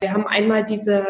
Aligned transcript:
Wir 0.00 0.12
haben 0.12 0.28
einmal 0.28 0.64
diese, 0.64 1.04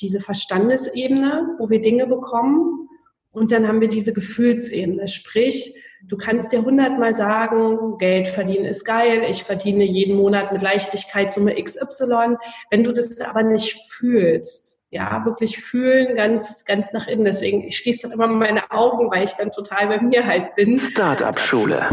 diese 0.00 0.20
Verstandesebene, 0.20 1.56
wo 1.58 1.70
wir 1.70 1.80
Dinge 1.80 2.06
bekommen. 2.06 2.88
Und 3.30 3.52
dann 3.52 3.68
haben 3.68 3.80
wir 3.80 3.88
diese 3.88 4.12
Gefühlsebene, 4.12 5.08
sprich, 5.08 5.74
Du 6.08 6.16
kannst 6.16 6.52
dir 6.52 6.62
hundertmal 6.62 7.14
sagen, 7.14 7.98
Geld 7.98 8.28
verdienen 8.28 8.66
ist 8.66 8.84
geil, 8.84 9.24
ich 9.28 9.42
verdiene 9.42 9.82
jeden 9.82 10.14
Monat 10.14 10.52
mit 10.52 10.62
Leichtigkeit 10.62 11.32
Summe 11.32 11.60
XY. 11.60 12.36
Wenn 12.70 12.84
du 12.84 12.92
das 12.92 13.18
aber 13.20 13.42
nicht 13.42 13.74
fühlst, 13.90 14.78
ja, 14.90 15.24
wirklich 15.24 15.58
fühlen, 15.58 16.14
ganz, 16.14 16.64
ganz 16.64 16.92
nach 16.92 17.08
innen. 17.08 17.24
Deswegen, 17.24 17.64
ich 17.64 17.78
schließe 17.78 18.02
dann 18.02 18.12
immer 18.12 18.28
meine 18.28 18.70
Augen, 18.70 19.10
weil 19.10 19.24
ich 19.24 19.32
dann 19.32 19.50
total 19.50 19.88
bei 19.88 20.00
mir 20.00 20.24
halt 20.24 20.54
bin. 20.54 20.78
Startup 20.78 21.36
Schule. 21.40 21.88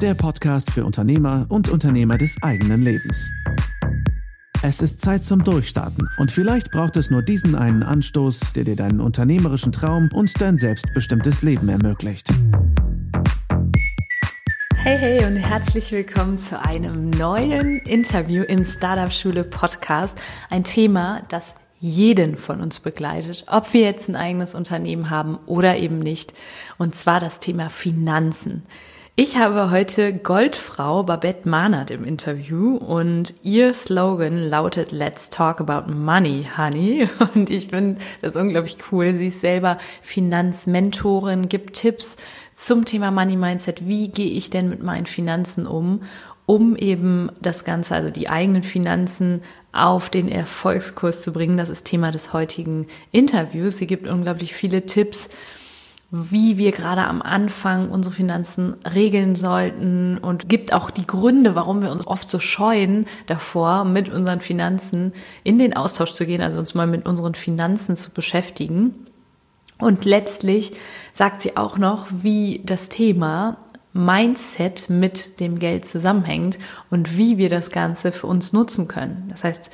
Der 0.00 0.14
Podcast 0.14 0.70
für 0.70 0.86
Unternehmer 0.86 1.46
und 1.50 1.68
Unternehmer 1.68 2.16
des 2.16 2.38
eigenen 2.42 2.82
Lebens. 2.82 3.32
Es 4.62 4.82
ist 4.82 5.00
Zeit 5.00 5.24
zum 5.24 5.42
Durchstarten 5.42 6.10
und 6.18 6.32
vielleicht 6.32 6.70
braucht 6.70 6.98
es 6.98 7.10
nur 7.10 7.22
diesen 7.22 7.54
einen 7.54 7.82
Anstoß, 7.82 8.52
der 8.54 8.64
dir 8.64 8.76
deinen 8.76 9.00
unternehmerischen 9.00 9.72
Traum 9.72 10.10
und 10.12 10.38
dein 10.38 10.58
selbstbestimmtes 10.58 11.40
Leben 11.40 11.70
ermöglicht. 11.70 12.28
Hey, 14.76 14.98
hey 14.98 15.24
und 15.24 15.36
herzlich 15.36 15.92
willkommen 15.92 16.36
zu 16.36 16.62
einem 16.62 17.08
neuen 17.08 17.78
Interview 17.86 18.42
im 18.42 18.66
Startup 18.66 19.10
Schule 19.10 19.44
Podcast. 19.44 20.20
Ein 20.50 20.64
Thema, 20.64 21.22
das 21.30 21.54
jeden 21.78 22.36
von 22.36 22.60
uns 22.60 22.80
begleitet, 22.80 23.46
ob 23.48 23.72
wir 23.72 23.80
jetzt 23.80 24.10
ein 24.10 24.16
eigenes 24.16 24.54
Unternehmen 24.54 25.08
haben 25.08 25.38
oder 25.46 25.78
eben 25.78 25.96
nicht. 25.96 26.34
Und 26.76 26.94
zwar 26.94 27.18
das 27.18 27.40
Thema 27.40 27.70
Finanzen. 27.70 28.64
Ich 29.22 29.36
habe 29.36 29.70
heute 29.70 30.14
Goldfrau 30.14 31.02
Babette 31.02 31.46
Mahnert 31.46 31.90
im 31.90 32.04
Interview 32.04 32.78
und 32.78 33.34
ihr 33.42 33.74
Slogan 33.74 34.48
lautet 34.48 34.92
Let's 34.92 35.28
talk 35.28 35.60
about 35.60 35.92
money, 35.92 36.46
honey. 36.56 37.06
Und 37.34 37.50
ich 37.50 37.66
finde 37.68 38.00
das 38.22 38.34
unglaublich 38.34 38.78
cool. 38.90 39.12
Sie 39.12 39.26
ist 39.26 39.40
selber 39.40 39.76
Finanzmentorin, 40.00 41.50
gibt 41.50 41.76
Tipps 41.76 42.16
zum 42.54 42.86
Thema 42.86 43.10
Money 43.10 43.36
Mindset. 43.36 43.86
Wie 43.86 44.08
gehe 44.08 44.30
ich 44.30 44.48
denn 44.48 44.70
mit 44.70 44.82
meinen 44.82 45.04
Finanzen 45.04 45.66
um? 45.66 46.00
um 46.46 46.74
eben 46.74 47.30
das 47.40 47.64
Ganze, 47.64 47.94
also 47.94 48.10
die 48.10 48.28
eigenen 48.28 48.64
Finanzen 48.64 49.42
auf 49.70 50.10
den 50.10 50.28
Erfolgskurs 50.28 51.22
zu 51.22 51.32
bringen. 51.32 51.56
Das 51.56 51.70
ist 51.70 51.84
Thema 51.84 52.10
des 52.10 52.32
heutigen 52.32 52.88
Interviews. 53.12 53.78
Sie 53.78 53.86
gibt 53.86 54.08
unglaublich 54.08 54.52
viele 54.52 54.84
Tipps, 54.84 55.28
wie 56.10 56.58
wir 56.58 56.72
gerade 56.72 57.04
am 57.04 57.22
Anfang 57.22 57.88
unsere 57.90 58.14
Finanzen 58.14 58.74
regeln 58.94 59.36
sollten 59.36 60.18
und 60.18 60.48
gibt 60.48 60.72
auch 60.72 60.90
die 60.90 61.06
Gründe, 61.06 61.54
warum 61.54 61.82
wir 61.82 61.92
uns 61.92 62.06
oft 62.06 62.28
so 62.28 62.40
scheuen 62.40 63.06
davor, 63.26 63.84
mit 63.84 64.08
unseren 64.08 64.40
Finanzen 64.40 65.12
in 65.44 65.58
den 65.58 65.76
Austausch 65.76 66.12
zu 66.12 66.26
gehen, 66.26 66.42
also 66.42 66.58
uns 66.58 66.74
mal 66.74 66.88
mit 66.88 67.06
unseren 67.06 67.34
Finanzen 67.34 67.94
zu 67.94 68.10
beschäftigen. 68.10 69.06
Und 69.78 70.04
letztlich 70.04 70.72
sagt 71.12 71.40
sie 71.40 71.56
auch 71.56 71.78
noch, 71.78 72.08
wie 72.10 72.60
das 72.64 72.88
Thema 72.88 73.58
Mindset 73.92 74.90
mit 74.90 75.38
dem 75.40 75.58
Geld 75.58 75.84
zusammenhängt 75.84 76.58
und 76.90 77.16
wie 77.16 77.38
wir 77.38 77.48
das 77.48 77.70
Ganze 77.70 78.10
für 78.10 78.26
uns 78.26 78.52
nutzen 78.52 78.88
können. 78.88 79.28
Das 79.30 79.44
heißt, 79.44 79.70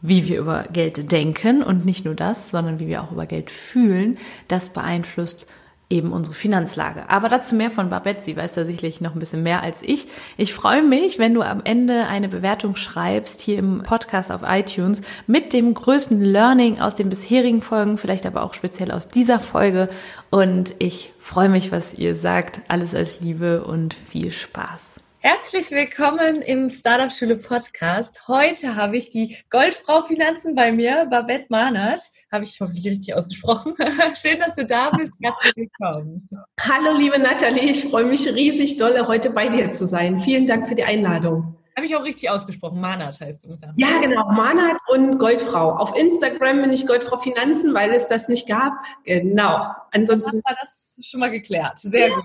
wie 0.00 0.26
wir 0.26 0.38
über 0.38 0.64
Geld 0.64 1.12
denken 1.12 1.62
und 1.62 1.84
nicht 1.84 2.04
nur 2.04 2.14
das, 2.14 2.50
sondern 2.50 2.78
wie 2.78 2.88
wir 2.88 3.02
auch 3.02 3.12
über 3.12 3.26
Geld 3.26 3.50
fühlen, 3.50 4.18
das 4.48 4.70
beeinflusst 4.70 5.52
eben 5.94 6.12
unsere 6.12 6.34
Finanzlage. 6.34 7.08
Aber 7.08 7.28
dazu 7.28 7.54
mehr 7.54 7.70
von 7.70 7.88
Babette. 7.88 8.20
Sie 8.20 8.36
weiß 8.36 8.54
da 8.54 8.64
sicherlich 8.64 9.00
noch 9.00 9.14
ein 9.14 9.20
bisschen 9.20 9.42
mehr 9.42 9.62
als 9.62 9.82
ich. 9.82 10.08
Ich 10.36 10.52
freue 10.52 10.82
mich, 10.82 11.18
wenn 11.18 11.34
du 11.34 11.42
am 11.42 11.62
Ende 11.64 12.06
eine 12.06 12.28
Bewertung 12.28 12.76
schreibst 12.76 13.40
hier 13.40 13.58
im 13.58 13.82
Podcast 13.84 14.32
auf 14.32 14.42
iTunes 14.44 15.02
mit 15.26 15.52
dem 15.52 15.72
größten 15.72 16.20
Learning 16.20 16.80
aus 16.80 16.96
den 16.96 17.08
bisherigen 17.08 17.62
Folgen, 17.62 17.96
vielleicht 17.96 18.26
aber 18.26 18.42
auch 18.42 18.54
speziell 18.54 18.90
aus 18.90 19.08
dieser 19.08 19.38
Folge. 19.38 19.88
Und 20.30 20.74
ich 20.80 21.12
freue 21.18 21.48
mich, 21.48 21.70
was 21.70 21.94
ihr 21.94 22.16
sagt. 22.16 22.62
Alles 22.68 22.94
als 22.94 23.20
Liebe 23.20 23.64
und 23.64 23.94
viel 23.94 24.30
Spaß. 24.30 25.03
Herzlich 25.26 25.70
willkommen 25.70 26.42
im 26.42 26.68
Startup 26.68 27.10
Schule 27.10 27.36
Podcast. 27.36 28.28
Heute 28.28 28.76
habe 28.76 28.98
ich 28.98 29.08
die 29.08 29.38
Goldfrau 29.48 30.02
Finanzen 30.02 30.54
bei 30.54 30.70
mir, 30.70 31.06
Babette 31.10 31.46
Mahnert. 31.48 32.10
Habe 32.30 32.44
ich 32.44 32.60
hoffentlich 32.60 32.86
richtig 32.86 33.14
ausgesprochen. 33.14 33.72
Schön, 34.20 34.38
dass 34.38 34.54
du 34.54 34.66
da 34.66 34.90
bist. 34.90 35.14
Herzlich 35.22 35.56
willkommen. 35.56 36.28
Hallo, 36.60 36.94
liebe 36.94 37.18
Nathalie. 37.18 37.70
Ich 37.70 37.86
freue 37.86 38.04
mich 38.04 38.28
riesig 38.28 38.76
dolle, 38.76 39.08
heute 39.08 39.30
bei 39.30 39.48
dir 39.48 39.72
zu 39.72 39.86
sein. 39.86 40.18
Vielen 40.18 40.46
Dank 40.46 40.68
für 40.68 40.74
die 40.74 40.84
Einladung. 40.84 41.56
Habe 41.74 41.86
ich 41.86 41.96
auch 41.96 42.04
richtig 42.04 42.28
ausgesprochen. 42.28 42.78
Manat 42.78 43.18
heißt 43.18 43.44
du. 43.44 43.58
Ja, 43.76 44.00
genau. 44.00 44.30
Manat 44.30 44.76
und 44.88 45.18
Goldfrau. 45.18 45.70
Auf 45.70 45.96
Instagram 45.96 46.60
bin 46.60 46.72
ich 46.74 46.86
Goldfrau 46.86 47.16
Finanzen, 47.16 47.72
weil 47.72 47.94
es 47.94 48.06
das 48.06 48.28
nicht 48.28 48.46
gab. 48.46 48.74
Genau. 49.04 49.68
Ansonsten. 49.90 50.42
Dann 50.44 50.52
war 50.52 50.58
das 50.60 51.00
schon 51.02 51.20
mal 51.20 51.30
geklärt. 51.30 51.78
Sehr 51.78 52.10
gut. 52.10 52.24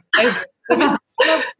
Also, 0.67 0.97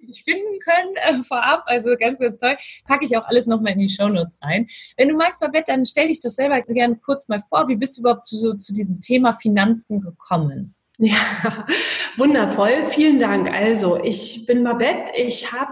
ich 0.07 0.23
finden 0.23 0.59
können 0.59 0.95
äh, 0.95 1.23
vorab. 1.23 1.63
Also 1.65 1.95
ganz, 1.99 2.19
ganz 2.19 2.37
toll. 2.37 2.55
Packe 2.85 3.05
ich 3.05 3.17
auch 3.17 3.25
alles 3.27 3.47
nochmal 3.47 3.73
in 3.73 3.79
die 3.79 3.89
Shownotes 3.89 4.39
rein. 4.41 4.67
Wenn 4.97 5.09
du 5.09 5.15
magst, 5.15 5.39
Babette, 5.39 5.65
dann 5.67 5.85
stell 5.85 6.07
dich 6.07 6.19
das 6.21 6.35
selber 6.35 6.61
gerne 6.61 6.95
kurz 6.97 7.27
mal 7.27 7.39
vor. 7.39 7.67
Wie 7.67 7.75
bist 7.75 7.97
du 7.97 8.01
überhaupt 8.01 8.25
zu, 8.25 8.57
zu 8.57 8.73
diesem 8.73 9.01
Thema 9.01 9.33
Finanzen 9.33 10.01
gekommen? 10.01 10.75
Ja, 10.97 11.17
wundervoll. 12.17 12.85
Vielen 12.85 13.19
Dank. 13.19 13.49
Also, 13.49 14.03
ich 14.03 14.45
bin 14.45 14.63
Babette. 14.63 15.15
Ich 15.15 15.51
habe 15.51 15.71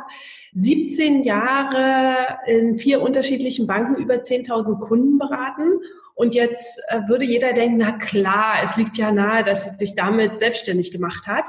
17 0.53 1.23
Jahre 1.23 2.39
in 2.47 2.77
vier 2.77 3.01
unterschiedlichen 3.01 3.67
Banken 3.67 3.95
über 3.95 4.15
10.000 4.15 4.79
Kunden 4.79 5.17
beraten. 5.17 5.81
Und 6.15 6.33
jetzt 6.33 6.81
äh, 6.87 7.01
würde 7.07 7.25
jeder 7.25 7.53
denken, 7.53 7.77
na 7.77 7.91
klar, 7.91 8.63
es 8.63 8.75
liegt 8.77 8.97
ja 8.97 9.11
nahe, 9.11 9.43
dass 9.43 9.69
es 9.69 9.77
sich 9.77 9.93
damit 9.93 10.37
selbstständig 10.39 10.91
gemacht 10.91 11.27
hat. 11.27 11.45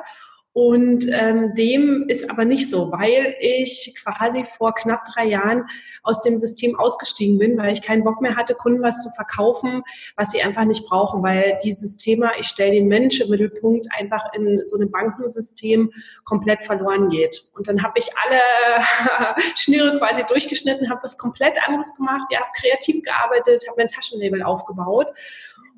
Und 0.60 1.06
ähm, 1.12 1.54
dem 1.54 2.06
ist 2.08 2.28
aber 2.28 2.44
nicht 2.44 2.68
so, 2.68 2.90
weil 2.90 3.36
ich 3.38 3.94
quasi 4.02 4.44
vor 4.44 4.74
knapp 4.74 5.04
drei 5.04 5.26
Jahren 5.26 5.68
aus 6.02 6.24
dem 6.24 6.36
System 6.36 6.76
ausgestiegen 6.76 7.38
bin, 7.38 7.56
weil 7.56 7.72
ich 7.72 7.80
keinen 7.80 8.02
Bock 8.02 8.20
mehr 8.20 8.34
hatte, 8.34 8.56
Kunden 8.56 8.82
was 8.82 9.00
zu 9.00 9.08
verkaufen, 9.10 9.84
was 10.16 10.32
sie 10.32 10.42
einfach 10.42 10.64
nicht 10.64 10.84
brauchen, 10.84 11.22
weil 11.22 11.56
dieses 11.62 11.96
Thema, 11.96 12.32
ich 12.40 12.48
stelle 12.48 12.72
den 12.72 12.88
Menschen 12.88 13.26
im 13.26 13.30
Mittelpunkt, 13.30 13.86
einfach 13.96 14.32
in 14.34 14.60
so 14.64 14.76
einem 14.76 14.90
Bankensystem 14.90 15.92
komplett 16.24 16.64
verloren 16.64 17.08
geht. 17.08 17.40
Und 17.54 17.68
dann 17.68 17.84
habe 17.84 17.94
ich 18.00 18.10
alle 18.26 19.36
Schnüre 19.54 19.96
quasi 19.98 20.24
durchgeschnitten, 20.26 20.90
habe 20.90 21.04
was 21.04 21.16
komplett 21.16 21.56
anderes 21.68 21.94
gemacht, 21.94 22.26
ja, 22.32 22.40
habe 22.40 22.50
kreativ 22.56 23.04
gearbeitet, 23.04 23.64
habe 23.68 23.82
mein 23.82 23.88
Taschenlabel 23.88 24.42
aufgebaut 24.42 25.12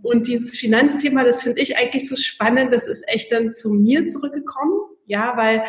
und 0.02 0.26
dieses 0.26 0.56
Finanzthema, 0.56 1.24
das 1.24 1.42
finde 1.42 1.60
ich 1.60 1.76
eigentlich 1.76 2.08
so 2.08 2.16
spannend, 2.16 2.72
das 2.72 2.86
ist 2.86 3.06
echt 3.08 3.32
dann 3.32 3.50
zu 3.50 3.70
mir 3.70 4.06
zurückgekommen, 4.06 4.80
ja, 5.06 5.36
weil 5.36 5.64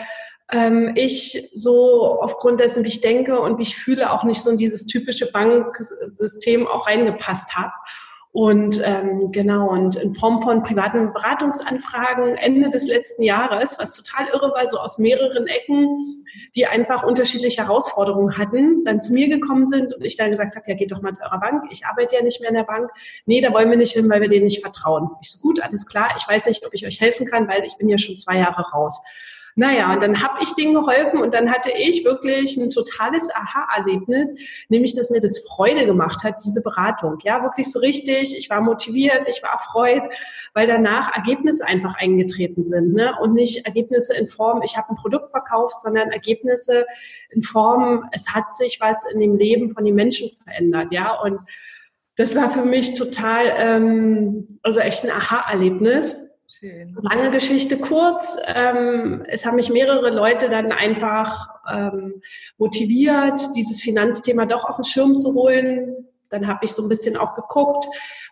ähm, 0.52 0.94
ich 0.96 1.50
so 1.54 2.20
aufgrund 2.22 2.60
dessen, 2.60 2.84
wie 2.84 2.90
ich 2.90 3.02
denke 3.02 3.40
und 3.40 3.58
wie 3.58 3.64
ich 3.64 3.78
fühle, 3.78 4.12
auch 4.12 4.24
nicht 4.24 4.42
so 4.42 4.52
in 4.52 4.58
dieses 4.58 4.86
typische 4.86 5.32
Banksystem 5.32 6.68
auch 6.68 6.88
reingepasst 6.88 7.56
habe. 7.56 7.72
Und 8.34 8.82
ähm, 8.86 9.34
genau, 9.34 9.70
und 9.70 9.98
in 9.98 10.16
Form 10.16 10.42
von 10.42 10.64
privaten 10.64 11.12
Beratungsanfragen 11.12 12.36
Ende 12.36 12.70
des 12.70 12.88
letzten 12.88 13.24
Jahres, 13.24 13.78
was 13.78 13.94
total 13.94 14.28
irre 14.28 14.54
war, 14.56 14.66
so 14.70 14.78
aus 14.78 14.98
mehreren 14.98 15.48
Ecken, 15.48 15.98
die 16.56 16.66
einfach 16.66 17.04
unterschiedliche 17.04 17.64
Herausforderungen 17.64 18.38
hatten, 18.38 18.86
dann 18.86 19.02
zu 19.02 19.14
mir 19.14 19.28
gekommen 19.28 19.68
sind 19.68 19.94
und 19.94 20.06
ich 20.06 20.16
dann 20.16 20.32
gesagt 20.32 20.56
habe, 20.56 20.66
ja, 20.70 20.76
geht 20.76 20.94
doch 20.94 21.02
mal 21.02 21.12
zu 21.12 21.24
eurer 21.24 21.42
Bank. 21.42 21.64
Ich 21.72 21.86
arbeite 21.86 22.16
ja 22.16 22.22
nicht 22.22 22.40
mehr 22.40 22.50
in 22.50 22.56
der 22.56 22.64
Bank. 22.64 22.90
Nee, 23.26 23.42
da 23.42 23.52
wollen 23.52 23.70
wir 23.70 23.78
nicht 23.78 23.94
hin, 23.94 24.10
weil 24.10 24.22
wir 24.22 24.30
denen 24.30 24.46
nicht 24.46 24.62
vertrauen. 24.62 25.10
Ich 25.22 25.32
so, 25.32 25.40
gut, 25.42 25.62
alles 25.62 25.86
klar. 25.86 26.14
Ich 26.18 26.26
weiß 26.26 26.46
nicht, 26.46 26.66
ob 26.66 26.74
ich 26.74 26.88
euch 26.88 27.02
helfen 27.02 27.26
kann, 27.26 27.50
weil 27.50 27.66
ich 27.66 27.78
bin 27.78 27.90
ja 27.90 27.98
schon 27.98 28.16
zwei 28.16 28.38
Jahre 28.38 28.62
raus. 28.72 29.02
Naja, 29.56 29.92
und 29.94 30.02
dann 30.02 30.22
habe 30.22 30.40
ich 30.42 30.54
denen 30.54 30.74
geholfen 30.74 31.22
und 31.22 31.34
dann 31.34 31.52
hatte 31.52 31.72
ich 31.72 32.06
wirklich 32.06 32.58
ein 32.58 32.70
totales 32.70 33.30
Aha-Erlebnis, 33.34 34.34
nämlich, 34.70 34.94
dass 34.96 35.10
mir 35.10 35.20
das 35.20 35.40
Freude 35.48 35.86
gemacht 35.86 36.24
hat, 36.24 36.36
diese 36.46 36.62
Beratung. 36.62 37.18
Ja, 37.24 37.44
wirklich 37.44 37.72
so 37.72 37.80
richtig. 37.80 38.36
Ich 38.38 38.50
war 38.50 38.62
motiviert, 38.62 39.28
ich 39.28 39.44
war 39.44 39.52
erfreut, 39.52 40.04
weil 40.54 40.68
danach 40.68 41.16
Ergebnisse 41.16 41.66
einfach 41.66 41.96
eingetreten 41.96 42.64
sind. 42.64 42.94
Ne? 42.94 43.14
Und 43.22 43.34
nicht 43.34 43.66
Ergebnisse 43.66 44.16
in 44.16 44.28
Form, 44.28 44.62
ich 44.64 44.78
habe 44.78 44.90
ein 44.90 44.96
Produkt 44.96 45.32
verkauft, 45.32 45.82
sondern 45.82 46.12
Ergebnisse 46.12 46.86
in 47.30 47.42
Form, 47.42 48.08
es 48.12 48.30
hat 48.30 48.54
sich 48.54 48.80
was 48.80 49.06
in 49.12 49.20
dem 49.20 49.36
Leben 49.36 49.70
von 49.70 49.84
den 49.84 49.96
Menschen 49.96 50.30
verändert. 50.44 50.92
Ja, 50.92 51.20
und 51.20 51.40
das 52.16 52.36
war 52.36 52.50
für 52.50 52.66
mich 52.66 52.94
total, 52.94 53.54
ähm, 53.58 54.60
also 54.64 54.80
echt 54.80 55.04
ein 55.04 55.12
Aha-Erlebnis. 55.12 56.31
Schön. 56.62 56.96
Lange 57.02 57.32
Geschichte 57.32 57.80
kurz. 57.80 58.38
Ähm, 58.46 59.26
es 59.28 59.48
haben 59.48 59.56
mich 59.56 59.72
mehrere 59.72 60.12
Leute 60.12 60.48
dann 60.48 60.72
einfach 60.72 61.50
ähm, 61.68 62.22
motiviert, 62.60 63.42
dieses 63.56 63.82
Finanzthema 63.82 64.46
doch 64.46 64.66
auf 64.66 64.76
den 64.76 64.84
Schirm 64.84 65.18
zu 65.18 65.34
holen. 65.34 66.06
Dann 66.30 66.46
habe 66.46 66.60
ich 66.64 66.74
so 66.74 66.84
ein 66.84 66.88
bisschen 66.88 67.18
auch 67.18 67.34
geguckt, 67.34 67.88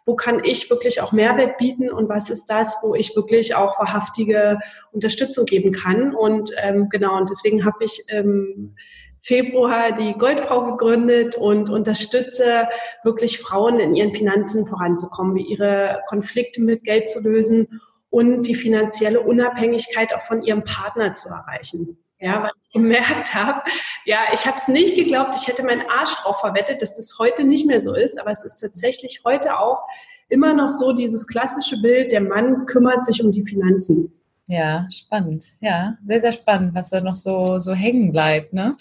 wo 0.06 0.16
kann 0.16 0.44
ich 0.44 0.70
wirklich 0.70 1.02
auch 1.02 1.12
Mehrwert 1.12 1.58
bieten 1.58 1.90
und 1.90 2.08
was 2.08 2.30
ist 2.30 2.46
das, 2.52 2.78
wo 2.84 2.94
ich 2.94 3.16
wirklich 3.16 3.56
auch 3.56 3.80
wahrhaftige 3.80 4.60
Unterstützung 4.92 5.46
geben 5.46 5.72
kann. 5.72 6.14
Und 6.14 6.52
ähm, 6.58 6.88
genau, 6.90 7.18
und 7.18 7.32
deswegen 7.32 7.66
habe 7.66 7.84
ich 7.84 8.04
ähm, 8.10 8.76
Februar 9.22 9.92
die 9.92 10.14
Goldfrau 10.14 10.66
gegründet 10.66 11.36
und 11.36 11.72
unterstütze 11.72 12.68
wirklich 13.04 13.40
Frauen 13.40 13.80
in 13.80 13.96
ihren 13.96 14.12
Finanzen 14.12 14.68
voranzukommen, 14.68 15.34
wie 15.34 15.48
ihre 15.48 16.04
Konflikte 16.08 16.62
mit 16.62 16.84
Geld 16.84 17.10
zu 17.10 17.22
lösen 17.22 17.82
und 18.10 18.44
die 18.44 18.56
finanzielle 18.56 19.22
Unabhängigkeit 19.22 20.14
auch 20.14 20.22
von 20.22 20.44
ihrem 20.44 20.64
Partner 20.64 21.14
zu 21.14 21.30
erreichen. 21.30 21.98
Ja, 22.22 22.44
weil 22.44 22.52
ich 22.66 22.74
gemerkt 22.74 23.34
habe, 23.34 23.62
ja, 24.04 24.20
ich 24.34 24.46
habe 24.46 24.58
es 24.58 24.68
nicht 24.68 24.96
geglaubt, 24.96 25.36
ich 25.40 25.48
hätte 25.48 25.64
meinen 25.64 25.90
Arsch 25.90 26.14
drauf 26.16 26.42
verwettet, 26.42 26.82
dass 26.82 26.98
das 26.98 27.18
heute 27.18 27.46
nicht 27.46 27.66
mehr 27.66 27.80
so 27.80 27.96
ist, 27.96 28.20
aber 28.20 28.32
es 28.32 28.44
ist 28.44 28.58
tatsächlich 28.58 29.22
heute 29.24 29.58
auch 29.58 29.84
immer 30.28 30.54
noch 30.54 30.70
so 30.70 30.92
dieses 30.92 31.28
klassische 31.28 31.82
Bild, 31.82 32.12
der 32.12 32.22
Mann 32.22 32.66
kümmert 32.66 33.06
sich 33.06 33.24
um 33.24 33.32
die 33.32 33.46
Finanzen. 33.46 34.14
Ja, 34.48 34.88
spannend. 34.92 35.46
Ja, 35.62 35.98
sehr, 36.02 36.22
sehr 36.22 36.32
spannend, 36.32 36.74
was 36.74 36.90
da 36.90 37.02
noch 37.02 37.16
so, 37.16 37.58
so 37.58 37.74
hängen 37.74 38.12
bleibt. 38.12 38.52
Ne? 38.52 38.76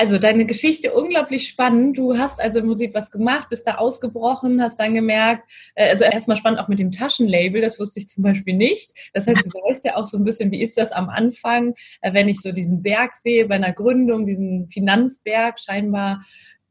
Also 0.00 0.16
deine 0.16 0.46
Geschichte 0.46 0.94
unglaublich 0.94 1.46
spannend. 1.46 1.98
Du 1.98 2.16
hast 2.16 2.40
also 2.40 2.60
im 2.60 2.68
Prinzip 2.68 2.94
was 2.94 3.10
gemacht, 3.10 3.50
bist 3.50 3.66
da 3.66 3.74
ausgebrochen, 3.74 4.62
hast 4.62 4.80
dann 4.80 4.94
gemerkt, 4.94 5.46
äh, 5.74 5.90
also 5.90 6.04
erstmal 6.04 6.38
spannend 6.38 6.58
auch 6.58 6.68
mit 6.68 6.78
dem 6.78 6.90
Taschenlabel, 6.90 7.60
das 7.60 7.78
wusste 7.78 8.00
ich 8.00 8.08
zum 8.08 8.24
Beispiel 8.24 8.54
nicht. 8.54 8.92
Das 9.12 9.26
heißt, 9.26 9.44
du 9.44 9.50
weißt 9.50 9.84
ja 9.84 9.96
auch 9.96 10.06
so 10.06 10.16
ein 10.16 10.24
bisschen, 10.24 10.50
wie 10.52 10.62
ist 10.62 10.78
das 10.78 10.90
am 10.90 11.10
Anfang, 11.10 11.74
äh, 12.00 12.14
wenn 12.14 12.28
ich 12.28 12.40
so 12.40 12.50
diesen 12.50 12.80
Berg 12.80 13.14
sehe 13.14 13.46
bei 13.46 13.56
einer 13.56 13.74
Gründung, 13.74 14.24
diesen 14.24 14.70
Finanzberg, 14.70 15.60
scheinbar 15.60 16.20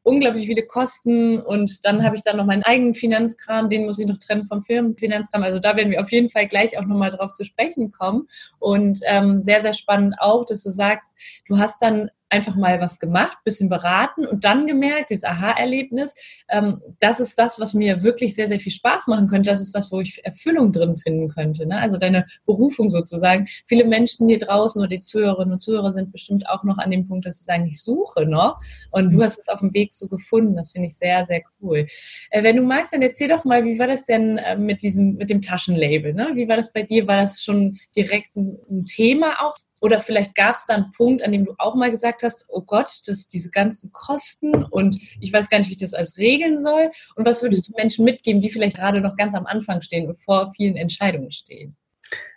unglaublich 0.02 0.48
viele 0.48 0.64
Kosten 0.64 1.40
und 1.40 1.86
dann 1.86 2.04
habe 2.04 2.16
ich 2.16 2.24
dann 2.24 2.38
noch 2.38 2.46
meinen 2.48 2.64
eigenen 2.64 2.96
Finanzkram, 2.96 3.70
den 3.70 3.86
muss 3.86 4.00
ich 4.00 4.08
noch 4.08 4.18
trennen 4.18 4.46
vom 4.46 4.64
Firmenfinanzkram. 4.64 5.44
Also 5.44 5.60
da 5.60 5.76
werden 5.76 5.92
wir 5.92 6.02
auf 6.02 6.12
jeden 6.12 6.30
Fall 6.30 6.48
gleich 6.48 6.80
auch 6.80 6.86
nochmal 6.86 7.12
drauf 7.12 7.36
zu 7.36 7.44
sprechen 7.44 7.92
kommen. 7.92 8.28
Und 8.58 9.02
ähm, 9.06 9.40
sehr, 9.40 9.62
sehr 9.62 9.74
spannend 9.74 10.16
auch, 10.20 10.46
dass 10.46 10.64
du 10.64 10.72
sagst, 10.72 11.16
du 11.48 11.60
hast 11.60 11.84
dann 11.84 12.10
einfach 12.30 12.56
mal 12.56 12.80
was 12.80 13.00
gemacht, 13.00 13.38
bisschen 13.44 13.70
beraten 13.70 14.26
und 14.26 14.44
dann 14.44 14.68
gemerkt, 14.68 15.10
dieses 15.10 15.24
Aha-Erlebnis, 15.24 16.16
ähm, 16.50 16.82
das 17.00 17.20
ist 17.20 17.38
das, 17.40 17.60
was 17.60 17.74
mir 17.74 18.04
wirklich 18.04 18.36
sehr, 18.36 18.48
sehr 18.48 18.60
viel 18.60 18.72
Spaß 18.72 19.08
machen 19.08 19.28
könnte. 19.28 19.50
Das 19.50 19.62
ist 19.62 19.74
das, 19.74 19.92
wo 19.92 20.00
ich 20.00 20.24
Erfüllung 20.24 20.72
drin 20.72 20.98
finden 20.98 21.30
könnte. 21.30 21.66
Ne? 21.66 21.80
Also 21.80 21.98
deine 21.98 22.28
Berufung 22.46 22.90
sozusagen. 22.90 23.48
Viele 23.66 23.86
Menschen 23.86 24.28
hier 24.28 24.38
draußen 24.38 24.80
oder 24.80 24.90
die 24.90 25.02
Zuhörerinnen 25.02 25.54
und 25.54 25.60
Zuhörer 25.60 25.92
sind 25.92 26.12
bestimmt 26.12 26.48
auch 26.48 26.64
noch 26.64 26.78
an 26.78 26.92
dem 26.92 27.08
Punkt, 27.08 27.26
dass 27.26 27.40
sie 27.40 27.46
sagen, 27.46 27.66
ich 27.66 27.82
suche 27.82 28.26
noch. 28.26 28.60
Und 28.92 29.12
du 29.12 29.18
mhm. 29.18 29.24
hast 29.24 29.40
es 29.40 29.50
auf 29.50 29.60
dem 29.60 29.74
Weg 29.74 29.94
so 29.94 30.08
gefunden. 30.08 30.56
Das 30.56 30.72
finde 30.72 30.88
ich 30.88 30.98
sehr, 30.98 31.26
sehr 31.26 31.42
cool. 31.62 31.88
Äh, 32.30 32.44
wenn 32.44 32.56
du 32.56 32.64
magst, 32.64 32.94
dann 32.94 33.02
erzähl 33.02 33.28
doch 33.28 33.46
mal, 33.46 33.66
wie 33.66 33.80
war 33.80 33.88
das 33.88 34.06
denn 34.06 34.38
äh, 34.38 34.56
mit 34.56 34.82
diesem, 34.82 35.16
mit 35.16 35.30
dem 35.30 35.42
Taschenlabel? 35.42 36.14
Ne? 36.14 36.32
Wie 36.36 36.48
war 36.48 36.58
das 36.58 36.72
bei 36.72 36.84
dir? 36.84 37.08
War 37.08 37.18
das 37.18 37.44
schon 37.44 37.80
direkt 37.96 38.36
ein, 38.36 38.60
ein 38.70 38.86
Thema 38.86 39.38
auch 39.42 39.56
oder 39.82 40.00
vielleicht 40.00 40.36
gab 40.36 40.58
es 40.58 40.66
da 40.66 40.76
einen 40.76 40.92
Punkt, 40.92 41.24
an 41.24 41.32
dem 41.32 41.46
du 41.46 41.54
auch 41.58 41.76
mal 41.76 41.92
gesagt 41.92 42.24
hast, 42.24 42.46
oh 42.50 42.62
Gott, 42.62 42.90
das 43.06 43.28
diese 43.28 43.50
ganzen 43.50 43.92
Kosten 43.92 44.64
und 44.64 44.98
ich 45.20 45.32
weiß 45.32 45.50
gar 45.50 45.58
nicht, 45.60 45.70
wie 45.70 45.74
ich 45.74 45.80
das 45.80 45.94
alles 45.94 46.18
regeln 46.18 46.58
soll. 46.58 46.92
Und 47.16 47.26
was 47.26 47.42
würdest 47.42 47.70
du 47.70 47.74
Menschen 47.76 48.06
mitgeben, 48.06 48.42
die 48.42 48.50
vielleicht 48.50 48.78
gerade 48.78 49.02
noch 49.02 49.16
ganz 49.16 49.36
am 49.36 49.46
Anfang 49.46 49.82
stehen 49.82 50.08
und 50.08 50.18
vor 50.20 50.52
vielen 50.52 50.76
Entscheidungen 50.76 51.32
stehen? 51.32 51.76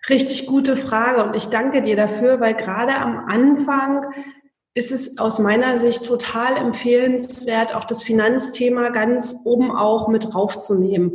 Richtig 0.09 0.47
gute 0.47 0.77
Frage 0.77 1.25
und 1.25 1.35
ich 1.35 1.47
danke 1.47 1.83
dir 1.83 1.97
dafür, 1.97 2.41
weil 2.41 2.55
gerade 2.55 2.95
am 2.95 3.27
Anfang 3.29 4.07
ist 4.75 4.91
es 4.91 5.19
aus 5.19 5.39
meiner 5.39 5.77
Sicht 5.77 6.05
total 6.05 6.57
empfehlenswert, 6.57 7.75
auch 7.75 7.85
das 7.85 8.03
Finanzthema 8.03 8.89
ganz 8.89 9.37
oben 9.45 9.71
auch 9.71 10.09
mit 10.09 10.33
draufzunehmen 10.33 11.15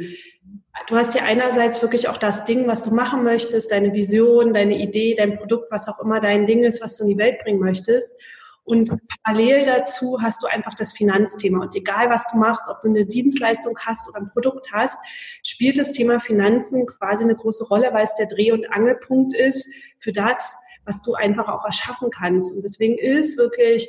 du 0.88 0.96
hast 0.96 1.16
ja 1.16 1.24
einerseits 1.24 1.82
wirklich 1.82 2.08
auch 2.08 2.18
das 2.18 2.46
Ding, 2.46 2.68
was 2.68 2.84
du 2.84 2.94
machen 2.94 3.24
möchtest, 3.24 3.72
deine 3.72 3.94
Vision, 3.94 4.54
deine 4.54 4.78
Idee, 4.78 5.16
dein 5.16 5.36
Produkt, 5.36 5.72
was 5.72 5.88
auch 5.88 6.00
immer 6.00 6.20
dein 6.20 6.46
Ding 6.46 6.64
ist, 6.64 6.82
was 6.82 6.98
du 6.98 7.04
in 7.04 7.10
die 7.10 7.18
Welt 7.18 7.40
bringen 7.44 7.60
möchtest. 7.60 8.20
Und 8.64 8.92
parallel 9.24 9.66
dazu 9.66 10.22
hast 10.22 10.44
du 10.44 10.48
einfach 10.48 10.74
das 10.74 10.92
Finanzthema. 10.92 11.62
Und 11.62 11.76
egal, 11.76 12.10
was 12.10 12.30
du 12.32 12.38
machst, 12.38 12.68
ob 12.70 12.82
du 12.82 12.90
eine 12.90 13.06
Dienstleistung 13.06 13.78
hast 13.86 14.10
oder 14.10 14.20
ein 14.20 14.30
Produkt 14.34 14.74
hast, 14.74 14.98
spielt 15.42 15.78
das 15.78 15.94
Thema 15.94 16.20
Finanzen 16.20 16.86
quasi 16.86 17.24
eine 17.24 17.36
große 17.36 17.66
Rolle, 17.68 17.94
weil 17.94 18.04
es 18.04 18.16
der 18.16 18.28
Dreh- 18.28 18.52
und 18.52 18.70
Angelpunkt 18.74 19.34
ist 19.34 19.74
für 20.00 20.12
das, 20.12 20.58
was 20.84 21.02
du 21.02 21.14
einfach 21.14 21.48
auch 21.48 21.64
erschaffen 21.64 22.10
kannst. 22.10 22.54
Und 22.54 22.64
deswegen 22.64 22.98
ist 22.98 23.38
wirklich 23.38 23.88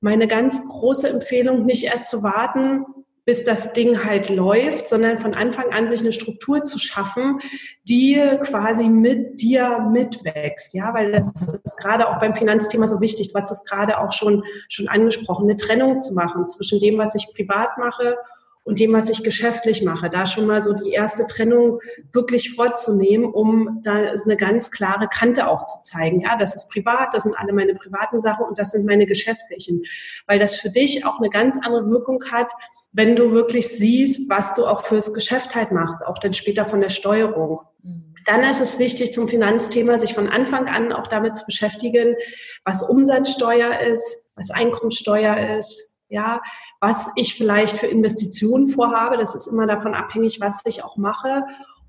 meine 0.00 0.28
ganz 0.28 0.64
große 0.68 1.08
Empfehlung, 1.08 1.66
nicht 1.66 1.84
erst 1.84 2.08
zu 2.08 2.22
warten, 2.22 2.84
bis 3.30 3.44
das 3.44 3.72
Ding 3.74 4.04
halt 4.04 4.28
läuft, 4.28 4.88
sondern 4.88 5.20
von 5.20 5.34
Anfang 5.34 5.72
an 5.72 5.86
sich 5.86 6.00
eine 6.00 6.10
Struktur 6.10 6.64
zu 6.64 6.80
schaffen, 6.80 7.38
die 7.84 8.20
quasi 8.42 8.88
mit 8.88 9.40
dir 9.40 9.86
mitwächst. 9.88 10.74
Ja, 10.74 10.92
weil 10.94 11.12
das 11.12 11.32
ist 11.62 11.76
gerade 11.76 12.08
auch 12.08 12.18
beim 12.18 12.34
Finanzthema 12.34 12.88
so 12.88 13.00
wichtig. 13.00 13.28
Du 13.28 13.38
hast 13.38 13.64
gerade 13.68 14.00
auch 14.00 14.10
schon, 14.10 14.42
schon 14.68 14.88
angesprochen, 14.88 15.44
eine 15.44 15.54
Trennung 15.54 16.00
zu 16.00 16.12
machen 16.12 16.48
zwischen 16.48 16.80
dem, 16.80 16.98
was 16.98 17.14
ich 17.14 17.28
privat 17.32 17.78
mache 17.78 18.16
und 18.64 18.80
dem, 18.80 18.92
was 18.92 19.08
ich 19.08 19.22
geschäftlich 19.22 19.84
mache. 19.84 20.10
Da 20.10 20.26
schon 20.26 20.48
mal 20.48 20.60
so 20.60 20.72
die 20.72 20.90
erste 20.90 21.24
Trennung 21.24 21.78
wirklich 22.10 22.56
vorzunehmen, 22.56 23.32
um 23.32 23.80
da 23.84 23.92
eine 23.94 24.36
ganz 24.36 24.72
klare 24.72 25.06
Kante 25.06 25.46
auch 25.46 25.64
zu 25.64 25.82
zeigen. 25.82 26.22
Ja, 26.22 26.36
das 26.36 26.56
ist 26.56 26.68
privat, 26.68 27.14
das 27.14 27.22
sind 27.22 27.38
alle 27.38 27.52
meine 27.52 27.74
privaten 27.74 28.20
Sachen 28.20 28.44
und 28.44 28.58
das 28.58 28.72
sind 28.72 28.86
meine 28.86 29.06
geschäftlichen. 29.06 29.84
Weil 30.26 30.40
das 30.40 30.56
für 30.56 30.70
dich 30.70 31.06
auch 31.06 31.20
eine 31.20 31.30
ganz 31.30 31.56
andere 31.64 31.88
Wirkung 31.88 32.24
hat, 32.32 32.50
wenn 32.92 33.16
du 33.16 33.32
wirklich 33.32 33.68
siehst, 33.68 34.28
was 34.30 34.54
du 34.54 34.66
auch 34.66 34.84
fürs 34.84 35.14
Geschäft 35.14 35.54
halt 35.54 35.72
machst, 35.72 36.04
auch 36.04 36.18
dann 36.18 36.32
später 36.32 36.66
von 36.66 36.80
der 36.80 36.90
Steuerung. 36.90 37.60
Mhm. 37.82 38.14
Dann 38.26 38.42
ist 38.42 38.60
es 38.60 38.78
wichtig 38.78 39.12
zum 39.12 39.28
Finanzthema, 39.28 39.98
sich 39.98 40.14
von 40.14 40.28
Anfang 40.28 40.68
an 40.68 40.92
auch 40.92 41.06
damit 41.06 41.36
zu 41.36 41.44
beschäftigen, 41.46 42.16
was 42.64 42.82
Umsatzsteuer 42.82 43.80
ist, 43.80 44.28
was 44.34 44.50
Einkommensteuer 44.50 45.56
ist, 45.56 45.96
ja, 46.08 46.42
was 46.80 47.12
ich 47.16 47.34
vielleicht 47.34 47.76
für 47.76 47.86
Investitionen 47.86 48.66
vorhabe. 48.66 49.16
Das 49.16 49.34
ist 49.34 49.46
immer 49.46 49.66
davon 49.66 49.94
abhängig, 49.94 50.40
was 50.40 50.62
ich 50.66 50.84
auch 50.84 50.96
mache, 50.96 51.44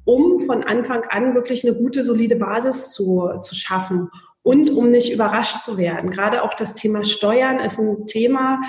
um 0.05 0.39
von 0.39 0.63
Anfang 0.63 1.05
an 1.05 1.33
wirklich 1.35 1.67
eine 1.67 1.75
gute, 1.75 2.03
solide 2.03 2.35
Basis 2.35 2.91
zu, 2.91 3.29
zu 3.41 3.55
schaffen 3.55 4.09
und 4.43 4.71
um 4.71 4.89
nicht 4.89 5.11
überrascht 5.11 5.61
zu 5.61 5.77
werden. 5.77 6.11
Gerade 6.11 6.43
auch 6.43 6.53
das 6.53 6.75
Thema 6.75 7.03
Steuern 7.03 7.59
ist 7.59 7.79
ein 7.79 8.07
Thema, 8.07 8.59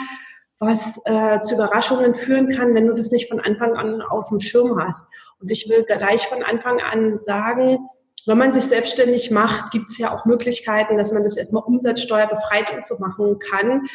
was 0.63 1.01
äh, 1.05 1.41
zu 1.41 1.55
Überraschungen 1.55 2.15
führen 2.15 2.49
kann, 2.49 2.75
wenn 2.75 2.87
du 2.87 2.95
das 2.95 3.11
nicht 3.11 3.29
von 3.29 3.41
Anfang 3.41 3.77
an 3.77 4.01
auf 4.01 4.29
dem 4.29 4.41
Schirm 4.41 4.79
hast. 4.83 5.07
Und 5.41 5.51
ich 5.51 5.69
will 5.69 5.85
gleich 5.85 6.27
von 6.27 6.43
Anfang 6.43 6.81
an 6.81 7.19
sagen, 7.19 7.89
wenn 8.27 8.39
man 8.39 8.53
sich 8.53 8.65
selbstständig 8.65 9.33
macht, 9.33 9.73
gibt 9.73 9.91
es 9.91 9.99
ja 9.99 10.15
auch 10.15 10.25
Möglichkeiten, 10.25 10.97
dass 10.97 11.13
man 11.13 11.25
das 11.25 11.37
erstmal 11.37 11.65
umsatzsteuerbefreit 11.65 12.73
und 12.73 12.87
so 12.87 12.99
machen 12.99 13.39
kann. 13.41 13.87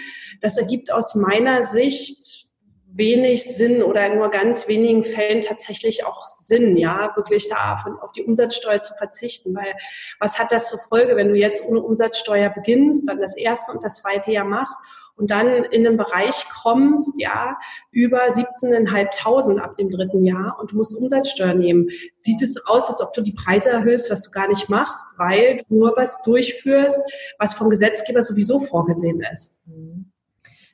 Das 0.42 0.58
ergibt 0.58 0.92
aus 0.92 1.16
meiner 1.16 1.64
Sicht 1.64 2.48
wenig 2.90 3.44
Sinn 3.56 3.82
oder 3.82 4.06
in 4.08 4.18
nur 4.18 4.30
ganz 4.30 4.68
wenigen 4.68 5.04
Fällen 5.04 5.42
tatsächlich 5.42 6.04
auch 6.04 6.26
Sinn, 6.26 6.76
ja, 6.76 7.14
wirklich 7.16 7.48
da 7.48 7.78
auf 8.02 8.12
die 8.12 8.24
Umsatzsteuer 8.24 8.82
zu 8.82 8.94
verzichten, 8.96 9.56
weil 9.56 9.74
was 10.20 10.40
hat 10.40 10.52
das 10.52 10.70
zur 10.70 10.80
Folge, 10.80 11.16
wenn 11.16 11.30
du 11.30 11.36
jetzt 11.36 11.64
ohne 11.64 11.82
Umsatzsteuer 11.82 12.50
beginnst, 12.50 13.08
dann 13.08 13.22
das 13.22 13.38
erste 13.38 13.72
und 13.72 13.84
das 13.84 14.02
zweite 14.02 14.32
Jahr 14.32 14.46
machst 14.46 14.78
und 15.18 15.32
dann 15.32 15.48
in 15.48 15.86
einen 15.86 15.98
Bereich 15.98 16.46
kommst, 16.50 17.20
ja, 17.20 17.58
über 17.92 18.28
17.500 18.28 19.58
ab 19.58 19.76
dem 19.76 19.90
dritten 19.90 20.24
Jahr 20.24 20.58
und 20.60 20.72
du 20.72 20.78
musst 20.78 20.96
Umsatzsteuer 20.96 21.56
nehmen. 21.56 21.90
Sieht 22.20 22.42
es 22.42 22.56
aus, 22.68 22.90
als 22.90 23.02
ob 23.02 23.14
du 23.14 23.22
die 23.22 23.34
Preise 23.34 23.70
erhöhst, 23.70 24.10
was 24.12 24.22
du 24.24 24.32
gar 24.32 24.48
nicht 24.48 24.70
machst, 24.70 25.06
weil 25.18 25.58
du 25.58 25.78
nur 25.78 25.94
was 25.98 26.22
durchführst, 26.22 27.02
was 27.40 27.54
vom 27.54 27.70
Gesetzgeber 27.70 28.22
sowieso 28.22 28.60
vorgesehen 28.60 29.22
ist. 29.32 29.60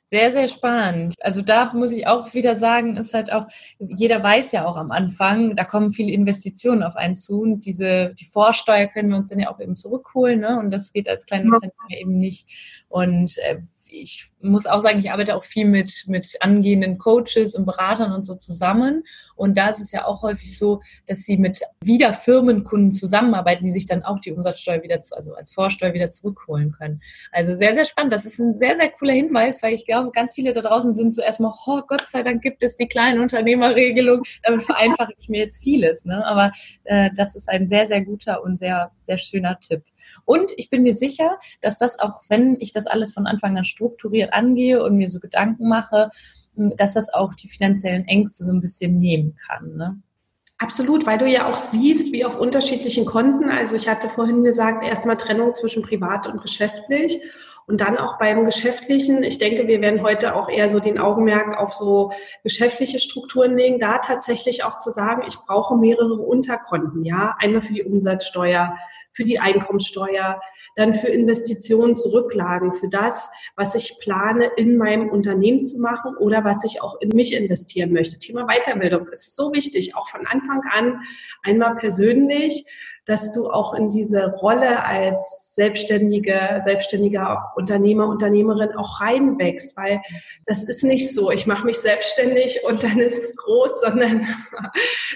Sehr, 0.06 0.30
sehr 0.30 0.48
spannend. 0.48 1.14
Also 1.20 1.40
da 1.40 1.72
muss 1.72 1.90
ich 1.90 2.06
auch 2.06 2.34
wieder 2.34 2.56
sagen, 2.56 2.98
ist 2.98 3.14
halt 3.14 3.32
auch, 3.32 3.46
jeder 3.78 4.22
weiß 4.22 4.52
ja 4.52 4.66
auch 4.66 4.76
am 4.76 4.90
Anfang, 4.90 5.56
da 5.56 5.64
kommen 5.64 5.92
viele 5.92 6.12
Investitionen 6.12 6.82
auf 6.82 6.94
einen 6.96 7.16
zu 7.16 7.40
und 7.40 7.64
diese, 7.64 8.12
die 8.20 8.26
Vorsteuer 8.26 8.86
können 8.86 9.08
wir 9.08 9.16
uns 9.16 9.30
dann 9.30 9.40
ja 9.40 9.50
auch 9.50 9.60
eben 9.60 9.76
zurückholen, 9.76 10.40
ne? 10.40 10.58
Und 10.58 10.70
das 10.70 10.92
geht 10.92 11.08
als 11.08 11.24
kleiner 11.24 11.46
Unternehmer 11.46 11.98
eben 11.98 12.18
nicht. 12.18 12.48
Und 12.88 13.38
äh, 13.38 13.60
ich 13.88 14.30
muss 14.44 14.66
auch 14.66 14.80
sagen, 14.80 14.98
ich 14.98 15.10
arbeite 15.10 15.34
auch 15.34 15.44
viel 15.44 15.66
mit, 15.66 16.04
mit 16.06 16.36
angehenden 16.40 16.98
Coaches 16.98 17.54
und 17.54 17.64
Beratern 17.64 18.12
und 18.12 18.24
so 18.24 18.34
zusammen. 18.34 19.02
Und 19.34 19.56
da 19.56 19.68
ist 19.68 19.80
es 19.80 19.92
ja 19.92 20.04
auch 20.04 20.22
häufig 20.22 20.56
so, 20.56 20.80
dass 21.06 21.20
sie 21.20 21.36
mit 21.36 21.60
wieder 21.82 22.12
Firmenkunden 22.12 22.92
zusammenarbeiten, 22.92 23.64
die 23.64 23.70
sich 23.70 23.86
dann 23.86 24.04
auch 24.04 24.20
die 24.20 24.32
Umsatzsteuer 24.32 24.82
wieder, 24.82 24.96
also 24.96 25.34
als 25.34 25.52
Vorsteuer 25.52 25.94
wieder 25.94 26.10
zurückholen 26.10 26.72
können. 26.72 27.00
Also 27.32 27.54
sehr, 27.54 27.74
sehr 27.74 27.84
spannend. 27.84 28.12
Das 28.12 28.24
ist 28.24 28.38
ein 28.38 28.54
sehr, 28.54 28.76
sehr 28.76 28.90
cooler 28.90 29.14
Hinweis, 29.14 29.62
weil 29.62 29.74
ich 29.74 29.86
glaube, 29.86 30.10
ganz 30.10 30.34
viele 30.34 30.52
da 30.52 30.60
draußen 30.60 30.92
sind 30.92 31.12
zuerst 31.12 31.40
mal, 31.40 31.54
oh 31.66 31.80
Gott 31.86 32.06
sei 32.08 32.22
Dank 32.22 32.42
gibt 32.42 32.62
es 32.62 32.76
die 32.76 32.86
kleinen 32.86 33.20
Unternehmerregelung. 33.20 34.22
Damit 34.42 34.62
vereinfache 34.62 35.12
ich 35.18 35.28
mir 35.28 35.40
jetzt 35.40 35.62
vieles. 35.62 36.04
Ne? 36.04 36.24
Aber 36.26 36.50
äh, 36.84 37.10
das 37.16 37.34
ist 37.34 37.48
ein 37.48 37.66
sehr, 37.66 37.86
sehr 37.86 38.02
guter 38.02 38.42
und 38.42 38.58
sehr, 38.58 38.92
sehr 39.02 39.18
schöner 39.18 39.58
Tipp. 39.60 39.82
Und 40.24 40.52
ich 40.56 40.68
bin 40.68 40.82
mir 40.82 40.94
sicher, 40.94 41.38
dass 41.60 41.78
das 41.78 41.98
auch, 41.98 42.22
wenn 42.28 42.56
ich 42.60 42.72
das 42.72 42.86
alles 42.86 43.14
von 43.14 43.26
Anfang 43.26 43.56
an 43.56 43.64
strukturiert 43.64 44.33
angehe 44.34 44.82
und 44.82 44.96
mir 44.96 45.08
so 45.08 45.20
Gedanken 45.20 45.68
mache, 45.68 46.10
dass 46.54 46.94
das 46.94 47.12
auch 47.12 47.34
die 47.34 47.48
finanziellen 47.48 48.06
Ängste 48.06 48.44
so 48.44 48.52
ein 48.52 48.60
bisschen 48.60 48.98
nehmen 48.98 49.36
kann. 49.46 49.76
Ne? 49.76 50.00
Absolut, 50.58 51.06
weil 51.06 51.18
du 51.18 51.26
ja 51.26 51.50
auch 51.50 51.56
siehst, 51.56 52.12
wie 52.12 52.24
auf 52.24 52.38
unterschiedlichen 52.38 53.04
Konten, 53.04 53.50
also 53.50 53.74
ich 53.74 53.88
hatte 53.88 54.08
vorhin 54.08 54.44
gesagt, 54.44 54.84
erstmal 54.84 55.16
Trennung 55.16 55.52
zwischen 55.52 55.82
privat 55.82 56.26
und 56.26 56.40
geschäftlich 56.42 57.20
und 57.66 57.80
dann 57.80 57.98
auch 57.98 58.18
beim 58.18 58.44
Geschäftlichen. 58.44 59.24
Ich 59.24 59.38
denke, 59.38 59.66
wir 59.66 59.80
werden 59.80 60.02
heute 60.02 60.36
auch 60.36 60.48
eher 60.48 60.68
so 60.68 60.80
den 60.80 60.98
Augenmerk 60.98 61.58
auf 61.58 61.74
so 61.74 62.12
geschäftliche 62.42 62.98
Strukturen 62.98 63.56
legen, 63.56 63.78
da 63.78 63.98
tatsächlich 63.98 64.64
auch 64.64 64.76
zu 64.76 64.90
sagen, 64.90 65.24
ich 65.26 65.36
brauche 65.36 65.76
mehrere 65.76 66.14
Unterkonten, 66.14 67.04
ja, 67.04 67.34
einmal 67.38 67.62
für 67.62 67.72
die 67.72 67.82
Umsatzsteuer, 67.82 68.76
für 69.12 69.24
die 69.24 69.40
Einkommenssteuer, 69.40 70.40
dann 70.76 70.94
für 70.94 71.08
Investitionsrücklagen, 71.08 72.72
für 72.72 72.88
das, 72.88 73.30
was 73.56 73.74
ich 73.74 73.98
plane, 74.00 74.50
in 74.56 74.76
meinem 74.76 75.08
Unternehmen 75.08 75.62
zu 75.62 75.80
machen 75.80 76.16
oder 76.16 76.44
was 76.44 76.64
ich 76.64 76.82
auch 76.82 77.00
in 77.00 77.10
mich 77.10 77.34
investieren 77.34 77.92
möchte. 77.92 78.18
Thema 78.18 78.46
Weiterbildung 78.46 79.08
ist 79.08 79.36
so 79.36 79.52
wichtig, 79.52 79.94
auch 79.94 80.08
von 80.08 80.26
Anfang 80.26 80.62
an 80.72 81.00
einmal 81.42 81.76
persönlich 81.76 82.66
dass 83.06 83.32
du 83.32 83.50
auch 83.50 83.74
in 83.74 83.90
diese 83.90 84.32
Rolle 84.36 84.82
als 84.84 85.54
selbstständige, 85.54 86.58
selbstständiger 86.60 87.52
Unternehmer, 87.54 88.08
Unternehmerin 88.08 88.72
auch 88.76 89.00
reinwächst, 89.00 89.76
weil 89.76 90.00
das 90.46 90.64
ist 90.64 90.84
nicht 90.84 91.14
so, 91.14 91.30
ich 91.30 91.46
mache 91.46 91.66
mich 91.66 91.78
selbstständig 91.78 92.60
und 92.66 92.82
dann 92.82 92.98
ist 92.98 93.18
es 93.18 93.36
groß, 93.36 93.80
sondern 93.84 94.26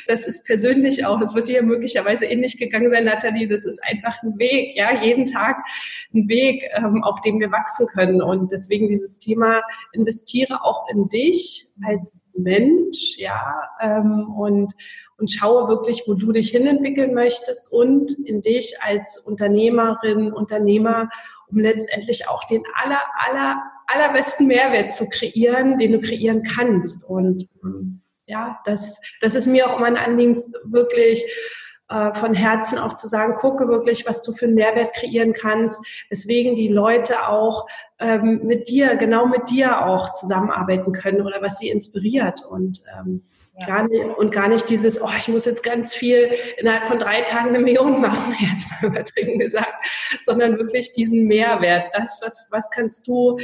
das 0.06 0.26
ist 0.26 0.44
persönlich 0.44 1.06
auch. 1.06 1.20
Es 1.22 1.34
wird 1.34 1.48
dir 1.48 1.62
möglicherweise 1.62 2.26
ähnlich 2.26 2.58
gegangen 2.58 2.90
sein, 2.90 3.04
Nathalie. 3.04 3.46
Das 3.46 3.64
ist 3.64 3.82
einfach 3.82 4.22
ein 4.22 4.38
Weg, 4.38 4.76
ja, 4.76 5.02
jeden 5.02 5.24
Tag 5.24 5.56
ein 6.14 6.28
Weg, 6.28 6.64
ähm, 6.76 7.02
auf 7.02 7.20
dem 7.22 7.40
wir 7.40 7.50
wachsen 7.50 7.86
können. 7.86 8.20
Und 8.20 8.52
deswegen 8.52 8.88
dieses 8.88 9.18
Thema 9.18 9.62
investiere 9.92 10.62
auch 10.62 10.88
in 10.90 11.08
dich 11.08 11.66
als 11.86 12.22
Mensch, 12.34 13.16
ja, 13.18 13.54
ähm, 13.80 14.28
und 14.36 14.74
und 15.18 15.30
schaue 15.30 15.68
wirklich, 15.68 16.04
wo 16.06 16.14
du 16.14 16.32
dich 16.32 16.50
hinentwickeln 16.50 17.12
möchtest 17.12 17.72
und 17.72 18.12
in 18.24 18.40
dich 18.40 18.76
als 18.80 19.18
Unternehmerin, 19.18 20.32
Unternehmer, 20.32 21.10
um 21.48 21.58
letztendlich 21.58 22.28
auch 22.28 22.44
den 22.44 22.62
aller, 22.82 23.00
aller, 23.28 23.62
allerbesten 23.86 24.46
Mehrwert 24.46 24.90
zu 24.90 25.08
kreieren, 25.08 25.76
den 25.78 25.92
du 25.92 26.00
kreieren 26.00 26.42
kannst. 26.42 27.04
Und 27.08 27.48
ähm, 27.64 28.00
ja, 28.26 28.60
das, 28.64 29.00
das 29.20 29.34
ist 29.34 29.46
mir 29.46 29.68
auch 29.68 29.78
immer 29.78 29.86
ein 29.86 29.96
Anliegen, 29.96 30.40
wirklich 30.64 31.24
äh, 31.88 32.12
von 32.14 32.34
Herzen 32.34 32.78
auch 32.78 32.92
zu 32.92 33.08
sagen, 33.08 33.34
gucke 33.34 33.66
wirklich, 33.66 34.06
was 34.06 34.22
du 34.22 34.32
für 34.32 34.44
einen 34.44 34.54
Mehrwert 34.54 34.94
kreieren 34.94 35.32
kannst, 35.32 35.80
weswegen 36.10 36.54
die 36.54 36.68
Leute 36.68 37.26
auch 37.26 37.66
ähm, 37.98 38.42
mit 38.44 38.68
dir, 38.68 38.96
genau 38.96 39.26
mit 39.26 39.50
dir 39.50 39.86
auch 39.86 40.12
zusammenarbeiten 40.12 40.92
können 40.92 41.22
oder 41.22 41.40
was 41.40 41.58
sie 41.58 41.70
inspiriert. 41.70 42.44
Und 42.44 42.82
ähm, 42.98 43.24
ja. 43.58 43.66
Gar 43.66 43.88
nicht, 43.88 44.04
und 44.18 44.30
gar 44.32 44.48
nicht 44.48 44.68
dieses, 44.70 45.02
oh, 45.02 45.10
ich 45.18 45.26
muss 45.26 45.44
jetzt 45.44 45.64
ganz 45.64 45.92
viel 45.92 46.32
innerhalb 46.58 46.86
von 46.86 46.98
drei 46.98 47.22
Tagen 47.22 47.48
eine 47.48 47.58
Million 47.58 48.00
machen, 48.00 48.34
jetzt 48.40 48.66
mal 48.70 48.90
übertrieben 48.90 49.38
gesagt, 49.38 49.72
sondern 50.22 50.58
wirklich 50.58 50.92
diesen 50.92 51.26
Mehrwert. 51.26 51.86
Das, 51.92 52.20
was, 52.22 52.46
was 52.50 52.70
kannst 52.70 53.08
du 53.08 53.38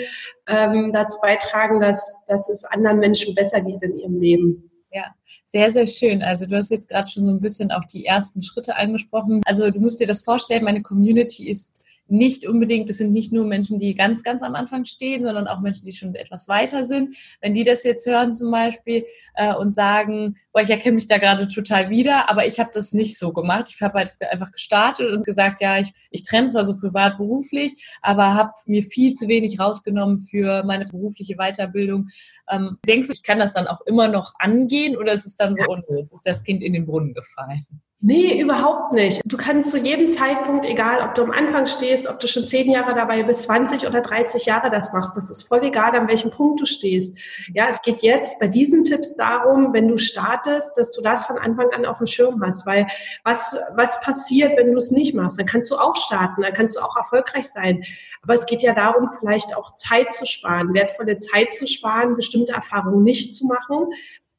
ähm, 0.47 0.93
dazu 0.93 1.19
beitragen, 1.21 1.81
dass, 1.81 2.23
dass 2.29 2.49
es 2.49 2.65
anderen 2.65 3.01
Menschen 3.01 3.35
besser 3.35 3.61
geht 3.61 3.83
in 3.83 3.99
ihrem 3.99 4.21
Leben? 4.21 4.71
Ja, 4.93 5.13
sehr, 5.45 5.73
sehr 5.73 5.87
schön. 5.87 6.23
Also 6.23 6.47
du 6.47 6.55
hast 6.55 6.71
jetzt 6.71 6.89
gerade 6.89 7.11
schon 7.11 7.25
so 7.25 7.33
ein 7.33 7.41
bisschen 7.41 7.73
auch 7.73 7.85
die 7.85 8.07
ersten 8.07 8.43
Schritte 8.43 8.77
angesprochen. 8.77 9.41
Also 9.45 9.69
du 9.73 9.81
musst 9.81 10.01
dir 10.01 10.07
das 10.07 10.23
vorstellen, 10.23 10.63
meine 10.63 10.83
Community 10.83 11.51
ist 11.51 11.85
nicht 12.07 12.47
unbedingt, 12.47 12.89
das 12.89 12.99
sind 12.99 13.13
nicht 13.13 13.33
nur 13.33 13.47
Menschen, 13.47 13.79
die 13.79 13.95
ganz, 13.95 14.23
ganz 14.23 14.43
am 14.43 14.55
Anfang 14.55 14.85
stehen, 14.85 15.25
sondern 15.25 15.49
auch 15.49 15.61
Menschen, 15.61 15.85
die 15.85 15.93
schon 15.93 16.15
etwas 16.15 16.49
weiter 16.49 16.85
sind. 16.85 17.17
Wenn 17.41 17.55
die 17.55 17.65
das 17.65 17.83
jetzt 17.83 18.07
hören 18.07 18.35
zum 18.35 18.51
Beispiel 18.51 19.07
äh, 19.35 19.55
und 19.55 19.75
sagen, 19.75 20.37
boah, 20.53 20.61
ich 20.61 20.71
erkenne 20.71 20.97
mich 20.97 21.07
da 21.07 21.19
gerade 21.19 21.49
total 21.49 21.89
wieder, 21.91 22.29
aber 22.29 22.47
ich 22.47 22.61
habe 22.61 22.71
das 22.73 22.93
nicht 22.93 23.19
so 23.19 23.33
gemacht. 23.33 23.73
Ich 23.75 23.81
habe 23.81 23.99
halt 23.99 24.17
einfach 24.31 24.53
gestartet 24.53 25.11
und 25.13 25.25
gesagt, 25.25 25.61
ja, 25.61 25.79
ich, 25.79 25.93
ich 26.11 26.25
trenne 26.25 26.47
zwar 26.49 26.65
so 26.65 26.77
privat 26.79 27.17
beruflich, 27.17 27.73
aber 28.03 28.35
habe 28.35 28.53
mir 28.67 28.83
viel 28.83 29.15
zu 29.15 29.27
wenig 29.29 29.59
rausgenommen 29.59 30.19
für 30.19 30.63
meine 30.65 30.87
berufliche 30.87 31.37
Weiterbildung. 31.37 32.09
Ähm, 32.51 32.79
denkst 32.87 33.09
du, 33.09 33.15
ich 33.15 33.23
kann 33.23 33.39
das 33.39 33.55
dann 33.55 33.67
auch 33.67 33.81
immer 33.87 34.09
noch 34.09 34.35
angehen 34.39 34.97
oder 34.97 35.13
ist 35.13 35.27
es 35.27 35.37
dann 35.37 35.55
so 35.55 35.65
unnütz? 35.65 36.13
Ist 36.13 36.27
das 36.27 36.45
Kind 36.45 36.63
in 36.63 36.75
den 36.75 36.85
Brunnen 36.87 37.15
gefallen? 37.15 37.65
Nee, 38.07 38.39
überhaupt 38.39 38.93
nicht. 38.93 39.23
Du 39.25 39.39
kannst 39.39 39.71
zu 39.71 39.79
jedem 39.79 40.11
Zeitpunkt, 40.11 40.67
egal 40.67 41.01
ob 41.09 41.15
du 41.15 41.23
am 41.23 41.31
Anfang 41.31 41.65
stehst, 41.65 42.07
ob 42.07 42.21
du 42.21 42.27
schon 42.27 42.45
zehn 42.45 42.71
Jahre 42.71 42.93
dabei 42.93 43.23
bist, 43.23 43.45
20 43.45 43.87
oder 43.87 44.03
30 44.03 44.45
Jahre 44.45 44.69
das 44.69 44.93
machst, 44.93 45.17
das 45.17 45.31
ist 45.31 45.45
voll 45.45 45.65
egal, 45.65 45.97
an 45.97 46.07
welchem 46.07 46.31
Punkt 46.31 46.61
du 46.61 46.67
stehst. 46.67 47.17
Ja, 47.55 47.67
es 47.67 47.81
geht 47.81 48.03
jetzt 48.03 48.39
bei 48.41 48.47
diesen 48.47 48.85
Tipps 48.85 49.17
darum, 49.17 49.73
wenn 49.73 49.89
du 49.89 49.97
startest, 49.97 50.77
dass 50.77 50.93
du 50.93 51.01
das 51.01 51.25
von 51.25 51.39
Anfang 51.39 51.71
an 51.71 51.87
auf 51.87 51.97
dem 51.97 52.07
Schirm 52.07 52.45
hast, 52.45 52.67
weil 52.67 52.87
was, 53.25 53.57
was 53.75 53.99
passiert, 54.03 54.55
wenn 54.59 54.73
du 54.73 54.77
es 54.77 54.91
nicht 54.91 55.15
machst? 55.15 55.39
Dann 55.39 55.47
kannst 55.47 55.71
du 55.71 55.77
auch 55.77 55.97
starten, 55.97 56.43
dann 56.43 56.53
kannst 56.53 56.77
du 56.77 56.81
auch 56.81 56.97
erfolgreich 56.97 57.49
sein. 57.49 57.85
Aber 58.21 58.35
es 58.35 58.45
geht 58.45 58.61
ja 58.61 58.75
darum, 58.75 59.09
vielleicht 59.19 59.57
auch 59.57 59.73
Zeit 59.77 60.13
zu 60.13 60.27
sparen, 60.27 60.75
wertvolle 60.75 61.17
Zeit 61.17 61.55
zu 61.55 61.67
sparen, 61.67 62.17
bestimmte 62.17 62.53
Erfahrungen 62.53 63.03
nicht 63.03 63.35
zu 63.35 63.47
machen, 63.47 63.87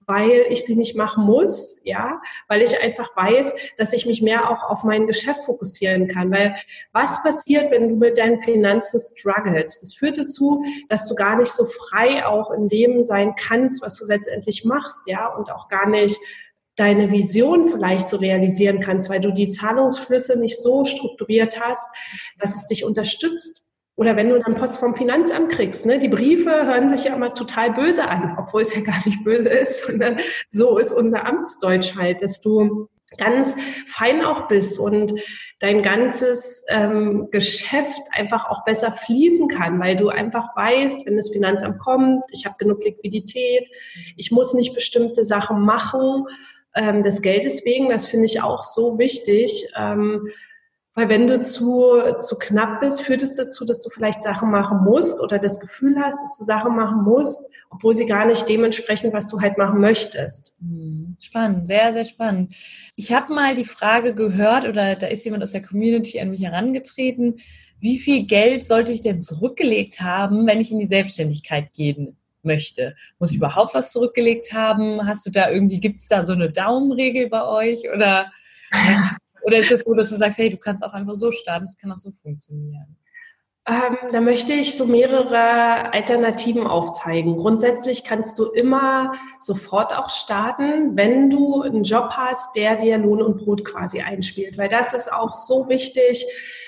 weil 0.08 0.46
ich 0.50 0.66
sie 0.66 0.76
nicht 0.76 0.96
machen 0.96 1.26
muss, 1.26 1.80
ja, 1.84 2.22
weil 2.48 2.62
ich 2.62 2.82
einfach 2.82 3.16
weiß, 3.16 3.54
dass 3.78 3.94
ich 3.94 4.06
mich 4.06 4.22
mehr 4.22 4.50
auch 4.50 4.70
auf 4.70 4.84
mein 4.84 5.08
Geschäft 5.08 5.44
fokussieren 5.44 6.08
kann. 6.08 6.32
Weil 6.32 6.56
was 6.92 7.22
passiert, 7.24 7.72
wenn 7.72 7.90
du 7.90 7.96
mit 7.96 8.18
deinen 8.18 8.40
Finanzen 8.40 9.00
struggles? 9.00 9.80
Das 9.80 9.94
führt 9.94 10.18
dazu, 10.18 10.64
dass 10.90 11.08
du 11.08 11.16
gar 11.16 11.38
nicht 11.38 11.52
so 11.52 11.66
frei 11.66 12.26
auch 12.26 12.52
in 12.52 12.68
dem 12.68 13.04
sein 13.04 13.36
kannst, 13.36 13.82
was 13.82 13.98
du 13.98 14.06
letztendlich 14.06 14.66
machst, 14.66 15.08
ja, 15.08 15.28
und 15.28 15.52
auch 15.52 15.70
gar 15.70 15.90
nicht 15.90 16.20
deine 16.76 17.10
Vision 17.10 17.70
vielleicht 17.70 18.10
so 18.10 18.18
realisieren 18.18 18.82
kannst, 18.82 19.10
weil 19.10 19.22
du 19.22 19.32
die 19.32 19.50
Zahlungsflüsse 19.50 20.40
nicht 20.40 20.62
so 20.62 20.84
strukturiert 20.84 21.60
hast, 21.60 21.88
dass 22.38 22.56
es 22.56 22.66
dich 22.68 22.84
unterstützt 22.84 23.65
oder 23.96 24.16
wenn 24.16 24.30
du 24.30 24.40
dann 24.40 24.56
Post 24.56 24.80
vom 24.80 24.94
Finanzamt 24.94 25.52
kriegst, 25.52 25.86
ne, 25.86 26.00
die 26.00 26.10
Briefe 26.10 26.50
hören 26.50 26.90
sich 26.90 27.06
ja 27.06 27.16
immer 27.16 27.34
total 27.34 27.72
böse 27.72 28.08
an, 28.08 28.36
obwohl 28.38 28.62
es 28.62 28.76
ja 28.76 28.82
gar 28.82 29.02
nicht 29.06 29.24
böse 29.24 29.50
ist, 29.50 29.86
sondern 29.88 30.20
so 30.50 30.78
ist 30.78 30.92
unser 30.92 31.26
Amtsdeutsch 31.26 31.96
halt, 31.96 32.22
dass 32.22 32.42
du 32.42 32.90
ganz 33.18 33.56
fein 33.88 34.26
auch 34.26 34.48
bist 34.48 34.80
und 34.80 35.14
dein 35.60 35.84
ganzes 35.84 36.66
ähm, 36.70 37.30
Geschäft 37.32 38.02
einfach 38.12 38.50
auch 38.50 38.66
besser 38.66 38.92
fließen 38.92 39.48
kann, 39.48 39.80
weil 39.80 39.96
du 39.96 40.10
einfach 40.10 40.56
weißt, 40.56 41.06
wenn 41.06 41.16
das 41.16 41.30
Finanzamt 41.30 41.80
kommt, 41.80 42.24
ich 42.32 42.46
habe 42.46 42.56
genug 42.60 42.84
Liquidität, 42.84 43.70
ich 44.18 44.32
muss 44.32 44.54
nicht 44.54 44.74
bestimmte 44.74 45.24
Sachen 45.24 45.62
machen, 45.62 46.26
ähm, 46.76 47.04
des 47.04 47.22
Geldes 47.22 47.64
wegen, 47.66 47.90
das 47.90 48.06
finde 48.06 48.26
ich 48.26 48.42
auch 48.42 48.64
so 48.64 49.00
wichtig. 49.00 49.70
Ähm, 49.78 50.28
weil 50.96 51.10
wenn 51.10 51.28
du 51.28 51.42
zu, 51.42 52.02
zu 52.20 52.38
knapp 52.40 52.80
bist, 52.80 53.02
führt 53.02 53.22
es 53.22 53.36
dazu, 53.36 53.66
dass 53.66 53.82
du 53.82 53.90
vielleicht 53.90 54.24
Sachen 54.24 54.50
machen 54.50 54.84
musst 54.84 55.22
oder 55.22 55.40
das 55.40 55.60
Gefühl 55.60 55.98
hast, 56.02 56.22
dass 56.22 56.38
du 56.38 56.46
Sachen 56.46 56.74
machen 56.74 57.04
musst, 57.04 57.46
obwohl 57.70 57.94
sie 57.96 58.06
gar 58.06 58.26
nicht 58.26 58.48
dementsprechend, 58.48 59.14
was 59.14 59.28
du 59.28 59.42
halt 59.42 59.58
machen 59.58 59.82
möchtest. 59.82 60.56
Hm, 60.62 61.18
spannend, 61.20 61.68
sehr, 61.68 61.92
sehr 61.92 62.06
spannend. 62.06 62.56
Ich 62.96 63.12
habe 63.12 63.34
mal 63.34 63.56
die 63.56 63.66
Frage 63.66 64.16
gehört 64.16 64.66
oder 64.66 64.96
da 64.96 65.08
ist 65.08 65.26
jemand 65.26 65.44
aus 65.44 65.52
der 65.52 65.64
Community 65.64 66.22
an 66.22 66.30
mich 66.30 66.42
herangetreten, 66.42 67.36
wie 67.82 67.98
viel 67.98 68.26
Geld 68.26 68.66
sollte 68.66 68.94
ich 68.94 69.02
denn 69.02 69.20
zurückgelegt 69.20 70.00
haben, 70.00 70.48
wenn 70.48 70.62
ich 70.62 70.72
in 70.72 70.80
die 70.80 70.88
Selbstständigkeit 70.88 71.74
gehen 71.74 72.16
möchte? 72.42 72.96
Muss 73.20 73.32
ich 73.32 73.38
überhaupt 73.38 73.74
was 73.74 73.92
zurückgelegt 73.92 74.54
haben? 74.54 75.06
Hast 75.06 75.26
du 75.26 75.32
da 75.32 75.50
irgendwie, 75.50 75.82
gibt 75.82 75.98
es 75.98 76.08
da 76.08 76.24
so 76.24 76.32
eine 76.32 76.50
Daumenregel 76.50 77.28
bei 77.28 77.46
euch 77.46 77.90
oder? 77.94 78.32
Oder 79.46 79.60
ist 79.60 79.72
es 79.72 79.84
so, 79.84 79.94
dass 79.94 80.10
du 80.10 80.16
sagst, 80.16 80.40
hey, 80.40 80.50
du 80.50 80.58
kannst 80.58 80.84
auch 80.84 80.94
einfach 80.94 81.14
so 81.14 81.32
starten, 81.32 81.66
es 81.66 81.78
kann 81.78 81.92
auch 81.92 81.98
so 81.98 82.10
funktionieren? 82.10 82.98
Ähm, 83.68 83.98
da 84.12 84.22
möchte 84.22 84.54
ich 84.54 84.76
so 84.76 84.86
mehrere 84.86 85.94
Alternativen 85.94 86.66
aufzeigen. 86.66 87.38
Grundsätzlich 87.38 88.04
kannst 88.04 88.40
du 88.40 88.46
immer 88.46 89.14
sofort 89.40 89.96
auch 89.96 90.10
starten, 90.10 90.96
wenn 90.96 91.30
du 91.30 91.62
einen 91.62 91.84
Job 91.84 92.10
hast, 92.12 92.56
der 92.56 92.76
dir 92.76 92.98
Lohn 92.98 93.22
und 93.22 93.38
Brot 93.38 93.64
quasi 93.64 94.02
einspielt, 94.02 94.58
weil 94.58 94.70
das 94.70 94.94
ist 94.94 95.12
auch 95.14 95.34
so 95.34 95.70
wichtig 95.70 96.26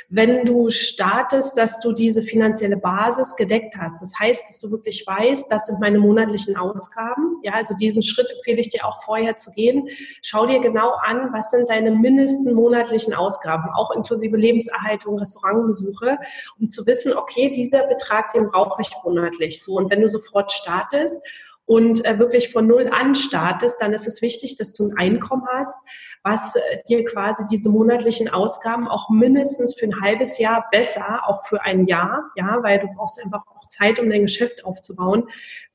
wenn 0.09 0.45
du 0.45 0.69
startest, 0.69 1.57
dass 1.57 1.81
du 1.81 1.91
diese 1.91 2.21
finanzielle 2.21 2.77
Basis 2.77 3.35
gedeckt 3.35 3.75
hast. 3.77 4.01
Das 4.01 4.17
heißt, 4.17 4.47
dass 4.47 4.59
du 4.59 4.71
wirklich 4.71 5.05
weißt, 5.05 5.51
das 5.51 5.65
sind 5.65 5.81
meine 5.81 5.99
monatlichen 5.99 6.55
Ausgaben. 6.55 7.37
Ja, 7.43 7.53
also 7.53 7.75
diesen 7.75 8.01
Schritt 8.01 8.31
empfehle 8.31 8.61
ich 8.61 8.69
dir 8.69 8.85
auch 8.85 9.03
vorher 9.03 9.35
zu 9.35 9.51
gehen. 9.51 9.89
Schau 10.21 10.45
dir 10.45 10.61
genau 10.61 10.91
an, 11.03 11.33
was 11.33 11.51
sind 11.51 11.69
deine 11.69 11.91
mindesten 11.91 12.53
monatlichen 12.53 13.13
Ausgaben, 13.13 13.69
auch 13.75 13.91
inklusive 13.91 14.37
Lebenserhaltung, 14.37 15.19
Restaurantbesuche, 15.19 16.17
um 16.57 16.69
zu 16.69 16.87
wissen, 16.87 17.13
okay, 17.13 17.51
dieser 17.51 17.85
Betrag, 17.87 18.31
den 18.31 18.47
brauche 18.47 18.81
ich 18.81 18.91
monatlich. 19.03 19.61
So, 19.61 19.73
und 19.73 19.91
wenn 19.91 19.99
du 19.99 20.07
sofort 20.07 20.53
startest, 20.53 21.21
und 21.67 22.05
äh, 22.05 22.17
wirklich 22.17 22.49
von 22.49 22.65
Null 22.65 22.89
an 22.91 23.13
startest, 23.13 23.81
dann 23.81 23.91
ist 23.91 24.07
es 24.07 24.21
wichtig, 24.21 24.55
dass 24.55 24.73
du 24.73 24.87
ein 24.87 24.97
Einkommen 24.97 25.45
hast, 25.51 25.77
was 26.23 26.55
äh, 26.55 26.59
dir 26.87 27.03
quasi 27.03 27.43
diese 27.51 27.69
monatlichen 27.69 28.29
Ausgaben 28.29 28.87
auch 28.87 29.09
mindestens 29.09 29.75
für 29.75 29.85
ein 29.85 30.01
halbes 30.01 30.39
Jahr 30.39 30.65
besser, 30.71 31.27
auch 31.27 31.45
für 31.45 31.61
ein 31.61 31.85
Jahr, 31.85 32.23
ja, 32.37 32.59
weil 32.61 32.79
du 32.79 32.87
brauchst 32.95 33.21
einfach 33.21 33.43
auch 33.53 33.67
Zeit, 33.67 33.99
um 33.99 34.09
dein 34.09 34.21
Geschäft 34.21 34.63
aufzubauen, 34.63 35.25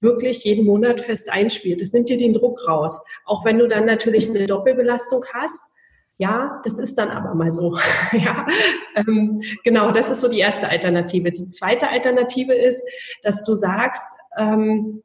wirklich 0.00 0.44
jeden 0.44 0.64
Monat 0.64 1.02
fest 1.02 1.30
einspielt. 1.30 1.82
Das 1.82 1.92
nimmt 1.92 2.08
dir 2.08 2.16
den 2.16 2.32
Druck 2.32 2.66
raus. 2.66 3.04
Auch 3.26 3.44
wenn 3.44 3.58
du 3.58 3.68
dann 3.68 3.84
natürlich 3.84 4.30
eine 4.30 4.46
Doppelbelastung 4.46 5.26
hast, 5.34 5.60
ja, 6.16 6.60
das 6.64 6.78
ist 6.78 6.96
dann 6.96 7.10
aber 7.10 7.34
mal 7.34 7.52
so. 7.52 7.76
ja, 8.12 8.46
ähm, 8.96 9.42
genau, 9.62 9.90
das 9.92 10.08
ist 10.08 10.22
so 10.22 10.28
die 10.28 10.38
erste 10.38 10.70
Alternative. 10.70 11.32
Die 11.32 11.48
zweite 11.48 11.90
Alternative 11.90 12.54
ist, 12.54 12.82
dass 13.22 13.42
du 13.42 13.54
sagst, 13.54 14.06
ähm, 14.38 15.02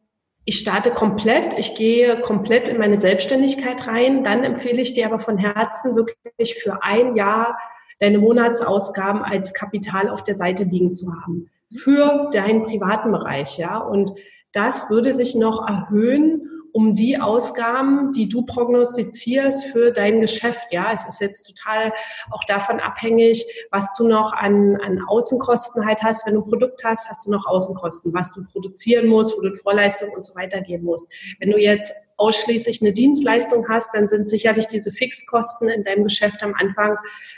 ich 0.50 0.60
starte 0.60 0.92
komplett, 0.92 1.60
ich 1.60 1.76
gehe 1.76 2.22
komplett 2.22 2.70
in 2.70 2.78
meine 2.78 2.96
Selbstständigkeit 2.96 3.86
rein. 3.86 4.24
Dann 4.24 4.46
empfehle 4.46 4.82
ich 4.82 4.94
dir 4.94 5.06
aber 5.06 5.20
von 5.20 5.38
Herzen 5.38 5.98
wirklich 5.98 6.56
für 6.56 6.84
ein 6.84 7.18
Jahr 7.18 7.60
deine 8.00 8.18
Monatsausgaben 8.18 9.24
als 9.24 9.54
Kapital 9.54 10.10
auf 10.10 10.24
der 10.24 10.36
Seite 10.36 10.64
liegen 10.64 10.94
zu 10.94 11.12
haben. 11.12 11.50
Für 11.76 12.30
deinen 12.32 12.64
privaten 12.64 13.12
Bereich, 13.12 13.58
ja. 13.58 13.78
Und 13.78 14.14
das 14.54 14.90
würde 14.90 15.14
sich 15.14 15.36
noch 15.36 15.68
erhöhen 15.68 16.50
um 16.78 16.94
die 16.94 17.20
Ausgaben, 17.20 18.12
die 18.12 18.30
du 18.30 18.46
prognostizierst 18.46 19.66
für 19.66 19.92
dein 19.92 20.22
Geschäft. 20.22 20.68
Ja, 20.70 20.92
es 20.94 21.08
ist 21.08 21.20
jetzt 21.20 21.46
total 21.46 21.92
auch 22.30 22.44
davon 22.44 22.80
abhängig, 22.80 23.44
was 23.72 23.96
du 23.96 24.08
noch 24.08 24.32
an, 24.32 24.76
an 24.76 25.02
Außenkosten 25.08 25.88
halt 25.88 26.04
hast. 26.04 26.28
Wenn 26.28 26.36
du 26.36 26.42
ein 26.42 26.48
Produkt 26.48 26.84
hast, 26.84 27.10
hast 27.10 27.26
du 27.26 27.32
noch 27.32 27.48
Außenkosten, 27.48 28.14
was 28.14 28.32
du 28.32 28.44
produzieren 28.44 29.08
musst, 29.08 29.36
wo 29.36 29.42
du 29.42 29.56
Vorleistung 29.56 30.12
und 30.12 30.24
so 30.24 30.36
weiter 30.36 30.62
geben 30.62 30.84
musst. 30.84 31.12
Wenn 31.40 31.50
du 31.50 31.58
jetzt 31.58 31.92
ausschließlich 32.18 32.84
eine 32.84 32.94
Dienstleistung 32.94 33.68
hast, 33.68 33.96
dann 33.96 34.08
sind 34.08 34.30
sicherlich 34.30 34.68
diese 34.68 34.92
Fixkosten 34.92 35.70
in 35.70 35.84
deinem 35.84 36.04
Geschäft 36.04 36.44
am 36.44 36.54
Anfang 36.54 36.96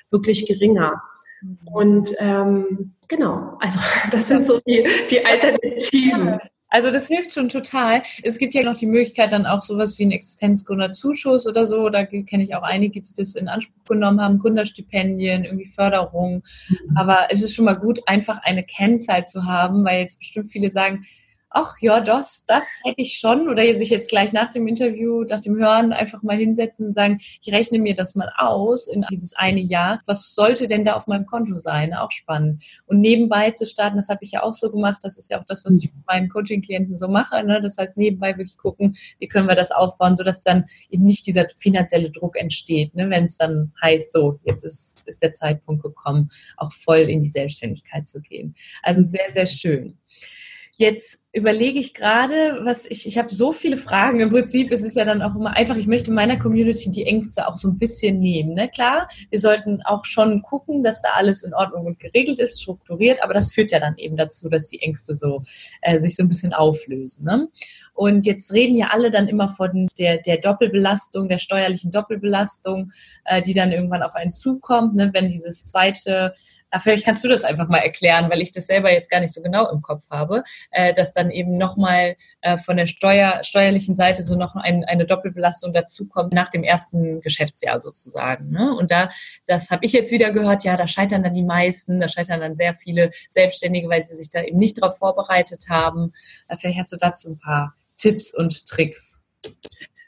wirklich 0.09 0.47
geringer. 0.47 1.01
Mhm. 1.41 1.57
Und 1.71 2.15
ähm, 2.17 2.93
genau, 3.07 3.57
also 3.61 3.79
das 4.11 4.27
sind 4.27 4.45
so 4.45 4.59
die, 4.67 4.85
die 5.09 5.25
Alternativen. 5.25 6.41
Also 6.69 6.91
das 6.91 7.07
hilft 7.07 7.33
schon 7.33 7.49
total. 7.49 8.03
Es 8.23 8.37
gibt 8.37 8.53
ja 8.53 8.63
noch 8.63 8.77
die 8.77 8.85
Möglichkeit, 8.85 9.31
dann 9.31 9.45
auch 9.45 9.61
sowas 9.61 9.97
wie 9.97 10.03
einen 10.03 10.11
Existenzgründerzuschuss 10.11 11.47
oder 11.47 11.65
so. 11.65 11.89
Da 11.89 12.05
kenne 12.05 12.43
ich 12.43 12.55
auch 12.55 12.61
einige, 12.61 13.01
die 13.01 13.13
das 13.15 13.35
in 13.35 13.47
Anspruch 13.47 13.83
genommen 13.87 14.21
haben, 14.21 14.39
Gründerstipendien, 14.39 15.45
irgendwie 15.45 15.65
Förderung. 15.65 16.43
Mhm. 16.69 16.97
Aber 16.97 17.27
es 17.29 17.41
ist 17.41 17.55
schon 17.55 17.65
mal 17.65 17.73
gut, 17.73 17.99
einfach 18.05 18.39
eine 18.43 18.63
Kennzahl 18.63 19.25
zu 19.25 19.45
haben, 19.45 19.83
weil 19.83 20.01
jetzt 20.01 20.19
bestimmt 20.19 20.47
viele 20.47 20.69
sagen, 20.69 21.05
ach 21.49 21.75
ja, 21.81 21.99
das, 21.99 22.45
das 22.45 22.79
hätte 22.83 23.01
ich 23.01 23.17
schon. 23.17 23.47
Oder 23.47 23.75
sich 23.75 23.89
jetzt 23.89 24.09
gleich 24.09 24.33
nach 24.33 24.49
dem 24.49 24.67
Interview, 24.67 25.23
nach 25.23 25.39
dem 25.39 25.57
Hören 25.57 25.93
einfach 25.93 26.21
mal 26.21 26.37
hinsetzen 26.37 26.87
und 26.87 26.93
sagen, 26.93 27.19
ich 27.41 27.51
rechne 27.51 27.79
mir 27.79 27.95
das 27.95 28.15
mal 28.15 28.31
aus 28.37 28.87
in 28.87 29.05
dieses 29.09 29.35
eine 29.35 29.61
Jahr. 29.61 29.99
Was 30.05 30.35
sollte 30.35 30.67
denn 30.67 30.85
da 30.85 30.93
auf 30.93 31.07
meinem 31.07 31.25
Konto 31.25 31.57
sein? 31.57 31.93
Auch 31.93 32.11
spannend. 32.11 32.63
Und 32.85 32.99
nebenbei 32.99 33.51
zu 33.51 33.65
starten, 33.65 33.97
das 33.97 34.09
habe 34.09 34.19
ich 34.21 34.31
ja 34.31 34.43
auch 34.43 34.53
so 34.53 34.69
gemacht. 34.71 34.99
Das 35.03 35.17
ist 35.17 35.29
ja 35.31 35.39
auch 35.39 35.45
das, 35.45 35.65
was 35.65 35.77
ich 35.77 35.93
mit 35.93 36.05
meinen 36.05 36.29
Coaching-Klienten 36.29 36.95
so 36.95 37.07
mache. 37.07 37.43
Ne? 37.43 37.61
Das 37.61 37.77
heißt, 37.77 37.97
nebenbei 37.97 38.37
wirklich 38.37 38.57
gucken, 38.57 38.95
wie 39.19 39.27
können 39.27 39.47
wir 39.47 39.55
das 39.55 39.71
aufbauen, 39.71 40.15
sodass 40.15 40.43
dann 40.43 40.65
eben 40.89 41.03
nicht 41.03 41.25
dieser 41.25 41.47
finanzielle 41.57 42.11
Druck 42.11 42.37
entsteht, 42.37 42.95
ne? 42.95 43.09
wenn 43.09 43.25
es 43.25 43.37
dann 43.37 43.73
heißt, 43.81 44.11
so, 44.11 44.39
jetzt 44.43 44.63
ist, 44.63 45.07
ist 45.07 45.21
der 45.21 45.33
Zeitpunkt 45.33 45.83
gekommen, 45.83 46.29
auch 46.57 46.71
voll 46.71 46.99
in 46.99 47.21
die 47.21 47.29
Selbstständigkeit 47.29 48.07
zu 48.07 48.21
gehen. 48.21 48.55
Also 48.83 49.03
sehr, 49.03 49.29
sehr 49.29 49.45
schön. 49.45 49.97
Jetzt 50.79 51.19
überlege 51.31 51.77
ich 51.77 51.93
gerade, 51.93 52.59
was 52.63 52.87
ich, 52.87 53.05
ich 53.05 53.19
habe 53.19 53.29
so 53.29 53.51
viele 53.51 53.77
Fragen. 53.77 54.19
Im 54.19 54.29
Prinzip 54.29 54.71
ist 54.71 54.83
es 54.83 54.95
ja 54.95 55.05
dann 55.05 55.21
auch 55.21 55.35
immer 55.35 55.55
einfach, 55.55 55.75
ich 55.75 55.85
möchte 55.85 56.11
meiner 56.11 56.39
Community 56.39 56.89
die 56.89 57.05
Ängste 57.05 57.47
auch 57.47 57.55
so 57.55 57.69
ein 57.69 57.77
bisschen 57.77 58.19
nehmen. 58.19 58.55
Ne? 58.55 58.67
Klar, 58.67 59.07
wir 59.29 59.37
sollten 59.37 59.83
auch 59.83 60.05
schon 60.05 60.41
gucken, 60.41 60.81
dass 60.83 61.03
da 61.03 61.09
alles 61.15 61.43
in 61.43 61.53
Ordnung 61.53 61.85
und 61.85 61.99
geregelt 61.99 62.39
ist, 62.39 62.61
strukturiert, 62.61 63.23
aber 63.23 63.35
das 63.35 63.53
führt 63.53 63.71
ja 63.71 63.79
dann 63.79 63.95
eben 63.97 64.17
dazu, 64.17 64.49
dass 64.49 64.67
die 64.67 64.81
Ängste 64.81 65.13
so 65.13 65.43
äh, 65.81 65.99
sich 65.99 66.15
so 66.15 66.23
ein 66.23 66.29
bisschen 66.29 66.53
auflösen. 66.53 67.25
Ne? 67.25 67.47
Und 67.93 68.25
jetzt 68.25 68.51
reden 68.51 68.75
ja 68.75 68.87
alle 68.91 69.11
dann 69.11 69.27
immer 69.27 69.49
von 69.49 69.87
der, 69.99 70.17
der 70.17 70.37
Doppelbelastung, 70.37 71.29
der 71.29 71.37
steuerlichen 71.37 71.91
Doppelbelastung, 71.91 72.91
äh, 73.25 73.43
die 73.43 73.53
dann 73.53 73.71
irgendwann 73.71 74.01
auf 74.01 74.15
einen 74.15 74.31
zukommt, 74.31 74.95
ne? 74.95 75.11
wenn 75.13 75.27
dieses 75.27 75.65
zweite 75.65 76.33
Ah, 76.71 76.79
vielleicht 76.79 77.05
kannst 77.05 77.23
du 77.23 77.27
das 77.27 77.43
einfach 77.43 77.67
mal 77.67 77.79
erklären, 77.79 78.29
weil 78.29 78.41
ich 78.41 78.51
das 78.51 78.67
selber 78.67 78.91
jetzt 78.91 79.09
gar 79.09 79.19
nicht 79.19 79.33
so 79.33 79.41
genau 79.41 79.69
im 79.71 79.81
Kopf 79.81 80.09
habe, 80.11 80.43
äh, 80.69 80.93
dass 80.93 81.13
dann 81.19 81.29
eben 81.31 81.57
nochmal 81.57 82.15
äh, 82.41 82.57
von 82.57 82.77
der 82.77 82.85
Steuer, 82.85 83.43
steuerlichen 83.43 83.95
Seite 83.95 84.21
so 84.21 84.35
noch 84.35 84.55
ein, 84.55 84.85
eine 84.85 85.05
Doppelbelastung 85.05 85.73
dazukommt 85.73 86.33
nach 86.33 86.49
dem 86.49 86.63
ersten 86.63 87.21
Geschäftsjahr 87.21 87.79
sozusagen. 87.79 88.49
Ne? 88.49 88.73
Und 88.75 88.91
da, 88.91 89.09
das 89.45 89.69
habe 89.69 89.85
ich 89.85 89.93
jetzt 89.93 90.11
wieder 90.11 90.31
gehört, 90.31 90.63
ja, 90.63 90.77
da 90.77 90.87
scheitern 90.87 91.23
dann 91.23 91.33
die 91.33 91.43
meisten, 91.43 91.99
da 91.99 92.07
scheitern 92.07 92.39
dann 92.39 92.55
sehr 92.55 92.73
viele 92.73 93.11
Selbstständige, 93.29 93.89
weil 93.89 94.03
sie 94.03 94.15
sich 94.15 94.29
da 94.29 94.41
eben 94.41 94.57
nicht 94.57 94.81
darauf 94.81 94.97
vorbereitet 94.97 95.65
haben. 95.69 96.13
Äh, 96.47 96.57
vielleicht 96.57 96.79
hast 96.79 96.91
du 96.91 96.97
dazu 96.97 97.29
ein 97.29 97.39
paar 97.39 97.75
Tipps 97.95 98.33
und 98.33 98.65
Tricks. 98.67 99.19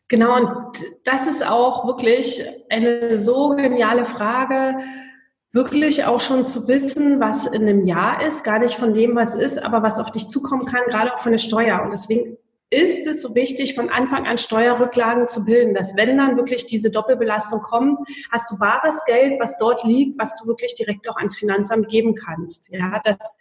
Genau, 0.08 0.36
und 0.36 0.78
das 1.06 1.28
ist 1.28 1.46
auch 1.46 1.86
wirklich 1.86 2.44
eine 2.70 3.18
so 3.18 3.56
geniale 3.56 4.06
Frage 4.06 4.76
wirklich 5.54 6.06
auch 6.06 6.22
schon 6.22 6.46
zu 6.46 6.68
wissen, 6.68 7.20
was 7.20 7.46
in 7.46 7.64
einem 7.64 7.86
Jahr 7.86 8.26
ist, 8.26 8.44
gar 8.44 8.60
nicht 8.60 8.76
von 8.76 8.94
dem, 8.94 9.16
was 9.16 9.36
ist, 9.36 9.62
aber 9.62 9.84
was 9.84 10.00
auf 10.00 10.12
dich 10.12 10.28
zukommen 10.28 10.66
kann, 10.66 10.82
gerade 10.88 11.14
auch 11.14 11.20
von 11.20 11.34
der 11.34 11.40
Steuer. 11.40 11.82
Und 11.84 11.92
deswegen 11.92 12.38
ist 12.72 13.06
es 13.06 13.22
so 13.22 13.36
wichtig, 13.36 13.76
von 13.76 13.90
Anfang 13.90 14.26
an 14.26 14.38
Steuerrücklagen 14.38 15.28
zu 15.28 15.44
bilden, 15.44 15.74
dass 15.74 15.98
wenn 15.98 16.18
dann 16.18 16.38
wirklich 16.38 16.66
diese 16.66 16.90
Doppelbelastung 16.90 17.62
kommt, 17.62 18.00
hast 18.32 18.50
du 18.50 18.60
wahres 18.62 19.04
Geld, 19.06 19.40
was 19.42 19.58
dort 19.58 19.84
liegt, 19.84 20.18
was 20.18 20.38
du 20.38 20.48
wirklich 20.48 20.74
direkt 20.76 21.08
auch 21.10 21.18
ans 21.18 21.38
Finanzamt 21.38 21.90
geben 21.90 22.16
kannst. 22.16 22.70
Ja, 22.72 23.02
dass 23.04 23.38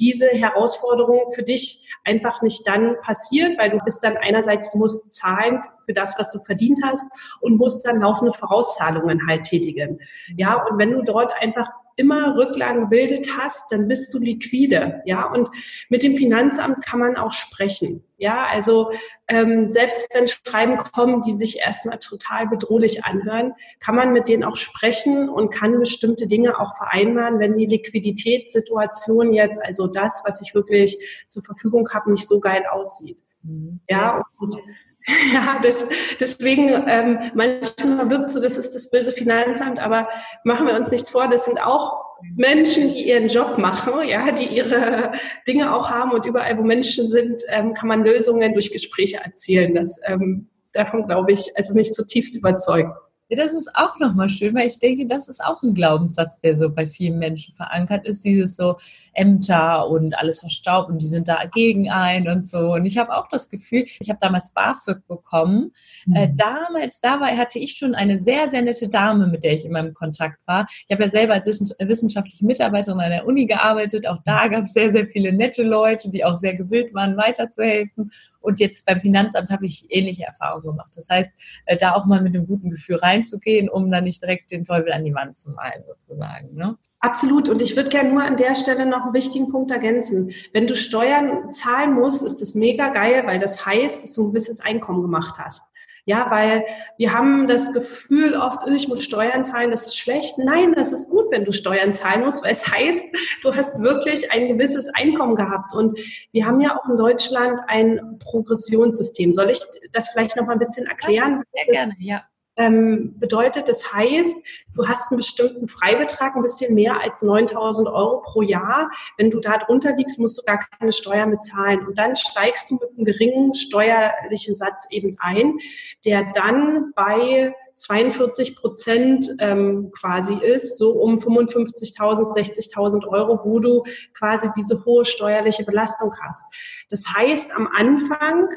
diese 0.00 0.26
Herausforderung 0.26 1.20
für 1.32 1.44
dich 1.44 1.88
einfach 2.04 2.42
nicht 2.42 2.66
dann 2.66 2.96
passiert, 3.02 3.56
weil 3.56 3.70
du 3.70 3.78
bist 3.84 4.02
dann 4.02 4.16
einerseits, 4.16 4.72
du 4.72 4.78
musst 4.78 5.12
zahlen 5.12 5.60
für 5.86 5.92
das, 5.92 6.18
was 6.18 6.32
du 6.32 6.40
verdient 6.40 6.80
hast 6.84 7.04
und 7.40 7.58
musst 7.58 7.86
dann 7.86 8.00
laufende 8.00 8.32
Vorauszahlungen 8.32 9.28
halt 9.28 9.44
tätigen. 9.44 10.00
Ja, 10.36 10.60
und 10.66 10.78
wenn 10.78 10.90
du 10.90 11.02
dort 11.02 11.32
einfach 11.40 11.68
immer 11.96 12.36
Rücklagen 12.36 12.82
gebildet 12.82 13.28
hast, 13.38 13.70
dann 13.72 13.88
bist 13.88 14.12
du 14.12 14.18
liquide. 14.18 15.02
Ja, 15.04 15.30
und 15.30 15.48
mit 15.88 16.02
dem 16.02 16.12
Finanzamt 16.12 16.84
kann 16.84 17.00
man 17.00 17.16
auch 17.16 17.32
sprechen. 17.32 18.04
Ja, 18.18 18.46
also 18.46 18.92
ähm, 19.26 19.70
selbst 19.72 20.06
wenn 20.14 20.28
Schreiben 20.28 20.78
kommen, 20.78 21.22
die 21.22 21.32
sich 21.32 21.58
erstmal 21.58 21.98
total 21.98 22.46
bedrohlich 22.46 23.04
anhören, 23.04 23.54
kann 23.80 23.96
man 23.96 24.12
mit 24.12 24.28
denen 24.28 24.44
auch 24.44 24.56
sprechen 24.56 25.28
und 25.28 25.50
kann 25.50 25.80
bestimmte 25.80 26.26
Dinge 26.26 26.58
auch 26.60 26.76
vereinbaren, 26.76 27.40
wenn 27.40 27.56
die 27.56 27.66
Liquiditätssituation 27.66 29.32
jetzt, 29.32 29.60
also 29.62 29.88
das, 29.88 30.22
was 30.24 30.40
ich 30.40 30.54
wirklich 30.54 30.98
zur 31.28 31.42
Verfügung 31.42 31.88
habe, 31.90 32.12
nicht 32.12 32.28
so 32.28 32.38
geil 32.38 32.64
aussieht. 32.70 33.22
Mhm. 33.42 33.80
Ja, 33.88 34.24
und 34.38 34.56
Ja, 35.32 35.58
das, 35.62 35.86
deswegen 36.20 36.68
ähm, 36.86 37.18
manchmal 37.34 38.08
wirkt 38.10 38.30
so, 38.30 38.40
das 38.40 38.56
ist 38.56 38.74
das 38.74 38.90
böse 38.90 39.12
Finanzamt, 39.12 39.78
aber 39.78 40.08
machen 40.44 40.66
wir 40.66 40.74
uns 40.74 40.90
nichts 40.90 41.10
vor, 41.10 41.28
das 41.28 41.44
sind 41.44 41.58
auch 41.58 42.04
Menschen, 42.36 42.88
die 42.88 43.08
ihren 43.08 43.28
Job 43.28 43.58
machen, 43.58 44.08
ja, 44.08 44.30
die 44.30 44.46
ihre 44.46 45.12
Dinge 45.46 45.74
auch 45.74 45.90
haben 45.90 46.12
und 46.12 46.24
überall, 46.24 46.56
wo 46.58 46.62
Menschen 46.62 47.08
sind, 47.08 47.42
ähm, 47.48 47.74
kann 47.74 47.88
man 47.88 48.04
Lösungen 48.04 48.52
durch 48.52 48.70
Gespräche 48.70 49.18
erzielen. 49.18 49.74
Das, 49.74 50.00
ähm, 50.04 50.48
davon 50.72 51.06
glaube 51.06 51.32
ich, 51.32 51.52
also 51.56 51.74
mich 51.74 51.92
zutiefst 51.92 52.36
überzeugt. 52.36 52.96
Ja, 53.28 53.42
das 53.42 53.54
ist 53.54 53.70
auch 53.74 53.98
nochmal 53.98 54.28
schön, 54.28 54.54
weil 54.54 54.66
ich 54.66 54.78
denke, 54.78 55.06
das 55.06 55.28
ist 55.28 55.42
auch 55.42 55.62
ein 55.62 55.72
Glaubenssatz, 55.72 56.40
der 56.40 56.58
so 56.58 56.68
bei 56.68 56.86
vielen 56.86 57.18
Menschen 57.18 57.54
verankert 57.54 58.06
ist, 58.06 58.24
dieses 58.24 58.56
so 58.56 58.76
Ämter 59.14 59.88
und 59.88 60.14
alles 60.18 60.40
verstaubt 60.40 60.90
und 60.90 61.00
die 61.00 61.06
sind 61.06 61.28
da 61.28 61.42
gegen 61.46 61.90
ein 61.90 62.28
und 62.28 62.44
so. 62.44 62.74
Und 62.74 62.84
ich 62.84 62.98
habe 62.98 63.16
auch 63.16 63.28
das 63.28 63.48
Gefühl, 63.48 63.84
ich 64.00 64.10
habe 64.10 64.18
damals 64.20 64.52
BAföG 64.52 65.06
bekommen. 65.06 65.72
Mhm. 66.04 66.16
Äh, 66.16 66.32
damals, 66.36 67.00
da 67.00 67.20
war, 67.20 67.28
hatte 67.36 67.58
ich 67.58 67.72
schon 67.72 67.94
eine 67.94 68.18
sehr, 68.18 68.48
sehr 68.48 68.62
nette 68.62 68.88
Dame, 68.88 69.26
mit 69.26 69.44
der 69.44 69.54
ich 69.54 69.64
immer 69.64 69.80
im 69.80 69.94
Kontakt 69.94 70.46
war. 70.46 70.66
Ich 70.86 70.92
habe 70.92 71.04
ja 71.04 71.08
selber 71.08 71.34
als 71.34 71.46
wissenschaftliche 71.46 72.44
Mitarbeiterin 72.44 73.00
an 73.00 73.10
der 73.10 73.26
Uni 73.26 73.46
gearbeitet. 73.46 74.06
Auch 74.06 74.18
da 74.24 74.48
gab 74.48 74.64
es 74.64 74.74
sehr, 74.74 74.90
sehr 74.92 75.06
viele 75.06 75.32
nette 75.32 75.62
Leute, 75.62 76.10
die 76.10 76.24
auch 76.24 76.36
sehr 76.36 76.54
gewillt 76.54 76.92
waren, 76.94 77.16
weiterzuhelfen. 77.16 78.10
Und 78.40 78.60
jetzt 78.60 78.84
beim 78.86 78.98
Finanzamt 78.98 79.50
habe 79.50 79.66
ich 79.66 79.86
ähnliche 79.88 80.24
Erfahrungen 80.24 80.66
gemacht. 80.66 80.92
Das 80.96 81.08
heißt, 81.08 81.38
äh, 81.66 81.76
da 81.76 81.94
auch 81.94 82.04
mal 82.04 82.20
mit 82.20 82.34
einem 82.34 82.46
guten 82.46 82.70
Gefühl 82.70 82.96
reinzugehen, 83.12 83.68
um 83.68 83.90
dann 83.90 84.04
nicht 84.04 84.22
direkt 84.22 84.50
den 84.50 84.64
Teufel 84.64 84.92
an 84.92 85.04
die 85.04 85.14
Wand 85.14 85.36
zu 85.36 85.50
malen, 85.50 85.84
sozusagen. 85.86 86.54
Ne? 86.54 86.76
Absolut. 87.00 87.48
Und 87.48 87.60
ich 87.60 87.76
würde 87.76 87.90
gerne 87.90 88.10
nur 88.10 88.22
an 88.22 88.36
der 88.36 88.54
Stelle 88.54 88.86
noch 88.86 89.04
einen 89.04 89.14
wichtigen 89.14 89.48
Punkt 89.48 89.70
ergänzen. 89.70 90.32
Wenn 90.52 90.66
du 90.66 90.74
Steuern 90.74 91.52
zahlen 91.52 91.94
musst, 91.94 92.22
ist 92.22 92.40
das 92.40 92.54
mega 92.54 92.88
geil, 92.88 93.22
weil 93.26 93.40
das 93.40 93.64
heißt, 93.64 94.04
dass 94.04 94.14
du 94.14 94.24
ein 94.24 94.28
gewisses 94.32 94.60
Einkommen 94.60 95.02
gemacht 95.02 95.36
hast. 95.38 95.62
Ja, 96.04 96.28
weil 96.30 96.64
wir 96.98 97.12
haben 97.12 97.46
das 97.46 97.72
Gefühl 97.72 98.34
oft, 98.34 98.66
ich 98.68 98.88
muss 98.88 99.04
Steuern 99.04 99.44
zahlen, 99.44 99.70
das 99.70 99.86
ist 99.86 99.96
schlecht. 99.96 100.36
Nein, 100.36 100.72
das 100.74 100.90
ist 100.90 101.08
gut, 101.08 101.26
wenn 101.30 101.44
du 101.44 101.52
Steuern 101.52 101.94
zahlen 101.94 102.24
musst, 102.24 102.44
weil 102.44 102.50
es 102.50 102.66
heißt, 102.72 103.04
du 103.42 103.54
hast 103.54 103.80
wirklich 103.80 104.32
ein 104.32 104.48
gewisses 104.48 104.88
Einkommen 104.94 105.36
gehabt. 105.36 105.74
Und 105.74 105.98
wir 106.32 106.44
haben 106.46 106.60
ja 106.60 106.76
auch 106.76 106.88
in 106.88 106.96
Deutschland 106.96 107.60
ein 107.68 108.18
Progressionssystem. 108.18 109.32
Soll 109.32 109.50
ich 109.50 109.60
das 109.92 110.08
vielleicht 110.08 110.36
noch 110.36 110.46
mal 110.46 110.54
ein 110.54 110.58
bisschen 110.58 110.86
erklären? 110.86 111.44
Sehr 111.52 111.72
gerne, 111.72 111.94
ja 111.98 112.22
ähm, 112.56 113.18
bedeutet, 113.18 113.68
das 113.68 113.92
heißt, 113.92 114.36
du 114.74 114.88
hast 114.88 115.10
einen 115.10 115.18
bestimmten 115.18 115.68
Freibetrag, 115.68 116.36
ein 116.36 116.42
bisschen 116.42 116.74
mehr 116.74 117.00
als 117.00 117.22
9000 117.22 117.88
Euro 117.88 118.20
pro 118.20 118.42
Jahr. 118.42 118.90
Wenn 119.16 119.30
du 119.30 119.40
da 119.40 119.58
drunter 119.58 119.94
liegst, 119.96 120.18
musst 120.18 120.38
du 120.38 120.42
gar 120.42 120.58
keine 120.78 120.92
Steuern 120.92 121.30
bezahlen. 121.30 121.86
Und 121.86 121.98
dann 121.98 122.14
steigst 122.14 122.70
du 122.70 122.74
mit 122.74 122.90
einem 122.90 123.04
geringen 123.04 123.54
steuerlichen 123.54 124.54
Satz 124.54 124.86
eben 124.90 125.16
ein, 125.18 125.58
der 126.04 126.30
dann 126.34 126.92
bei 126.94 127.54
42 127.74 128.56
Prozent 128.56 129.28
ähm, 129.38 129.90
quasi 129.92 130.34
ist, 130.34 130.78
so 130.78 130.92
um 130.92 131.18
55.000, 131.18 132.32
60.000 132.32 133.08
Euro, 133.08 133.40
wo 133.44 133.60
du 133.60 133.82
quasi 134.14 134.48
diese 134.56 134.84
hohe 134.84 135.04
steuerliche 135.04 135.64
Belastung 135.64 136.14
hast. 136.20 136.44
Das 136.90 137.06
heißt, 137.08 137.52
am 137.52 137.66
Anfang 137.66 138.48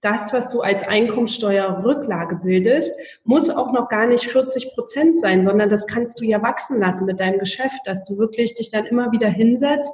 das, 0.00 0.32
was 0.32 0.50
du 0.50 0.60
als 0.60 0.86
Einkommensteuerrücklage 0.86 2.36
bildest, 2.36 2.94
muss 3.24 3.50
auch 3.50 3.72
noch 3.72 3.88
gar 3.88 4.06
nicht 4.06 4.26
40 4.26 4.74
Prozent 4.74 5.16
sein, 5.16 5.42
sondern 5.42 5.68
das 5.68 5.86
kannst 5.86 6.20
du 6.20 6.24
ja 6.24 6.42
wachsen 6.42 6.80
lassen 6.80 7.06
mit 7.06 7.20
deinem 7.20 7.38
Geschäft, 7.38 7.80
dass 7.84 8.04
du 8.04 8.16
wirklich 8.16 8.54
dich 8.54 8.70
dann 8.70 8.86
immer 8.86 9.12
wieder 9.12 9.28
hinsetzt 9.28 9.92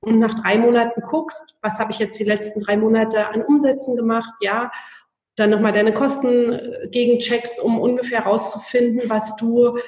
und 0.00 0.18
nach 0.18 0.34
drei 0.34 0.58
Monaten 0.58 1.02
guckst, 1.02 1.58
was 1.62 1.78
habe 1.78 1.92
ich 1.92 1.98
jetzt 1.98 2.18
die 2.18 2.24
letzten 2.24 2.60
drei 2.60 2.76
Monate 2.76 3.28
an 3.28 3.42
Umsätzen 3.42 3.96
gemacht, 3.96 4.32
ja, 4.40 4.70
dann 5.36 5.50
nochmal 5.50 5.72
deine 5.72 5.94
Kosten 5.94 6.52
äh, 6.52 6.88
gegencheckst, 6.90 7.60
um 7.60 7.78
ungefähr 7.80 8.24
rauszufinden, 8.24 9.08
was 9.08 9.36
du 9.36 9.78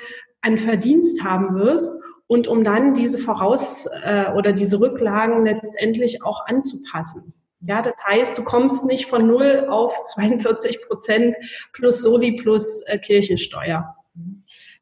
an 0.40 0.58
Verdienst 0.58 1.22
haben 1.24 1.56
wirst 1.56 1.92
und 2.26 2.48
um 2.48 2.64
dann 2.64 2.94
diese 2.94 3.18
Voraus- 3.18 3.86
äh, 4.02 4.32
oder 4.36 4.52
diese 4.52 4.80
Rücklagen 4.80 5.44
letztendlich 5.44 6.24
auch 6.24 6.46
anzupassen. 6.46 7.34
Ja, 7.66 7.80
das 7.82 7.94
heißt, 8.04 8.36
du 8.36 8.44
kommst 8.44 8.84
nicht 8.84 9.06
von 9.06 9.26
null 9.26 9.66
auf 9.70 10.04
42 10.04 10.82
Prozent 10.82 11.36
plus 11.72 12.02
Soli 12.02 12.32
plus 12.32 12.82
äh, 12.86 12.98
Kirchensteuer. 12.98 13.96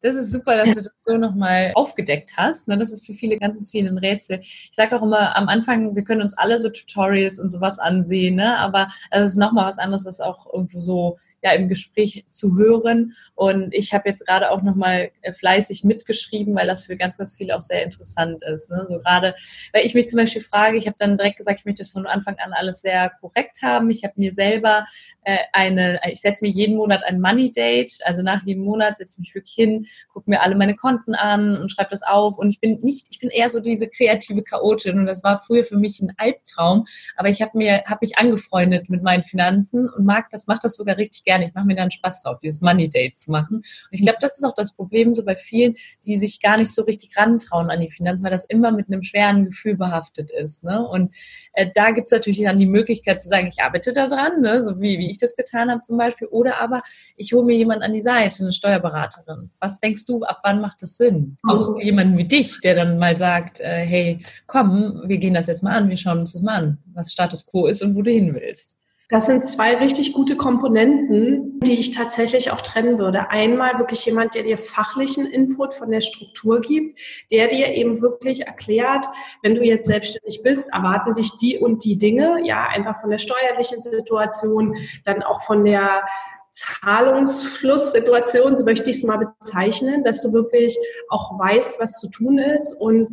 Das 0.01 0.17
ist 0.17 0.33
super, 0.33 0.57
dass 0.57 0.75
du 0.75 0.83
das 0.83 0.93
so 0.99 1.17
nochmal 1.17 1.73
aufgedeckt 1.75 2.33
hast. 2.37 2.69
Ne? 2.69 2.79
Das 2.79 2.91
ist 2.91 3.07
für 3.07 3.13
viele 3.13 3.39
ganz 3.39 3.71
viel 3.71 3.87
ein 3.87 3.99
Rätsel. 3.99 4.41
Ich 4.41 4.71
sage 4.73 4.97
auch 4.97 5.03
immer 5.03 5.37
am 5.37 5.49
Anfang, 5.49 5.95
wir 5.95 6.03
können 6.03 6.23
uns 6.23 6.37
alle 6.37 6.59
so 6.59 6.71
Tutorials 6.71 7.39
und 7.39 7.51
sowas 7.51 7.79
ansehen, 7.79 8.37
ne? 8.37 8.59
aber 8.59 8.89
es 9.11 9.33
ist 9.33 9.37
nochmal 9.37 9.67
was 9.67 9.79
anderes, 9.79 10.05
das 10.05 10.21
auch 10.21 10.53
irgendwo 10.53 10.81
so 10.81 11.19
ja 11.43 11.53
im 11.53 11.69
Gespräch 11.69 12.25
zu 12.27 12.57
hören. 12.57 13.15
Und 13.35 13.75
ich 13.75 13.93
habe 13.93 14.09
jetzt 14.09 14.27
gerade 14.27 14.51
auch 14.51 14.63
nochmal 14.63 15.11
äh, 15.23 15.33
fleißig 15.33 15.85
mitgeschrieben, 15.85 16.55
weil 16.55 16.67
das 16.67 16.85
für 16.85 16.97
ganz, 16.97 17.19
ganz 17.19 17.37
viele 17.37 17.57
auch 17.57 17.63
sehr 17.63 17.83
interessant 17.83 18.43
ist. 18.45 18.71
Ne? 18.71 18.87
So 18.89 18.99
gerade, 18.99 19.35
weil 19.73 19.87
ich 19.87 19.95
mich 19.95 20.09
zum 20.09 20.19
Beispiel 20.19 20.43
frage, 20.43 20.77
ich 20.77 20.87
habe 20.87 20.97
dann 20.99 21.17
direkt 21.17 21.39
gesagt, 21.39 21.61
ich 21.61 21.65
möchte 21.65 21.81
das 21.81 21.91
von 21.91 22.07
Anfang 22.07 22.37
an 22.39 22.53
alles 22.53 22.83
sehr 22.83 23.11
korrekt 23.21 23.63
haben. 23.63 23.91
Ich 23.91 24.05
habe 24.05 24.15
mir 24.17 24.33
selber 24.33 24.87
äh, 25.25 25.39
eine, 25.53 26.01
ich 26.11 26.21
setze 26.21 26.45
mir 26.45 26.51
jeden 26.51 26.77
Monat 26.77 27.05
ein 27.05 27.21
Money 27.21 27.51
Date, 27.51 28.01
also 28.05 28.23
nach 28.23 28.45
jedem 28.45 28.65
Monat 28.65 28.97
setze 28.97 29.15
ich 29.15 29.19
mich 29.21 29.35
wirklich 29.35 29.55
hin, 29.55 29.87
gucke 30.13 30.31
mir 30.31 30.43
alle 30.43 30.55
meine 30.55 30.77
Konten 30.77 31.15
an 31.15 31.57
und 31.57 31.73
schreibe 31.73 31.91
das 31.91 32.03
auf. 32.03 32.39
Und 32.39 32.51
ich 32.51 32.61
bin 32.61 32.81
nicht, 32.81 33.07
ich 33.11 33.19
bin 33.19 33.31
eher 33.31 33.49
so 33.49 33.61
diese 33.61 33.89
kreative 33.89 34.43
Chaotin 34.43 34.99
und 34.99 35.07
das 35.07 35.25
war 35.25 35.41
früher 35.41 35.65
für 35.65 35.77
mich 35.77 36.01
ein 36.01 36.13
Albtraum. 36.17 36.87
Aber 37.17 37.29
ich 37.29 37.43
habe 37.43 37.57
mir, 37.57 37.83
habe 37.87 38.01
mich 38.03 38.19
angefreundet 38.19 38.91
mit 38.91 39.03
meinen 39.03 39.25
Finanzen 39.25 39.89
und 39.89 40.05
mag 40.05 40.29
das, 40.31 40.47
macht 40.47 40.65
das 40.65 40.77
sogar 40.77 40.97
richtig 40.97 41.25
gerne. 41.25 41.30
Ich 41.39 41.55
mache 41.55 41.67
mir 41.67 41.75
da 41.75 41.83
einen 41.83 41.91
Spaß 41.91 42.23
drauf, 42.23 42.39
dieses 42.41 42.61
Money 42.61 42.89
Date 42.89 43.17
zu 43.17 43.31
machen. 43.31 43.57
Und 43.57 43.65
ich 43.91 44.03
glaube, 44.03 44.19
das 44.21 44.39
ist 44.39 44.45
auch 44.45 44.55
das 44.55 44.75
Problem 44.75 45.15
so 45.15 45.25
bei 45.25 45.37
vielen, 45.37 45.75
die 46.05 46.17
sich 46.17 46.41
gar 46.41 46.57
nicht 46.57 46.75
so 46.75 46.83
richtig 46.83 47.17
rantrauen 47.17 47.71
an 47.71 47.81
die 47.81 47.91
Finanzen, 47.91 48.25
weil 48.25 48.31
das 48.31 48.45
immer 48.45 48.73
mit 48.73 48.89
einem 48.89 49.03
schweren 49.03 49.47
Gefühl 49.47 49.77
behaftet 49.77 50.31
ist. 50.31 50.65
Ne? 50.65 50.87
Und 50.87 51.15
äh, 51.53 51.69
da 51.73 51.91
gibt 51.93 52.07
es 52.07 52.13
natürlich 52.13 52.43
dann 52.43 52.59
die 52.59 52.67
Möglichkeit 52.67 53.21
zu 53.21 53.29
sagen, 53.29 53.47
ich 53.47 53.63
arbeite 53.63 53.93
da 53.93 54.07
dran, 54.09 54.41
ne? 54.41 54.63
so 54.63 54.81
wie, 54.81 54.99
wie 54.99 55.11
ich 55.11 55.19
das 55.19 55.37
getan 55.37 55.71
habe 55.71 55.83
zum 55.83 55.97
Beispiel. 55.97 56.29
Oder 56.29 56.61
aber 56.61 56.81
ich 57.17 57.33
hole 57.33 57.45
mir 57.45 57.57
jemanden 57.57 57.83
an 57.83 57.93
die 57.93 58.01
Seite, 58.01 58.43
eine 58.43 58.53
Steuerberaterin. 58.53 59.51
Was 59.61 59.81
denkst 59.81 60.05
du, 60.05 60.23
ab 60.23 60.41
wann 60.43 60.61
macht 60.61 60.83
das 60.83 60.97
Sinn? 60.97 61.37
Auch 61.47 61.75
mhm. 61.75 61.81
jemanden 61.81 62.19
wie 62.19 62.27
dich, 62.27 62.61
der 62.61 62.75
dann 62.75 62.99
mal 62.99 63.17
sagt, 63.17 63.61
äh, 63.61 63.85
hey, 63.85 64.21
komm, 64.47 65.03
wir 65.07 65.19
gehen 65.19 65.35
das 65.35 65.47
jetzt 65.47 65.63
mal 65.63 65.77
an, 65.77 65.89
wir 65.89 65.97
schauen 65.97 66.21
uns 66.21 66.33
das 66.33 66.43
mal 66.43 66.57
an, 66.57 66.79
was 66.95 67.13
Status 67.13 67.47
Quo 67.47 67.67
ist 67.67 67.83
und 67.83 67.95
wo 67.95 68.03
du 68.03 68.11
hin 68.11 68.35
willst. 68.35 68.80
Das 69.11 69.27
sind 69.27 69.45
zwei 69.45 69.77
richtig 69.77 70.13
gute 70.13 70.37
Komponenten, 70.37 71.59
die 71.61 71.81
ich 71.81 71.91
tatsächlich 71.91 72.53
auch 72.53 72.61
trennen 72.61 72.97
würde. 72.97 73.31
Einmal 73.31 73.77
wirklich 73.79 74.07
jemand, 74.07 74.37
der 74.37 74.45
dir 74.45 74.57
fachlichen 74.57 75.27
Input 75.27 75.75
von 75.75 75.91
der 75.91 76.01
Struktur 76.01 76.61
gibt, 76.61 77.01
der 77.33 77.49
dir 77.49 77.75
eben 77.75 78.01
wirklich 78.01 78.47
erklärt, 78.47 79.07
wenn 79.43 79.57
du 79.57 79.65
jetzt 79.65 79.89
selbstständig 79.89 80.43
bist, 80.45 80.73
erwarten 80.73 81.15
dich 81.15 81.37
die 81.39 81.59
und 81.59 81.85
die 81.85 81.99
Dinge, 81.99 82.39
ja, 82.45 82.69
einfach 82.69 83.01
von 83.01 83.11
der 83.11 83.19
steuerlichen 83.19 83.81
Situation, 83.81 84.77
dann 85.05 85.25
auch 85.25 85.43
von 85.43 85.65
der 85.65 86.05
Zahlungsflusssituation, 86.51 88.57
so 88.57 88.65
möchte 88.65 88.91
ich 88.91 88.99
es 88.99 89.05
mal 89.05 89.19
bezeichnen, 89.19 90.05
dass 90.05 90.23
du 90.23 90.33
wirklich 90.33 90.79
auch 91.09 91.37
weißt, 91.37 91.81
was 91.81 91.99
zu 91.99 92.09
tun 92.11 92.39
ist 92.39 92.75
und 92.75 93.09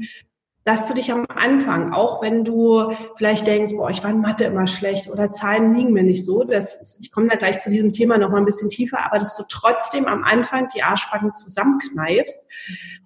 dass 0.67 0.85
du 0.85 0.93
dich 0.93 1.13
am 1.13 1.25
Anfang, 1.29 1.93
auch 1.93 2.21
wenn 2.21 2.43
du 2.43 2.91
vielleicht 3.15 3.47
denkst, 3.47 3.71
boah, 3.77 3.89
ich 3.89 4.03
war 4.03 4.11
in 4.11 4.19
Mathe 4.19 4.43
immer 4.43 4.67
schlecht 4.67 5.09
oder 5.09 5.31
Zahlen 5.31 5.73
liegen 5.73 5.93
mir 5.93 6.03
nicht 6.03 6.25
so, 6.25 6.43
das, 6.43 6.99
ich 7.01 7.09
komme 7.09 7.29
da 7.29 7.37
gleich 7.37 7.59
zu 7.59 7.69
diesem 7.69 7.93
Thema 7.93 8.17
noch 8.17 8.31
mal 8.31 8.39
ein 8.39 8.45
bisschen 8.45 8.67
tiefer, 8.67 8.99
aber 9.05 9.17
dass 9.17 9.37
du 9.37 9.43
trotzdem 9.47 10.07
am 10.07 10.25
Anfang 10.25 10.67
die 10.75 10.83
Arschbacken 10.83 11.33
zusammenkneifst 11.33 12.45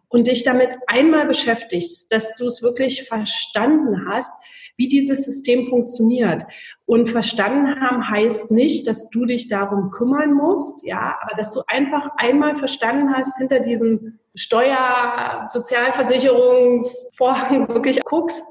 und 0.08 0.26
dich 0.26 0.42
damit 0.42 0.76
einmal 0.88 1.28
beschäftigst, 1.28 2.12
dass 2.12 2.34
du 2.34 2.48
es 2.48 2.64
wirklich 2.64 3.04
verstanden 3.04 4.08
hast, 4.10 4.34
wie 4.78 4.88
dieses 4.88 5.26
System 5.26 5.66
funktioniert. 5.66 6.44
Und 6.86 7.10
verstanden 7.10 7.80
haben 7.80 8.10
heißt 8.10 8.52
nicht, 8.52 8.88
dass 8.88 9.10
du 9.10 9.26
dich 9.26 9.48
darum 9.48 9.90
kümmern 9.92 10.34
musst, 10.34 10.84
ja, 10.86 11.18
aber 11.22 11.36
dass 11.36 11.54
du 11.54 11.62
einfach 11.68 12.10
einmal 12.18 12.56
verstanden 12.56 13.16
hast, 13.16 13.38
hinter 13.38 13.60
diesem 13.60 14.20
Steuer-, 14.36 15.48
Sozialversicherungsvorhang 15.50 17.68
wirklich 17.70 18.04
guckst, 18.04 18.44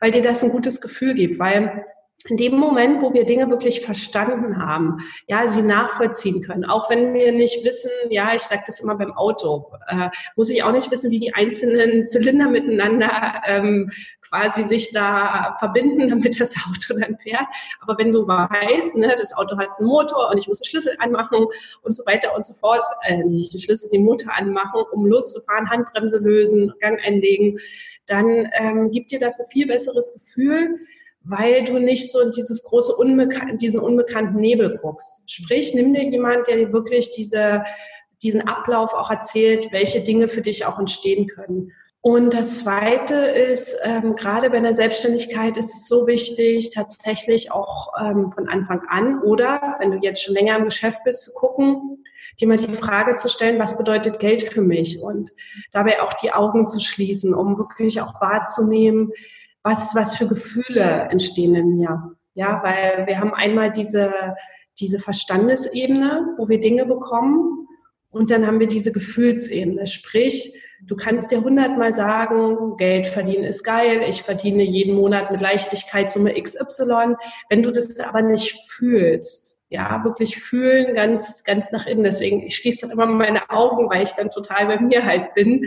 weil 0.00 0.10
dir 0.10 0.22
das 0.22 0.42
ein 0.44 0.50
gutes 0.50 0.80
Gefühl 0.80 1.14
gibt, 1.14 1.38
weil 1.38 1.84
in 2.26 2.36
dem 2.36 2.56
Moment, 2.56 3.00
wo 3.00 3.14
wir 3.14 3.24
Dinge 3.24 3.48
wirklich 3.48 3.80
verstanden 3.80 4.58
haben, 4.58 4.98
ja, 5.28 5.46
sie 5.46 5.62
nachvollziehen 5.62 6.42
können, 6.42 6.64
auch 6.64 6.90
wenn 6.90 7.14
wir 7.14 7.30
nicht 7.32 7.64
wissen, 7.64 7.90
ja, 8.10 8.34
ich 8.34 8.42
sage 8.42 8.62
das 8.66 8.80
immer 8.80 8.96
beim 8.96 9.12
Auto, 9.12 9.70
äh, 9.86 10.08
muss 10.34 10.50
ich 10.50 10.62
auch 10.62 10.72
nicht 10.72 10.90
wissen, 10.90 11.10
wie 11.10 11.20
die 11.20 11.34
einzelnen 11.34 12.04
Zylinder 12.04 12.48
miteinander 12.48 13.42
ähm, 13.46 13.90
quasi 14.28 14.64
sich 14.64 14.90
da 14.90 15.56
verbinden, 15.58 16.08
damit 16.10 16.40
das 16.40 16.56
Auto 16.56 16.98
dann 16.98 17.16
fährt. 17.18 17.46
Aber 17.80 17.96
wenn 17.98 18.12
du 18.12 18.26
weißt, 18.26 18.96
ne, 18.96 19.14
das 19.16 19.32
Auto 19.32 19.56
hat 19.56 19.68
einen 19.78 19.88
Motor 19.88 20.30
und 20.30 20.38
ich 20.38 20.48
muss 20.48 20.58
den 20.58 20.66
Schlüssel 20.66 20.96
anmachen 20.98 21.46
und 21.82 21.94
so 21.94 22.04
weiter 22.04 22.34
und 22.34 22.44
so 22.44 22.52
fort, 22.52 22.84
äh, 23.04 23.24
nicht 23.24 23.52
den 23.52 23.60
Schlüssel, 23.60 23.90
den 23.90 24.04
Motor 24.04 24.34
anmachen, 24.34 24.82
um 24.90 25.06
loszufahren, 25.06 25.70
Handbremse 25.70 26.18
lösen, 26.18 26.74
Gang 26.80 26.98
einlegen, 27.04 27.58
dann 28.06 28.48
ähm, 28.58 28.90
gibt 28.90 29.12
dir 29.12 29.18
das 29.18 29.38
ein 29.38 29.46
viel 29.46 29.66
besseres 29.66 30.14
Gefühl, 30.14 30.80
weil 31.28 31.64
du 31.64 31.78
nicht 31.78 32.10
so 32.10 32.20
in 32.20 32.30
dieses 32.30 32.64
große 32.64 32.94
Unbekan 32.94 33.58
diesen 33.58 33.80
unbekannten 33.80 34.40
Nebel 34.40 34.78
guckst. 34.80 35.30
Sprich, 35.30 35.74
nimm 35.74 35.92
dir 35.92 36.04
jemand, 36.04 36.48
der 36.48 36.56
dir 36.56 36.72
wirklich 36.72 37.10
diese, 37.10 37.64
diesen 38.22 38.48
Ablauf 38.48 38.94
auch 38.94 39.10
erzählt, 39.10 39.70
welche 39.70 40.00
Dinge 40.00 40.28
für 40.28 40.40
dich 40.40 40.64
auch 40.64 40.78
entstehen 40.78 41.26
können. 41.26 41.72
Und 42.00 42.32
das 42.32 42.60
Zweite 42.60 43.16
ist, 43.16 43.76
ähm, 43.82 44.16
gerade 44.16 44.50
bei 44.50 44.60
der 44.60 44.72
Selbstständigkeit 44.72 45.56
ist 45.56 45.74
es 45.74 45.88
so 45.88 46.06
wichtig, 46.06 46.70
tatsächlich 46.70 47.52
auch 47.52 47.92
ähm, 48.00 48.28
von 48.28 48.48
Anfang 48.48 48.82
an 48.88 49.20
oder 49.22 49.76
wenn 49.80 49.90
du 49.90 49.98
jetzt 49.98 50.22
schon 50.22 50.34
länger 50.34 50.56
im 50.56 50.64
Geschäft 50.64 51.02
bist, 51.04 51.24
zu 51.24 51.32
gucken, 51.34 52.04
dir 52.40 52.48
mal 52.48 52.56
die 52.56 52.72
Frage 52.72 53.16
zu 53.16 53.28
stellen, 53.28 53.58
was 53.58 53.76
bedeutet 53.76 54.20
Geld 54.20 54.44
für 54.44 54.62
mich? 54.62 55.02
Und 55.02 55.32
dabei 55.72 56.00
auch 56.00 56.12
die 56.14 56.32
Augen 56.32 56.66
zu 56.66 56.80
schließen, 56.80 57.34
um 57.34 57.58
wirklich 57.58 58.00
auch 58.00 58.20
wahrzunehmen, 58.20 59.12
was, 59.62 59.94
was 59.94 60.14
für 60.16 60.26
Gefühle 60.26 61.08
entstehen 61.10 61.54
in 61.54 61.76
mir. 61.76 62.16
Ja, 62.34 62.62
weil 62.62 63.06
wir 63.06 63.18
haben 63.18 63.34
einmal 63.34 63.70
diese, 63.70 64.36
diese 64.78 64.98
Verstandesebene, 64.98 66.34
wo 66.38 66.48
wir 66.48 66.60
Dinge 66.60 66.86
bekommen 66.86 67.66
und 68.10 68.30
dann 68.30 68.46
haben 68.46 68.60
wir 68.60 68.68
diese 68.68 68.92
Gefühlsebene. 68.92 69.86
Sprich, 69.86 70.54
du 70.82 70.96
kannst 70.96 71.30
dir 71.30 71.42
hundertmal 71.42 71.92
sagen, 71.92 72.76
Geld 72.76 73.08
verdienen 73.08 73.44
ist 73.44 73.64
geil, 73.64 74.02
ich 74.08 74.22
verdiene 74.22 74.62
jeden 74.62 74.94
Monat 74.94 75.30
mit 75.30 75.40
Leichtigkeit 75.40 76.10
Summe 76.10 76.40
XY. 76.40 77.16
Wenn 77.48 77.62
du 77.62 77.70
das 77.70 77.98
aber 77.98 78.22
nicht 78.22 78.56
fühlst, 78.70 79.58
ja, 79.70 80.02
wirklich 80.04 80.38
fühlen, 80.38 80.94
ganz, 80.94 81.44
ganz 81.44 81.72
nach 81.72 81.86
innen. 81.86 82.04
Deswegen, 82.04 82.42
ich 82.42 82.56
schließe 82.56 82.82
dann 82.82 82.90
immer 82.90 83.06
meine 83.06 83.50
Augen, 83.50 83.90
weil 83.90 84.02
ich 84.02 84.12
dann 84.12 84.30
total 84.30 84.66
bei 84.66 84.80
mir 84.80 85.04
halt 85.04 85.34
bin. 85.34 85.66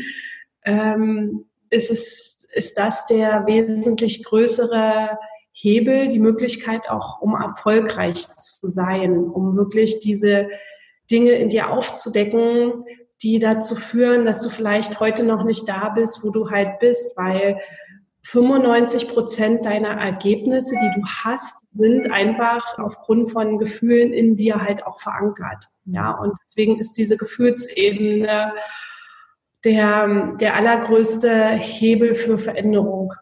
Ähm, 0.65 1.45
ist 1.71 1.89
es 1.89 2.37
ist 2.53 2.77
das 2.77 3.05
der 3.05 3.45
wesentlich 3.47 4.23
größere 4.23 5.17
Hebel, 5.53 6.09
die 6.09 6.19
Möglichkeit 6.19 6.89
auch, 6.89 7.21
um 7.21 7.33
erfolgreich 7.33 8.27
zu 8.27 8.67
sein, 8.67 9.17
um 9.17 9.55
wirklich 9.55 9.99
diese, 9.99 10.49
Dinge 11.11 11.31
in 11.33 11.49
dir 11.49 11.69
aufzudecken, 11.69 12.85
die 13.21 13.37
dazu 13.37 13.75
führen, 13.75 14.25
dass 14.25 14.41
du 14.41 14.49
vielleicht 14.49 14.99
heute 14.99 15.23
noch 15.23 15.43
nicht 15.43 15.69
da 15.69 15.89
bist, 15.89 16.23
wo 16.23 16.31
du 16.31 16.49
halt 16.49 16.79
bist, 16.79 17.15
weil 17.17 17.59
95 18.23 19.09
Prozent 19.09 19.65
deiner 19.65 19.99
Ergebnisse, 19.99 20.75
die 20.75 20.99
du 20.99 21.05
hast, 21.23 21.55
sind 21.71 22.11
einfach 22.11 22.77
aufgrund 22.79 23.29
von 23.31 23.59
Gefühlen 23.59 24.13
in 24.13 24.35
dir 24.35 24.61
halt 24.61 24.85
auch 24.85 24.99
verankert. 24.99 25.65
Ja, 25.85 26.11
und 26.11 26.33
deswegen 26.45 26.79
ist 26.79 26.93
diese 26.93 27.17
Gefühlsebene 27.17 28.53
der, 29.63 30.35
der 30.39 30.55
allergrößte 30.55 31.51
Hebel 31.51 32.15
für 32.15 32.37
Veränderung 32.37 33.13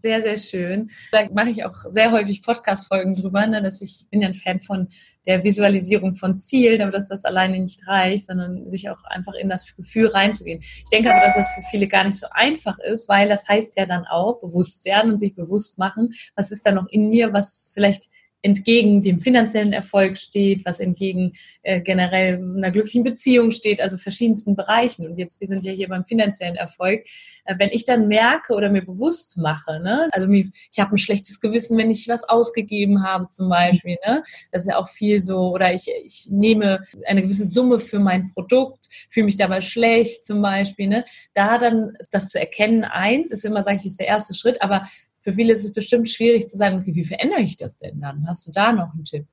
sehr, 0.00 0.22
sehr 0.22 0.38
schön. 0.38 0.90
Da 1.12 1.28
mache 1.30 1.50
ich 1.50 1.64
auch 1.64 1.74
sehr 1.88 2.10
häufig 2.10 2.42
Podcast-Folgen 2.42 3.16
drüber, 3.16 3.46
ne, 3.46 3.62
dass 3.62 3.82
ich 3.82 4.06
bin 4.10 4.22
ja 4.22 4.28
ein 4.28 4.34
Fan 4.34 4.58
von 4.58 4.88
der 5.26 5.44
Visualisierung 5.44 6.14
von 6.14 6.36
Zielen, 6.36 6.80
aber 6.80 6.90
dass 6.90 7.08
das 7.08 7.26
alleine 7.26 7.58
nicht 7.58 7.86
reicht, 7.86 8.26
sondern 8.26 8.66
sich 8.68 8.88
auch 8.88 9.04
einfach 9.04 9.34
in 9.34 9.50
das 9.50 9.76
Gefühl 9.76 10.08
reinzugehen. 10.08 10.60
Ich 10.62 10.90
denke 10.90 11.14
aber, 11.14 11.24
dass 11.24 11.34
das 11.34 11.50
für 11.50 11.62
viele 11.70 11.86
gar 11.86 12.04
nicht 12.04 12.18
so 12.18 12.26
einfach 12.30 12.78
ist, 12.78 13.08
weil 13.08 13.28
das 13.28 13.46
heißt 13.46 13.78
ja 13.78 13.84
dann 13.84 14.06
auch 14.06 14.40
bewusst 14.40 14.86
werden 14.86 15.12
und 15.12 15.18
sich 15.18 15.34
bewusst 15.34 15.78
machen, 15.78 16.14
was 16.34 16.50
ist 16.50 16.64
da 16.64 16.72
noch 16.72 16.88
in 16.88 17.10
mir, 17.10 17.34
was 17.34 17.70
vielleicht 17.74 18.08
entgegen 18.42 19.02
dem 19.02 19.18
finanziellen 19.18 19.72
Erfolg 19.72 20.16
steht, 20.16 20.64
was 20.64 20.80
entgegen 20.80 21.32
äh, 21.62 21.80
generell 21.80 22.36
einer 22.36 22.70
glücklichen 22.70 23.04
Beziehung 23.04 23.50
steht, 23.50 23.80
also 23.80 23.98
verschiedensten 23.98 24.56
Bereichen. 24.56 25.06
Und 25.06 25.18
jetzt, 25.18 25.40
wir 25.40 25.48
sind 25.48 25.62
ja 25.62 25.72
hier 25.72 25.88
beim 25.88 26.04
finanziellen 26.04 26.56
Erfolg. 26.56 27.04
Äh, 27.44 27.56
wenn 27.58 27.70
ich 27.70 27.84
dann 27.84 28.08
merke 28.08 28.54
oder 28.54 28.70
mir 28.70 28.84
bewusst 28.84 29.36
mache, 29.36 29.80
ne, 29.80 30.08
also 30.12 30.26
mir, 30.26 30.50
ich 30.72 30.78
habe 30.78 30.94
ein 30.94 30.98
schlechtes 30.98 31.40
Gewissen, 31.40 31.76
wenn 31.76 31.90
ich 31.90 32.08
was 32.08 32.28
ausgegeben 32.28 33.04
habe 33.04 33.28
zum 33.28 33.48
Beispiel, 33.48 33.96
ne, 34.06 34.22
das 34.52 34.62
ist 34.62 34.70
ja 34.70 34.78
auch 34.78 34.88
viel 34.88 35.20
so, 35.20 35.50
oder 35.50 35.74
ich, 35.74 35.86
ich 36.04 36.28
nehme 36.30 36.84
eine 37.06 37.22
gewisse 37.22 37.44
Summe 37.44 37.78
für 37.78 37.98
mein 37.98 38.32
Produkt, 38.32 38.86
fühle 39.10 39.26
mich 39.26 39.36
dabei 39.36 39.60
schlecht 39.60 40.24
zum 40.24 40.40
Beispiel, 40.40 40.88
ne, 40.88 41.04
da 41.34 41.58
dann 41.58 41.92
das 42.10 42.28
zu 42.28 42.40
erkennen, 42.40 42.84
eins 42.84 43.30
ist 43.30 43.44
immer, 43.44 43.62
sage 43.62 43.78
ich, 43.78 43.86
ist 43.86 44.00
der 44.00 44.08
erste 44.08 44.34
Schritt, 44.34 44.62
aber 44.62 44.86
für 45.20 45.32
viele 45.32 45.52
ist 45.52 45.64
es 45.64 45.72
bestimmt 45.72 46.08
schwierig 46.08 46.48
zu 46.48 46.56
sagen, 46.56 46.78
okay, 46.80 46.94
wie 46.94 47.04
verändere 47.04 47.40
ich 47.40 47.56
das 47.56 47.78
denn 47.78 48.00
dann? 48.00 48.26
Hast 48.28 48.46
du 48.46 48.52
da 48.52 48.72
noch 48.72 48.94
einen 48.94 49.04
Tipp? 49.04 49.26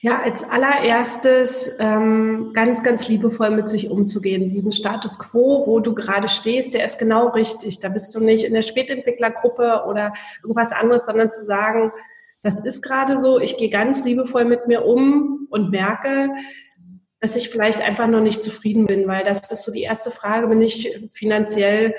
Ja, 0.00 0.22
als 0.22 0.44
allererstes 0.44 1.72
ähm, 1.80 2.52
ganz, 2.54 2.84
ganz 2.84 3.08
liebevoll 3.08 3.50
mit 3.50 3.68
sich 3.68 3.90
umzugehen. 3.90 4.48
Diesen 4.48 4.70
Status 4.70 5.18
quo, 5.18 5.66
wo 5.66 5.80
du 5.80 5.92
gerade 5.92 6.28
stehst, 6.28 6.72
der 6.74 6.84
ist 6.84 6.98
genau 6.98 7.28
richtig. 7.28 7.80
Da 7.80 7.88
bist 7.88 8.14
du 8.14 8.20
nicht 8.20 8.44
in 8.44 8.54
der 8.54 8.62
Spätentwicklergruppe 8.62 9.82
oder 9.88 10.12
irgendwas 10.42 10.70
anderes, 10.70 11.06
sondern 11.06 11.32
zu 11.32 11.44
sagen, 11.44 11.90
das 12.42 12.60
ist 12.60 12.82
gerade 12.82 13.18
so, 13.18 13.40
ich 13.40 13.56
gehe 13.56 13.70
ganz 13.70 14.04
liebevoll 14.04 14.44
mit 14.44 14.68
mir 14.68 14.84
um 14.84 15.48
und 15.50 15.70
merke, 15.70 16.30
dass 17.20 17.34
ich 17.34 17.48
vielleicht 17.48 17.80
einfach 17.80 18.06
noch 18.06 18.20
nicht 18.20 18.40
zufrieden 18.40 18.86
bin, 18.86 19.08
weil 19.08 19.24
das 19.24 19.50
ist 19.50 19.64
so 19.64 19.72
die 19.72 19.82
erste 19.82 20.12
Frage, 20.12 20.46
bin 20.46 20.62
ich 20.62 20.96
finanziell 21.10 21.94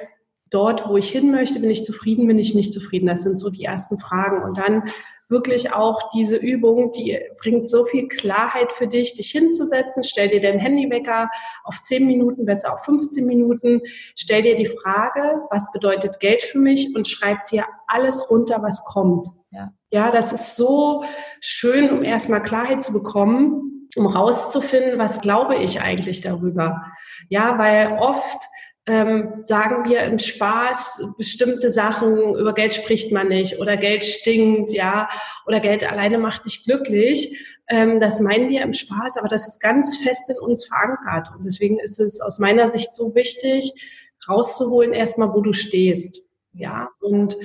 dort, 0.50 0.88
wo 0.88 0.98
ich 0.98 1.10
hin 1.10 1.32
möchte, 1.32 1.60
bin 1.60 1.70
ich 1.70 1.84
zufrieden, 1.84 2.28
bin 2.28 2.40
ich 2.40 2.56
nicht 2.56 2.74
zufrieden? 2.74 3.08
Das 3.08 3.24
sind 3.24 3.38
so 3.38 3.50
die 3.50 3.64
ersten 3.64 3.98
Fragen. 3.98 4.44
Und 4.44 4.58
dann 4.58 4.90
wirklich 5.30 5.74
auch 5.74 6.10
diese 6.12 6.36
Übung, 6.36 6.92
die 6.92 7.20
bringt 7.38 7.70
so 7.70 7.86
viel 7.86 8.08
Klarheit 8.08 8.74
für 8.74 8.88
dich, 8.88 9.14
dich 9.14 9.30
hinzusetzen. 9.30 10.04
Stell 10.04 10.30
dir 10.30 10.42
dein 10.42 10.60
Handywecker 10.60 11.30
auf 11.64 11.80
10 11.82 12.06
Minuten, 12.06 12.46
besser 12.46 12.74
auf 12.74 12.84
15 12.84 13.26
Minuten. 13.26 13.82
Stell 14.16 14.42
dir 14.42 14.56
die 14.56 14.66
Frage, 14.66 15.42
was 15.52 15.72
bedeutet 15.72 16.20
Geld 16.20 16.44
für 16.44 16.58
mich 16.58 16.96
und 16.96 17.08
schreib 17.08 17.46
dir 17.46 17.66
alles 17.88 18.30
runter, 18.30 18.62
was 18.62 18.84
kommt. 18.86 19.28
Ja, 19.52 19.72
ja 19.92 20.12
das 20.12 20.34
ist 20.34 20.56
so 20.56 21.04
schön, 21.40 21.92
um 21.92 22.04
erstmal 22.04 22.42
Klarheit 22.42 22.82
zu 22.82 22.92
bekommen, 22.92 23.88
um 23.96 24.08
rauszufinden, 24.08 24.98
was 24.98 25.22
glaube 25.22 25.58
ich 25.58 25.82
eigentlich 25.82 26.22
darüber. 26.22 26.82
Ja, 27.30 27.58
weil 27.60 27.98
oft 28.00 28.38
ähm, 28.90 29.36
sagen 29.38 29.88
wir 29.88 30.02
im 30.02 30.18
Spaß 30.18 31.14
bestimmte 31.16 31.70
Sachen, 31.70 32.34
über 32.36 32.56
Geld 32.56 32.74
spricht 32.74 33.12
man 33.12 33.28
nicht 33.28 33.60
oder 33.60 33.78
Geld 33.78 34.04
stinkt, 34.04 34.74
ja, 34.74 35.08
oder 35.46 35.60
Geld 35.60 35.88
alleine 35.88 36.18
macht 36.18 36.46
dich 36.46 36.64
glücklich. 36.64 37.38
Ähm, 37.68 38.00
das 38.00 38.20
meinen 38.20 38.50
wir 38.50 38.64
im 38.64 38.74
Spaß, 38.74 39.18
aber 39.18 39.28
das 39.28 39.48
ist 39.48 39.62
ganz 39.62 39.98
fest 39.98 40.32
in 40.32 40.40
uns 40.40 40.66
verankert. 40.66 41.30
Und 41.36 41.46
deswegen 41.46 41.78
ist 41.80 42.00
es 42.00 42.20
aus 42.20 42.40
meiner 42.40 42.68
Sicht 42.68 42.96
so 42.96 43.14
wichtig, 43.14 43.72
rauszuholen 44.28 44.94
erstmal, 44.94 45.34
wo 45.34 45.42
du 45.42 45.54
stehst. 45.54 46.28
Ja, 46.54 46.90
und 47.00 47.38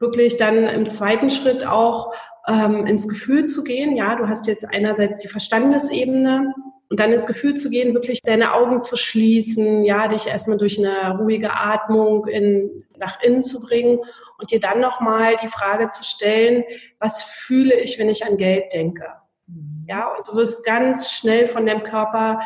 wirklich 0.00 0.38
dann 0.38 0.64
im 0.64 0.88
zweiten 0.88 1.30
Schritt 1.30 1.64
auch 1.64 2.12
ähm, 2.48 2.84
ins 2.84 3.06
Gefühl 3.06 3.44
zu 3.44 3.62
gehen. 3.62 3.94
Ja, 3.94 4.16
du 4.16 4.26
hast 4.26 4.48
jetzt 4.48 4.64
einerseits 4.64 5.20
die 5.20 5.28
Verstandesebene, 5.28 6.52
und 6.90 6.98
dann 6.98 7.12
ins 7.12 7.26
Gefühl 7.26 7.54
zu 7.54 7.70
gehen, 7.70 7.94
wirklich 7.94 8.20
deine 8.20 8.52
Augen 8.52 8.82
zu 8.82 8.96
schließen, 8.96 9.84
ja, 9.84 10.08
dich 10.08 10.26
erstmal 10.26 10.58
durch 10.58 10.78
eine 10.78 11.18
ruhige 11.18 11.52
Atmung 11.52 12.26
in, 12.26 12.84
nach 12.98 13.22
innen 13.22 13.42
zu 13.42 13.60
bringen 13.60 14.00
und 14.38 14.50
dir 14.50 14.58
dann 14.58 14.80
nochmal 14.80 15.36
die 15.36 15.48
Frage 15.48 15.88
zu 15.88 16.02
stellen, 16.02 16.64
was 16.98 17.22
fühle 17.22 17.78
ich, 17.80 17.98
wenn 17.98 18.08
ich 18.08 18.26
an 18.26 18.36
Geld 18.36 18.72
denke? 18.72 19.06
Mhm. 19.46 19.86
Ja, 19.88 20.12
und 20.16 20.26
du 20.26 20.34
wirst 20.34 20.64
ganz 20.64 21.12
schnell 21.12 21.46
von 21.46 21.64
deinem 21.64 21.84
Körper 21.84 22.40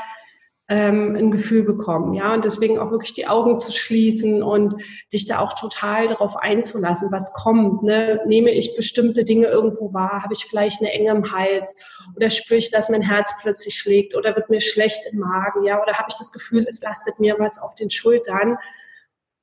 ähm, 0.75 1.15
ein 1.15 1.31
Gefühl 1.31 1.63
bekommen. 1.63 2.15
Ja, 2.15 2.35
und 2.35 2.45
deswegen 2.45 2.81
auch 2.81 2.91
wirklich 2.91 3.13
die 3.13 3.29
Augen 3.29 3.61
zu 3.61 3.71
schließen 3.71 4.43
und 4.43 4.75
dich 5.13 5.25
da 5.25 5.39
auch 5.39 5.53
total 5.53 6.09
darauf 6.09 6.37
einzulassen, 6.37 7.13
was 7.13 7.33
kommt. 7.33 7.85
Ne? 7.85 8.21
Nehme 8.27 8.51
ich 8.51 8.75
bestimmte 8.75 9.23
Dinge 9.23 9.47
irgendwo 9.47 9.95
wahr? 9.95 10.25
Habe 10.25 10.33
ich 10.33 10.47
vielleicht 10.47 10.81
eine 10.81 10.91
Enge 10.91 11.13
im 11.13 11.31
Hals? 11.31 11.77
Oder 12.17 12.29
spüre 12.29 12.59
ich, 12.59 12.71
dass 12.71 12.89
mein 12.89 13.03
Herz 13.03 13.33
plötzlich 13.41 13.77
schlägt? 13.77 14.17
Oder 14.17 14.35
wird 14.35 14.51
mir 14.51 14.61
schlecht 14.61 15.03
im 15.13 15.21
Magen? 15.21 15.63
Ja, 15.63 15.81
oder 15.81 15.93
habe 15.95 16.09
ich 16.09 16.17
das 16.17 16.33
Gefühl, 16.33 16.67
es 16.69 16.81
lastet 16.81 17.21
mir 17.21 17.37
was 17.39 17.57
auf 17.57 17.77
den 17.77 17.91
Schultern? 17.91 18.59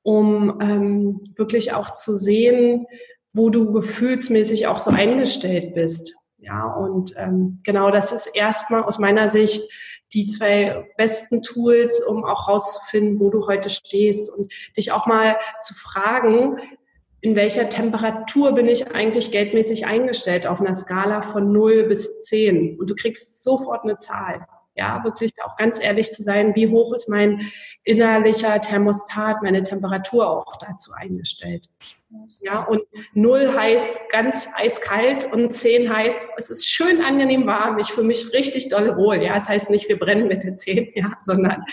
Um 0.02 0.60
ähm, 0.60 1.20
wirklich 1.36 1.72
auch 1.72 1.88
zu 1.88 2.14
sehen, 2.14 2.86
wo 3.32 3.48
du 3.48 3.72
gefühlsmäßig 3.72 4.66
auch 4.66 4.78
so 4.78 4.90
eingestellt 4.90 5.72
bist. 5.72 6.14
Ja, 6.36 6.66
und 6.66 7.14
ähm, 7.16 7.60
genau 7.62 7.90
das 7.90 8.12
ist 8.12 8.26
erstmal 8.26 8.82
aus 8.82 8.98
meiner 8.98 9.30
Sicht 9.30 9.62
die 10.12 10.26
zwei 10.26 10.88
besten 10.96 11.42
Tools, 11.42 12.02
um 12.02 12.24
auch 12.24 12.48
rauszufinden, 12.48 13.20
wo 13.20 13.30
du 13.30 13.46
heute 13.46 13.70
stehst 13.70 14.30
und 14.30 14.52
dich 14.76 14.92
auch 14.92 15.06
mal 15.06 15.36
zu 15.60 15.74
fragen, 15.74 16.58
in 17.20 17.36
welcher 17.36 17.68
Temperatur 17.68 18.52
bin 18.52 18.66
ich 18.66 18.94
eigentlich 18.94 19.30
geldmäßig 19.30 19.86
eingestellt 19.86 20.46
auf 20.46 20.60
einer 20.60 20.74
Skala 20.74 21.22
von 21.22 21.52
0 21.52 21.84
bis 21.84 22.20
10 22.22 22.78
und 22.80 22.90
du 22.90 22.94
kriegst 22.96 23.42
sofort 23.42 23.84
eine 23.84 23.96
Zahl. 23.98 24.44
Ja, 24.74 25.04
wirklich 25.04 25.32
auch 25.44 25.56
ganz 25.56 25.82
ehrlich 25.82 26.10
zu 26.10 26.22
sein, 26.22 26.54
wie 26.54 26.68
hoch 26.68 26.94
ist 26.94 27.08
mein 27.08 27.52
innerlicher 27.84 28.60
Thermostat, 28.60 29.42
meine 29.42 29.62
Temperatur 29.62 30.28
auch 30.28 30.56
dazu 30.56 30.92
eingestellt. 30.94 31.68
Ja, 32.40 32.64
und 32.64 32.82
null 33.14 33.54
heißt 33.54 33.98
ganz 34.10 34.48
eiskalt 34.54 35.32
und 35.32 35.52
zehn 35.52 35.92
heißt, 35.92 36.26
es 36.36 36.50
ist 36.50 36.68
schön 36.68 37.00
angenehm 37.02 37.46
warm, 37.46 37.78
ich 37.78 37.92
fühle 37.92 38.06
mich 38.06 38.32
richtig 38.32 38.68
doll 38.68 38.96
wohl. 38.96 39.22
Ja, 39.22 39.34
das 39.34 39.48
heißt 39.48 39.70
nicht, 39.70 39.88
wir 39.88 39.98
brennen 39.98 40.28
mit 40.28 40.42
der 40.42 40.54
zehn, 40.54 40.90
ja, 40.94 41.12
sondern 41.20 41.64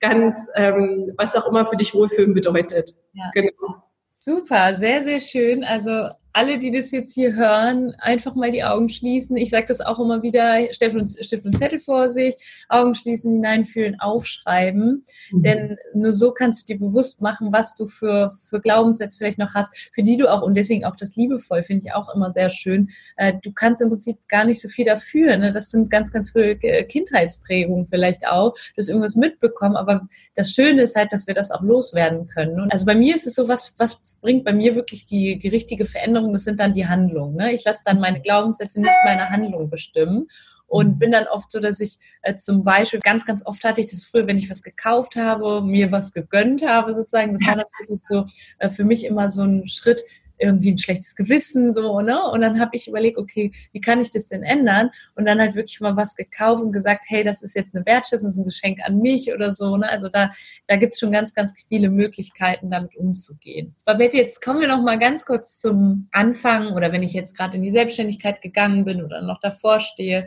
ganz, 0.00 0.50
ähm, 0.56 1.12
was 1.16 1.36
auch 1.36 1.46
immer 1.46 1.66
für 1.66 1.76
dich 1.76 1.94
Wohlfühlen 1.94 2.34
bedeutet. 2.34 2.94
Ja. 3.12 3.30
Genau. 3.32 3.82
Super, 4.18 4.74
sehr, 4.74 5.02
sehr 5.02 5.20
schön. 5.20 5.64
Also 5.64 6.08
alle, 6.34 6.58
die 6.58 6.72
das 6.72 6.90
jetzt 6.90 7.14
hier 7.14 7.34
hören, 7.34 7.94
einfach 7.98 8.34
mal 8.34 8.50
die 8.50 8.64
Augen 8.64 8.88
schließen. 8.88 9.36
Ich 9.36 9.50
sage 9.50 9.66
das 9.68 9.80
auch 9.80 10.00
immer 10.00 10.22
wieder, 10.22 10.60
Stift 10.72 10.96
und, 10.96 11.08
Stift 11.08 11.46
und 11.46 11.56
Zettel 11.56 11.78
vor 11.78 12.10
sich, 12.10 12.34
Augen 12.68 12.96
schließen, 12.96 13.34
hineinfühlen, 13.34 14.00
aufschreiben. 14.00 15.04
Mhm. 15.30 15.42
Denn 15.42 15.76
nur 15.94 16.12
so 16.12 16.32
kannst 16.32 16.68
du 16.68 16.74
dir 16.74 16.80
bewusst 16.80 17.22
machen, 17.22 17.52
was 17.52 17.76
du 17.76 17.86
für, 17.86 18.32
für 18.48 18.60
Glaubenssätze 18.60 19.16
vielleicht 19.16 19.38
noch 19.38 19.54
hast, 19.54 19.90
für 19.94 20.02
die 20.02 20.16
du 20.16 20.28
auch, 20.28 20.42
und 20.42 20.56
deswegen 20.56 20.84
auch 20.84 20.96
das 20.96 21.14
liebevoll, 21.14 21.62
finde 21.62 21.86
ich 21.86 21.92
auch 21.92 22.12
immer 22.12 22.32
sehr 22.32 22.48
schön. 22.48 22.88
Äh, 23.16 23.34
du 23.40 23.52
kannst 23.52 23.80
im 23.80 23.90
Prinzip 23.90 24.18
gar 24.26 24.44
nicht 24.44 24.60
so 24.60 24.68
viel 24.68 24.84
dafür. 24.84 25.36
Ne? 25.36 25.52
Das 25.52 25.70
sind 25.70 25.88
ganz, 25.88 26.10
ganz 26.10 26.32
viele 26.32 26.56
Kindheitsprägungen 26.56 27.86
vielleicht 27.86 28.26
auch. 28.26 28.54
Du 28.54 28.78
hast 28.78 28.88
irgendwas 28.88 29.14
mitbekommen, 29.14 29.76
aber 29.76 30.08
das 30.34 30.50
Schöne 30.50 30.82
ist 30.82 30.96
halt, 30.96 31.12
dass 31.12 31.28
wir 31.28 31.34
das 31.34 31.52
auch 31.52 31.62
loswerden 31.62 32.26
können. 32.26 32.68
also 32.72 32.86
bei 32.86 32.96
mir 32.96 33.14
ist 33.14 33.28
es 33.28 33.36
so, 33.36 33.46
was, 33.46 33.72
was 33.78 34.16
bringt 34.20 34.44
bei 34.44 34.52
mir 34.52 34.74
wirklich 34.74 35.04
die, 35.04 35.38
die 35.38 35.48
richtige 35.48 35.84
Veränderung 35.84 36.23
Handlungen, 36.24 36.32
das 36.32 36.44
sind 36.44 36.60
dann 36.60 36.72
die 36.72 36.86
Handlungen. 36.86 37.36
Ne? 37.36 37.52
Ich 37.52 37.64
lasse 37.64 37.82
dann 37.84 38.00
meine 38.00 38.20
Glaubenssätze 38.20 38.80
nicht 38.80 38.94
meine 39.04 39.30
Handlung 39.30 39.68
bestimmen 39.70 40.28
und 40.66 40.94
mhm. 40.94 40.98
bin 40.98 41.12
dann 41.12 41.26
oft 41.26 41.52
so, 41.52 41.60
dass 41.60 41.80
ich 41.80 41.98
äh, 42.22 42.36
zum 42.36 42.64
Beispiel 42.64 43.00
ganz, 43.00 43.24
ganz 43.24 43.44
oft 43.46 43.62
hatte 43.64 43.80
ich 43.80 43.88
das 43.88 44.04
früher, 44.04 44.26
wenn 44.26 44.38
ich 44.38 44.50
was 44.50 44.62
gekauft 44.62 45.16
habe, 45.16 45.60
mir 45.62 45.92
was 45.92 46.12
gegönnt 46.12 46.66
habe 46.66 46.94
sozusagen. 46.94 47.32
Das 47.32 47.46
war 47.46 47.56
dann 47.56 47.66
wirklich 47.78 48.00
so 48.02 48.26
äh, 48.58 48.70
für 48.70 48.84
mich 48.84 49.04
immer 49.04 49.28
so 49.28 49.42
ein 49.42 49.66
Schritt, 49.66 50.02
irgendwie 50.38 50.72
ein 50.72 50.78
schlechtes 50.78 51.14
Gewissen 51.14 51.72
so, 51.72 52.00
ne? 52.00 52.22
Und 52.30 52.40
dann 52.40 52.60
habe 52.60 52.70
ich 52.74 52.88
überlegt, 52.88 53.18
okay, 53.18 53.52
wie 53.72 53.80
kann 53.80 54.00
ich 54.00 54.10
das 54.10 54.26
denn 54.26 54.42
ändern? 54.42 54.90
Und 55.14 55.26
dann 55.26 55.40
halt 55.40 55.54
wirklich 55.54 55.80
mal 55.80 55.96
was 55.96 56.16
gekauft 56.16 56.62
und 56.62 56.72
gesagt, 56.72 57.04
hey, 57.08 57.24
das 57.24 57.42
ist 57.42 57.54
jetzt 57.54 57.74
eine 57.74 57.86
Wertschätzung, 57.86 58.28
das 58.28 58.36
ist 58.36 58.42
ein 58.42 58.44
Geschenk 58.44 58.78
an 58.84 59.00
mich 59.00 59.32
oder 59.32 59.52
so, 59.52 59.76
ne? 59.76 59.88
Also 59.88 60.08
da, 60.08 60.30
da 60.66 60.76
gibt's 60.76 60.98
schon 60.98 61.12
ganz, 61.12 61.34
ganz 61.34 61.54
viele 61.68 61.90
Möglichkeiten, 61.90 62.70
damit 62.70 62.96
umzugehen. 62.96 63.74
Babette, 63.84 64.16
jetzt 64.16 64.42
kommen 64.42 64.60
wir 64.60 64.68
noch 64.68 64.82
mal 64.82 64.98
ganz 64.98 65.24
kurz 65.24 65.60
zum 65.60 66.08
Anfang 66.12 66.72
oder 66.72 66.92
wenn 66.92 67.02
ich 67.02 67.12
jetzt 67.12 67.36
gerade 67.36 67.56
in 67.56 67.62
die 67.62 67.70
Selbstständigkeit 67.70 68.42
gegangen 68.42 68.84
bin 68.84 69.02
oder 69.02 69.22
noch 69.22 69.40
davor 69.40 69.80
stehe. 69.80 70.26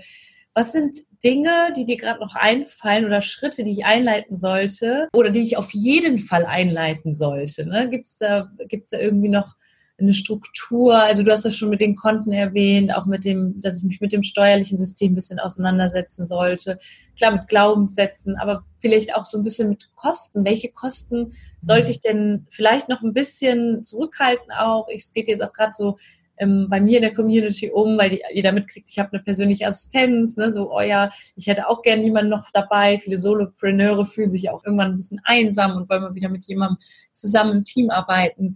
Was 0.54 0.72
sind 0.72 0.98
Dinge, 1.24 1.72
die 1.76 1.86
dir 1.86 1.98
gerade 1.98 2.20
noch 2.20 2.34
einfallen 2.34 3.06
oder 3.06 3.22
Schritte, 3.22 3.62
die 3.62 3.74
ich 3.74 3.86
einleiten 3.86 4.36
sollte 4.36 5.08
oder 5.14 5.30
die 5.30 5.42
ich 5.42 5.56
auf 5.56 5.72
jeden 5.72 6.18
Fall 6.18 6.48
einleiten 6.48 7.14
sollte? 7.14 7.68
Ne? 7.68 7.90
Gibt 7.90 8.08
es 8.08 8.18
da, 8.18 8.48
gibt's 8.68 8.90
da 8.90 8.98
irgendwie 8.98 9.30
noch 9.30 9.54
eine 10.00 10.14
Struktur. 10.14 10.96
Also 10.96 11.24
du 11.24 11.32
hast 11.32 11.46
das 11.46 11.56
schon 11.56 11.70
mit 11.70 11.82
den 11.82 11.96
Konten 11.96 12.32
erwähnt, 12.32 12.94
auch 12.94 13.06
mit 13.06 13.26
dem, 13.26 13.60
dass 13.62 13.78
ich 13.78 13.84
mich 13.84 14.00
mit 14.00 14.14
dem 14.14 14.24
steuerlichen 14.24 14.78
System 14.78 15.14
ein 15.14 15.16
bisschen 15.16 15.40
auseinandersetzen 15.40 16.26
sollte. 16.26 16.78
Klar 17.16 17.32
mit 17.32 17.48
Glaubenssätzen, 17.48 18.38
aber 18.38 18.62
vielleicht 18.80 19.16
auch 19.16 19.26
so 19.26 19.40
ein 19.40 19.44
bisschen 19.44 19.70
mit 19.70 19.90
Kosten. 19.96 20.46
Welche 20.46 20.70
Kosten 20.70 21.34
sollte 21.60 21.92
ich 21.92 22.00
denn 22.00 22.46
vielleicht 22.50 22.90
noch 22.90 23.02
ein 23.02 23.14
bisschen 23.14 23.84
zurückhalten 23.84 24.52
auch? 24.52 24.88
Es 24.94 25.14
geht 25.14 25.28
jetzt 25.28 25.44
auch 25.44 25.54
gerade 25.54 25.74
so 25.74 25.98
ähm, 26.38 26.68
bei 26.70 26.80
mir 26.80 26.98
in 26.98 27.02
der 27.02 27.14
Community 27.14 27.72
um, 27.72 27.98
weil 27.98 28.12
die, 28.12 28.22
jeder 28.32 28.52
mitkriegt, 28.52 28.88
ich 28.90 29.00
habe 29.00 29.14
eine 29.14 29.24
persönliche 29.24 29.66
Assistenz, 29.66 30.38
ne, 30.38 30.52
so, 30.52 30.72
oh 30.72 30.82
ja, 30.82 31.10
ich 31.36 31.48
hätte 31.48 31.68
auch 31.68 31.82
gern 31.82 32.04
jemanden 32.04 32.30
noch 32.30 32.52
dabei. 32.52 33.00
Viele 33.00 33.18
Solopreneure 33.18 34.06
fühlen 34.06 34.30
sich 34.30 34.50
auch 34.52 34.64
irgendwann 34.64 34.92
ein 34.92 34.98
bisschen 34.98 35.22
einsam 35.24 35.76
und 35.76 35.90
wollen 35.90 36.04
mal 36.04 36.16
wieder 36.16 36.30
mit 36.30 36.46
jemandem 36.46 36.78
zusammen 37.12 37.58
im 37.58 37.64
Team 37.64 37.90
arbeiten. 37.90 38.56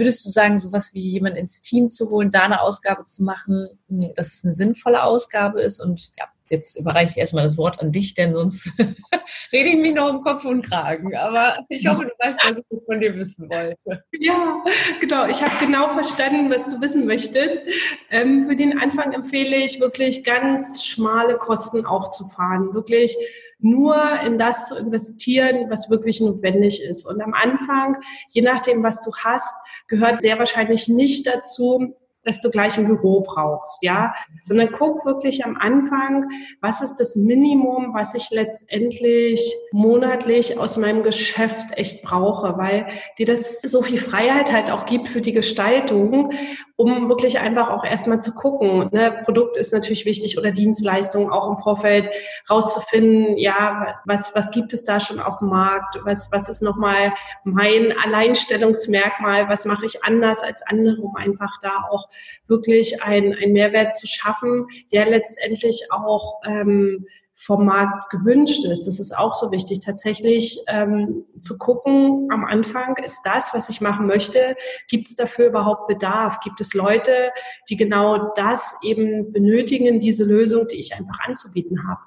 Würdest 0.00 0.24
du 0.24 0.30
sagen, 0.30 0.58
sowas 0.58 0.94
wie 0.94 1.10
jemand 1.10 1.36
ins 1.36 1.60
Team 1.60 1.90
zu 1.90 2.08
holen, 2.08 2.30
da 2.30 2.44
eine 2.44 2.62
Ausgabe 2.62 3.04
zu 3.04 3.22
machen, 3.22 3.68
hm, 3.88 4.14
dass 4.14 4.32
es 4.32 4.42
eine 4.42 4.54
sinnvolle 4.54 5.02
Ausgabe 5.02 5.60
ist? 5.60 5.78
Und 5.78 6.10
ja, 6.16 6.24
jetzt 6.50 6.78
überreiche 6.78 7.12
ich 7.12 7.16
erstmal 7.16 7.44
das 7.44 7.56
Wort 7.56 7.80
an 7.80 7.92
dich, 7.92 8.14
denn 8.14 8.34
sonst 8.34 8.70
rede 9.52 9.70
ich 9.70 9.78
mich 9.78 9.94
noch 9.94 10.10
im 10.10 10.20
Kopf 10.20 10.44
und 10.44 10.62
Kragen. 10.62 11.16
Aber 11.16 11.64
ich 11.68 11.86
hoffe, 11.86 12.04
du 12.04 12.26
weißt, 12.26 12.40
was 12.44 12.58
ich 12.58 12.84
von 12.84 13.00
dir 13.00 13.14
wissen 13.14 13.48
wollte. 13.48 14.04
Ja, 14.18 14.62
genau. 15.00 15.26
Ich 15.26 15.42
habe 15.42 15.64
genau 15.64 15.92
verstanden, 15.94 16.50
was 16.50 16.68
du 16.68 16.80
wissen 16.80 17.06
möchtest. 17.06 17.62
Ähm, 18.10 18.48
für 18.48 18.56
den 18.56 18.78
Anfang 18.78 19.12
empfehle 19.12 19.56
ich 19.56 19.80
wirklich 19.80 20.24
ganz 20.24 20.84
schmale 20.84 21.38
Kosten 21.38 21.86
auch 21.86 22.10
zu 22.10 22.26
fahren. 22.26 22.74
Wirklich 22.74 23.16
nur 23.60 24.20
in 24.22 24.36
das 24.38 24.68
zu 24.68 24.76
investieren, 24.76 25.70
was 25.70 25.88
wirklich 25.88 26.20
notwendig 26.20 26.82
ist. 26.82 27.06
Und 27.06 27.22
am 27.22 27.34
Anfang, 27.34 27.96
je 28.32 28.42
nachdem, 28.42 28.82
was 28.82 29.02
du 29.02 29.12
hast, 29.22 29.54
gehört 29.86 30.20
sehr 30.20 30.38
wahrscheinlich 30.38 30.88
nicht 30.88 31.26
dazu, 31.26 31.94
dass 32.24 32.40
du 32.40 32.50
gleich 32.50 32.76
ein 32.78 32.86
Büro 32.86 33.22
brauchst, 33.22 33.82
ja, 33.82 34.14
sondern 34.42 34.70
guck 34.72 35.04
wirklich 35.04 35.44
am 35.44 35.56
Anfang, 35.56 36.26
was 36.60 36.82
ist 36.82 36.96
das 36.96 37.16
Minimum, 37.16 37.94
was 37.94 38.14
ich 38.14 38.30
letztendlich 38.30 39.40
monatlich 39.72 40.58
aus 40.58 40.76
meinem 40.76 41.02
Geschäft 41.02 41.68
echt 41.76 42.02
brauche, 42.02 42.58
weil 42.58 42.88
dir 43.18 43.26
das 43.26 43.60
so 43.62 43.82
viel 43.82 43.98
Freiheit 43.98 44.52
halt 44.52 44.70
auch 44.70 44.86
gibt 44.86 45.08
für 45.08 45.20
die 45.20 45.32
Gestaltung, 45.32 46.32
um 46.80 47.10
wirklich 47.10 47.38
einfach 47.38 47.68
auch 47.68 47.84
erstmal 47.84 48.22
zu 48.22 48.34
gucken. 48.34 48.88
Ne? 48.90 49.20
Produkt 49.24 49.58
ist 49.58 49.74
natürlich 49.74 50.06
wichtig 50.06 50.38
oder 50.38 50.50
Dienstleistung 50.50 51.30
auch 51.30 51.46
im 51.46 51.58
Vorfeld 51.58 52.08
rauszufinden, 52.48 53.36
ja, 53.36 54.00
was, 54.06 54.34
was 54.34 54.50
gibt 54.50 54.72
es 54.72 54.82
da 54.82 54.98
schon 54.98 55.20
auf 55.20 55.40
dem 55.40 55.48
Markt, 55.48 55.98
was, 56.04 56.32
was 56.32 56.48
ist 56.48 56.62
nochmal 56.62 57.12
mein 57.44 57.92
Alleinstellungsmerkmal, 58.02 59.50
was 59.50 59.66
mache 59.66 59.84
ich 59.84 60.04
anders 60.04 60.42
als 60.42 60.62
andere, 60.62 61.02
um 61.02 61.16
einfach 61.16 61.58
da 61.60 61.86
auch 61.90 62.08
wirklich 62.46 63.02
ein, 63.02 63.34
ein 63.34 63.52
Mehrwert 63.52 63.94
zu 63.94 64.06
schaffen, 64.06 64.66
der 64.90 65.04
letztendlich 65.04 65.88
auch 65.90 66.40
ähm, 66.46 67.04
vom 67.42 67.64
Markt 67.64 68.10
gewünscht 68.10 68.66
ist. 68.66 68.86
Das 68.86 69.00
ist 69.00 69.16
auch 69.16 69.32
so 69.32 69.50
wichtig, 69.50 69.80
tatsächlich 69.80 70.60
ähm, 70.66 71.24
zu 71.40 71.56
gucken 71.56 72.28
am 72.30 72.44
Anfang, 72.44 72.96
ist 73.02 73.22
das, 73.24 73.54
was 73.54 73.70
ich 73.70 73.80
machen 73.80 74.06
möchte, 74.06 74.56
gibt 74.88 75.08
es 75.08 75.14
dafür 75.14 75.46
überhaupt 75.46 75.86
Bedarf? 75.88 76.40
Gibt 76.40 76.60
es 76.60 76.74
Leute, 76.74 77.30
die 77.70 77.78
genau 77.78 78.34
das 78.34 78.76
eben 78.82 79.32
benötigen, 79.32 80.00
diese 80.00 80.24
Lösung, 80.24 80.68
die 80.68 80.76
ich 80.76 80.94
einfach 80.94 81.18
anzubieten 81.26 81.88
habe? 81.88 82.00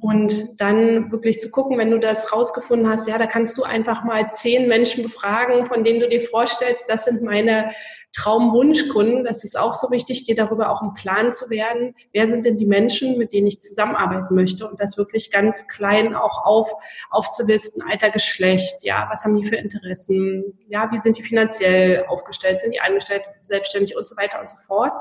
Und 0.00 0.60
dann 0.60 1.10
wirklich 1.10 1.40
zu 1.40 1.50
gucken, 1.50 1.76
wenn 1.76 1.90
du 1.90 1.98
das 1.98 2.32
rausgefunden 2.32 2.88
hast, 2.88 3.08
ja, 3.08 3.18
da 3.18 3.26
kannst 3.26 3.58
du 3.58 3.64
einfach 3.64 4.04
mal 4.04 4.30
zehn 4.30 4.68
Menschen 4.68 5.02
befragen, 5.02 5.66
von 5.66 5.84
denen 5.84 6.00
du 6.00 6.08
dir 6.08 6.22
vorstellst, 6.22 6.88
das 6.88 7.04
sind 7.04 7.22
meine 7.22 7.70
Traumwunschkunden. 8.12 9.24
Das 9.24 9.44
ist 9.44 9.58
auch 9.58 9.74
so 9.74 9.90
wichtig, 9.90 10.24
dir 10.24 10.34
darüber 10.34 10.70
auch 10.70 10.82
im 10.82 10.94
Klaren 10.94 11.32
zu 11.32 11.50
werden. 11.50 11.94
Wer 12.12 12.26
sind 12.26 12.44
denn 12.44 12.56
die 12.56 12.66
Menschen, 12.66 13.18
mit 13.18 13.32
denen 13.32 13.46
ich 13.46 13.60
zusammenarbeiten 13.60 14.34
möchte? 14.34 14.68
Und 14.68 14.80
das 14.80 14.96
wirklich 14.96 15.30
ganz 15.30 15.68
klein 15.68 16.14
auch 16.14 16.44
auf, 16.44 16.72
aufzulisten. 17.10 17.82
Alter, 17.82 18.10
Geschlecht, 18.10 18.82
ja, 18.82 19.06
was 19.10 19.24
haben 19.24 19.36
die 19.36 19.44
für 19.44 19.56
Interessen? 19.56 20.58
Ja, 20.68 20.90
wie 20.90 20.98
sind 20.98 21.18
die 21.18 21.22
finanziell 21.22 22.06
aufgestellt? 22.06 22.60
Sind 22.60 22.72
die 22.72 22.80
eingestellt, 22.80 23.24
selbstständig 23.42 23.96
und 23.96 24.06
so 24.06 24.16
weiter 24.16 24.40
und 24.40 24.48
so 24.48 24.56
fort? 24.56 24.92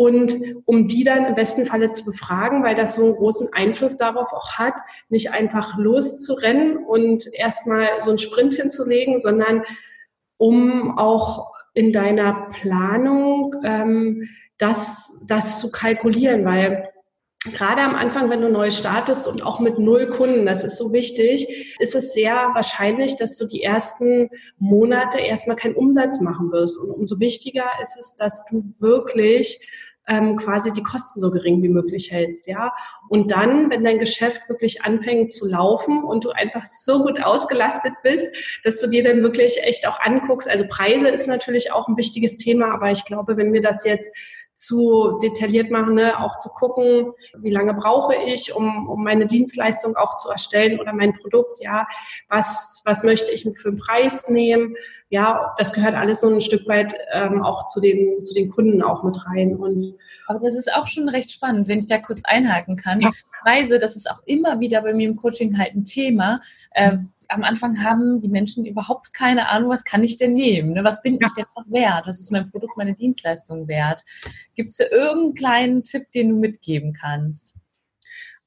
Und 0.00 0.34
um 0.64 0.88
die 0.88 1.04
dann 1.04 1.26
im 1.26 1.34
besten 1.34 1.66
Falle 1.66 1.90
zu 1.90 2.06
befragen, 2.06 2.62
weil 2.64 2.74
das 2.74 2.94
so 2.94 3.04
einen 3.04 3.16
großen 3.16 3.52
Einfluss 3.52 3.96
darauf 3.96 4.32
auch 4.32 4.52
hat, 4.52 4.72
nicht 5.10 5.30
einfach 5.30 5.76
loszurennen 5.76 6.78
und 6.78 7.26
erstmal 7.34 7.86
so 8.00 8.08
einen 8.08 8.18
Sprint 8.18 8.54
hinzulegen, 8.54 9.18
sondern 9.18 9.62
um 10.38 10.96
auch 10.96 11.52
in 11.74 11.92
deiner 11.92 12.48
Planung 12.62 13.54
ähm, 13.62 14.26
das, 14.56 15.22
das 15.28 15.60
zu 15.60 15.70
kalkulieren, 15.70 16.46
weil 16.46 16.88
gerade 17.52 17.82
am 17.82 17.94
Anfang, 17.94 18.30
wenn 18.30 18.40
du 18.40 18.48
neu 18.48 18.70
startest 18.70 19.28
und 19.28 19.42
auch 19.42 19.60
mit 19.60 19.78
null 19.78 20.08
Kunden, 20.08 20.46
das 20.46 20.64
ist 20.64 20.78
so 20.78 20.94
wichtig, 20.94 21.74
ist 21.78 21.94
es 21.94 22.14
sehr 22.14 22.34
wahrscheinlich, 22.54 23.16
dass 23.16 23.36
du 23.36 23.46
die 23.46 23.62
ersten 23.62 24.30
Monate 24.58 25.20
erstmal 25.20 25.56
keinen 25.56 25.74
Umsatz 25.74 26.22
machen 26.22 26.52
wirst. 26.52 26.78
Und 26.78 26.90
umso 26.90 27.20
wichtiger 27.20 27.66
ist 27.82 27.98
es, 27.98 28.16
dass 28.16 28.46
du 28.46 28.62
wirklich 28.80 29.60
ähm, 30.10 30.36
quasi 30.36 30.72
die 30.72 30.82
Kosten 30.82 31.20
so 31.20 31.30
gering 31.30 31.62
wie 31.62 31.68
möglich 31.68 32.10
hältst, 32.10 32.48
ja. 32.48 32.72
Und 33.08 33.30
dann, 33.30 33.70
wenn 33.70 33.84
dein 33.84 34.00
Geschäft 34.00 34.48
wirklich 34.48 34.82
anfängt 34.82 35.30
zu 35.30 35.46
laufen 35.46 36.02
und 36.02 36.24
du 36.24 36.30
einfach 36.30 36.64
so 36.64 37.04
gut 37.04 37.22
ausgelastet 37.22 37.94
bist, 38.02 38.26
dass 38.64 38.80
du 38.80 38.88
dir 38.88 39.04
dann 39.04 39.22
wirklich 39.22 39.62
echt 39.62 39.86
auch 39.86 40.00
anguckst. 40.00 40.48
Also 40.48 40.66
Preise 40.68 41.08
ist 41.08 41.28
natürlich 41.28 41.72
auch 41.72 41.86
ein 41.88 41.96
wichtiges 41.96 42.36
Thema, 42.36 42.74
aber 42.74 42.90
ich 42.90 43.04
glaube, 43.04 43.36
wenn 43.36 43.52
wir 43.52 43.60
das 43.60 43.84
jetzt 43.84 44.14
zu 44.60 45.18
detailliert 45.22 45.70
machen, 45.70 45.94
ne? 45.94 46.20
auch 46.20 46.36
zu 46.38 46.50
gucken, 46.50 47.12
wie 47.38 47.50
lange 47.50 47.72
brauche 47.74 48.14
ich, 48.14 48.54
um, 48.54 48.88
um 48.88 49.02
meine 49.02 49.26
Dienstleistung 49.26 49.96
auch 49.96 50.14
zu 50.16 50.28
erstellen 50.28 50.78
oder 50.78 50.92
mein 50.92 51.14
Produkt, 51.14 51.60
ja, 51.62 51.86
was, 52.28 52.82
was 52.84 53.02
möchte 53.02 53.32
ich 53.32 53.42
für 53.42 53.68
einen 53.68 53.78
Preis 53.78 54.28
nehmen, 54.28 54.76
ja, 55.08 55.54
das 55.58 55.72
gehört 55.72 55.94
alles 55.94 56.20
so 56.20 56.28
ein 56.28 56.40
Stück 56.40 56.68
weit 56.68 56.94
ähm, 57.12 57.42
auch 57.42 57.66
zu 57.66 57.80
den, 57.80 58.20
zu 58.20 58.32
den 58.32 58.48
Kunden 58.48 58.80
auch 58.80 59.02
mit 59.02 59.16
rein. 59.26 59.56
Und 59.56 59.96
Aber 60.28 60.38
das 60.38 60.54
ist 60.54 60.72
auch 60.72 60.86
schon 60.86 61.08
recht 61.08 61.32
spannend, 61.32 61.66
wenn 61.66 61.78
ich 61.78 61.88
da 61.88 61.98
kurz 61.98 62.22
einhaken 62.24 62.76
kann. 62.76 63.00
Ja. 63.00 63.10
Preise, 63.42 63.78
das 63.78 63.96
ist 63.96 64.08
auch 64.08 64.20
immer 64.24 64.60
wieder 64.60 64.82
bei 64.82 64.94
mir 64.94 65.08
im 65.08 65.16
Coaching 65.16 65.58
halt 65.58 65.74
ein 65.74 65.84
Thema. 65.84 66.38
Ähm, 66.76 67.10
am 67.30 67.44
Anfang 67.44 67.82
haben 67.82 68.20
die 68.20 68.28
Menschen 68.28 68.66
überhaupt 68.66 69.14
keine 69.14 69.48
Ahnung, 69.48 69.70
was 69.70 69.84
kann 69.84 70.02
ich 70.02 70.16
denn 70.16 70.34
nehmen? 70.34 70.72
Ne? 70.72 70.84
Was 70.84 71.02
bin 71.02 71.14
ich 71.14 71.32
denn 71.34 71.46
noch 71.56 71.70
wert? 71.70 72.06
Was 72.06 72.20
ist 72.20 72.32
mein 72.32 72.50
Produkt, 72.50 72.76
meine 72.76 72.94
Dienstleistung 72.94 73.68
wert? 73.68 74.02
Gibt 74.54 74.70
es 74.70 74.78
da 74.78 74.84
irgendeinen 74.90 75.34
kleinen 75.34 75.84
Tipp, 75.84 76.10
den 76.12 76.30
du 76.30 76.36
mitgeben 76.36 76.92
kannst? 76.92 77.54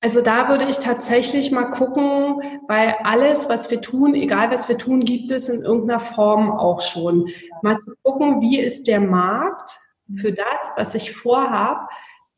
Also 0.01 0.19
da 0.19 0.49
würde 0.49 0.65
ich 0.65 0.79
tatsächlich 0.79 1.51
mal 1.51 1.69
gucken, 1.69 2.41
weil 2.67 2.93
alles, 3.03 3.47
was 3.47 3.71
wir 3.71 3.79
tun, 3.79 4.15
egal 4.15 4.51
was 4.51 4.67
wir 4.67 4.77
tun, 4.77 5.05
gibt 5.05 5.31
es 5.31 5.47
in 5.47 5.61
irgendeiner 5.61 6.01
Form 6.01 6.51
auch 6.51 6.81
schon. 6.81 7.29
Mal 7.61 7.79
zu 7.79 7.93
gucken, 8.03 8.41
wie 8.41 8.59
ist 8.59 8.89
der 8.89 8.99
Markt 8.99 9.79
für 10.13 10.33
das, 10.33 10.73
was 10.75 10.93
ich 10.93 11.13
vorhabe, 11.13 11.87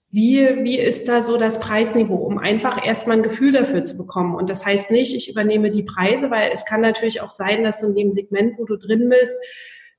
wie, 0.10 0.64
wie 0.64 0.80
ist 0.80 1.08
da 1.08 1.22
so 1.22 1.38
das 1.38 1.60
Preisniveau, 1.60 2.16
um 2.16 2.38
einfach 2.38 2.84
erstmal 2.86 3.18
ein 3.18 3.24
Gefühl 3.24 3.52
dafür 3.52 3.84
zu 3.84 3.98
bekommen. 3.98 4.36
Und 4.36 4.50
das 4.50 4.66
heißt 4.66 4.92
nicht, 4.92 5.16
ich 5.16 5.30
übernehme 5.30 5.72
die 5.72 5.84
Preise, 5.84 6.32
weil 6.32 6.52
es 6.54 6.66
kann 6.66 6.82
natürlich 6.82 7.22
auch 7.22 7.32
sein, 7.32 7.64
dass 7.64 7.82
du 7.82 7.88
in 7.88 7.96
dem 7.96 8.12
Segment, 8.12 8.58
wo 8.58 8.66
du 8.66 8.78
drin 8.78 9.10
bist, 9.10 9.36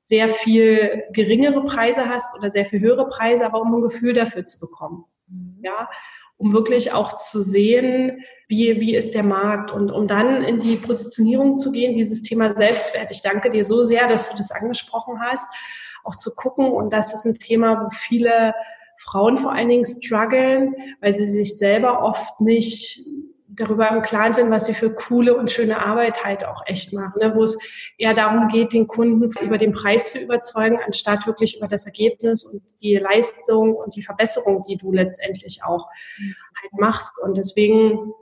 sehr 0.03 0.29
viel 0.29 1.03
geringere 1.13 1.65
Preise 1.65 2.09
hast 2.09 2.39
oder 2.39 2.49
sehr 2.49 2.65
viel 2.65 2.81
höhere 2.81 3.09
Preise, 3.09 3.45
aber 3.45 3.61
um 3.61 3.75
ein 3.75 3.83
Gefühl 3.83 4.13
dafür 4.13 4.47
zu 4.47 4.61
bekommen. 4.61 5.05
Mhm. 5.29 5.59
Ja, 5.63 5.89
um 6.39 6.53
wirklich 6.53 6.93
auch 6.93 7.17
zu 7.17 7.43
sehen, 7.43 8.23
wie, 8.49 8.81
wie 8.81 8.95
ist 8.95 9.15
der 9.15 9.25
Markt 9.25 9.73
und 9.73 9.91
um 9.91 10.07
dann 10.07 10.45
in 10.45 10.61
die 10.61 10.77
Positionierung 10.77 11.59
zu 11.59 11.73
gehen, 11.73 11.95
dieses 11.95 12.23
Thema 12.23 12.55
Selbstwert. 12.55 13.11
Ich 13.11 13.23
danke 13.23 13.51
dir 13.51 13.65
so 13.65 13.83
sehr, 13.83 14.07
dass 14.07 14.31
du 14.31 14.37
das 14.37 14.53
angesprochen 14.53 15.21
hast, 15.21 15.47
auch 16.05 16.15
zu 16.15 16.35
gucken. 16.35 16.71
Und 16.71 16.93
das 16.93 17.13
ist 17.13 17.25
ein 17.25 17.35
Thema, 17.35 17.83
wo 17.85 17.89
viele 17.91 18.55
Frauen 18.99 19.37
vor 19.37 19.53
allen 19.53 19.69
Dingen 19.69 19.85
strugglen, 19.85 20.75
weil 21.01 21.15
sie 21.15 21.29
sich 21.29 21.59
selber 21.59 22.03
oft 22.03 22.41
nicht 22.41 23.01
darüber 23.57 23.89
im 23.91 24.03
Klaren 24.03 24.35
sind, 24.35 24.51
was 24.51 24.67
sie 24.67 24.75
für 24.75 24.93
coole 24.93 25.37
und 25.37 25.51
schöne 25.51 25.85
Arbeit 25.85 26.25
halt 26.25 26.45
auch 26.45 26.63
echt 26.67 26.93
machen, 26.93 27.21
ne? 27.21 27.35
wo 27.35 27.43
es 27.43 27.59
eher 27.97 28.15
darum 28.15 28.49
geht, 28.49 28.73
den 28.73 28.87
Kunden 28.87 29.31
über 29.41 29.59
den 29.59 29.73
Preis 29.73 30.13
zu 30.13 30.19
überzeugen, 30.19 30.79
anstatt 30.85 31.27
wirklich 31.27 31.57
über 31.57 31.67
das 31.67 31.87
Ergebnis 31.87 32.45
und 32.45 32.63
die 32.83 32.97
Leistung 32.97 33.75
und 33.75 33.97
die 33.97 34.03
Verbesserung, 34.03 34.63
die 34.69 34.77
du 34.77 34.93
letztendlich 34.93 35.61
auch 35.65 35.87
halt 36.61 36.73
machst. 36.73 37.19
Und 37.23 37.37
deswegen 37.37 38.13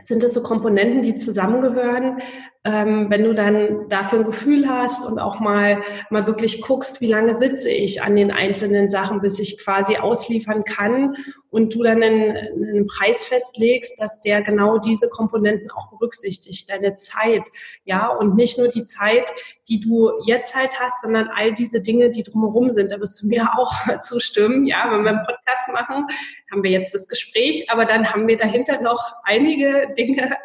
sind 0.00 0.22
es 0.22 0.34
so 0.34 0.42
Komponenten, 0.42 1.02
die 1.02 1.16
zusammengehören. 1.16 2.20
Ähm, 2.62 3.08
wenn 3.08 3.24
du 3.24 3.34
dann 3.34 3.88
dafür 3.88 4.18
ein 4.18 4.24
Gefühl 4.26 4.68
hast 4.68 5.06
und 5.06 5.18
auch 5.18 5.40
mal, 5.40 5.82
mal 6.10 6.26
wirklich 6.26 6.60
guckst, 6.60 7.00
wie 7.00 7.06
lange 7.06 7.34
sitze 7.34 7.70
ich 7.70 8.02
an 8.02 8.16
den 8.16 8.30
einzelnen 8.30 8.88
Sachen, 8.88 9.22
bis 9.22 9.38
ich 9.38 9.58
quasi 9.58 9.96
ausliefern 9.96 10.62
kann 10.64 11.16
und 11.48 11.74
du 11.74 11.82
dann 11.82 12.02
einen, 12.02 12.36
einen 12.36 12.86
Preis 12.86 13.24
festlegst, 13.24 14.00
dass 14.00 14.20
der 14.20 14.42
genau 14.42 14.78
diese 14.78 15.08
Komponenten 15.08 15.70
auch 15.70 15.88
berücksichtigt, 15.90 16.68
deine 16.70 16.94
Zeit, 16.96 17.42
ja, 17.84 18.08
und 18.08 18.36
nicht 18.36 18.58
nur 18.58 18.68
die 18.68 18.84
Zeit, 18.84 19.30
die 19.68 19.80
du 19.80 20.10
jetzt 20.26 20.54
halt 20.54 20.78
hast, 20.78 21.02
sondern 21.02 21.28
all 21.34 21.52
diese 21.52 21.80
Dinge, 21.80 22.10
die 22.10 22.22
drumherum 22.22 22.72
sind. 22.72 22.92
Da 22.92 23.00
wirst 23.00 23.22
du 23.22 23.26
mir 23.26 23.48
auch 23.58 23.72
zustimmen, 24.00 24.66
ja, 24.66 24.90
wenn 24.92 25.02
wir 25.02 25.10
einen 25.10 25.26
Podcast 25.26 25.68
machen, 25.72 26.06
haben 26.50 26.62
wir 26.62 26.70
jetzt 26.70 26.94
das 26.94 27.08
Gespräch, 27.08 27.70
aber 27.70 27.84
dann 27.84 28.12
haben 28.12 28.26
wir 28.28 28.36
dahinter 28.36 28.80
noch 28.80 29.14
einige 29.24 29.92
Dinge, 29.96 30.36